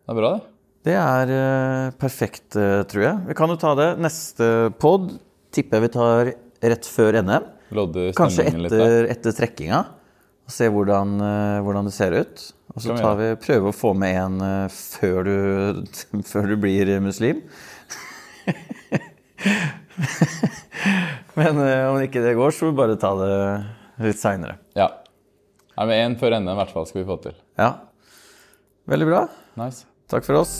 Det 0.05 0.13
er 0.13 0.19
bra, 0.19 0.33
det. 0.35 0.49
Det 0.83 0.93
er 0.99 1.31
uh, 1.31 1.91
perfekt, 1.97 2.53
uh, 2.59 2.83
tror 2.83 3.01
jeg. 3.07 3.19
Vi 3.29 3.33
kan 3.39 3.49
jo 3.49 3.57
ta 3.57 3.73
det. 3.79 3.89
Neste 4.03 4.69
pod 4.77 5.09
tipper 5.55 5.79
jeg 5.79 5.87
vi 5.87 5.93
tar 5.95 6.33
rett 6.73 6.85
før 6.85 7.17
NM. 7.23 7.49
Lodde 7.77 8.11
Kanskje 8.17 8.47
etter, 8.49 9.09
etter 9.13 9.35
trekkinga. 9.37 9.83
Og 10.43 10.51
se 10.51 10.67
hvordan, 10.67 11.15
eh, 11.23 11.59
hvordan 11.63 11.87
det 11.87 11.93
ser 11.95 12.11
ut. 12.17 12.41
Og 12.73 12.81
så 12.83 12.95
vi 12.95 13.01
prøver 13.39 13.61
vi, 13.63 13.69
å 13.69 13.75
få 13.75 13.93
med 13.95 14.17
en 14.19 14.41
eh, 14.43 14.67
før 14.73 15.23
du, 15.27 15.35
før 16.31 16.51
du 16.51 16.57
blir 16.59 16.99
muslim. 17.03 17.43
Men 21.39 21.61
eh, 21.63 21.87
om 21.89 22.01
ikke 22.03 22.21
det 22.25 22.35
går, 22.37 22.51
så 22.51 22.65
får 22.65 22.73
vi 22.73 22.79
bare 22.81 22.99
ta 22.99 23.13
det 23.21 23.33
litt 24.09 24.19
seinere. 24.19 24.59
Ja. 24.77 24.89
Nei, 25.73 25.87
men 25.87 25.95
Én 25.97 26.19
før 26.19 26.35
NM 26.37 26.51
i 26.53 26.57
hvert 26.59 26.73
fall 26.75 26.85
skal 26.89 27.01
vi 27.01 27.07
få 27.09 27.17
til. 27.23 27.35
Ja. 27.57 27.71
Veldig 28.89 29.09
bra. 29.09 29.25
Nice. 29.57 29.87
Takk 30.11 30.27
for 30.27 30.43
oss. 30.43 30.53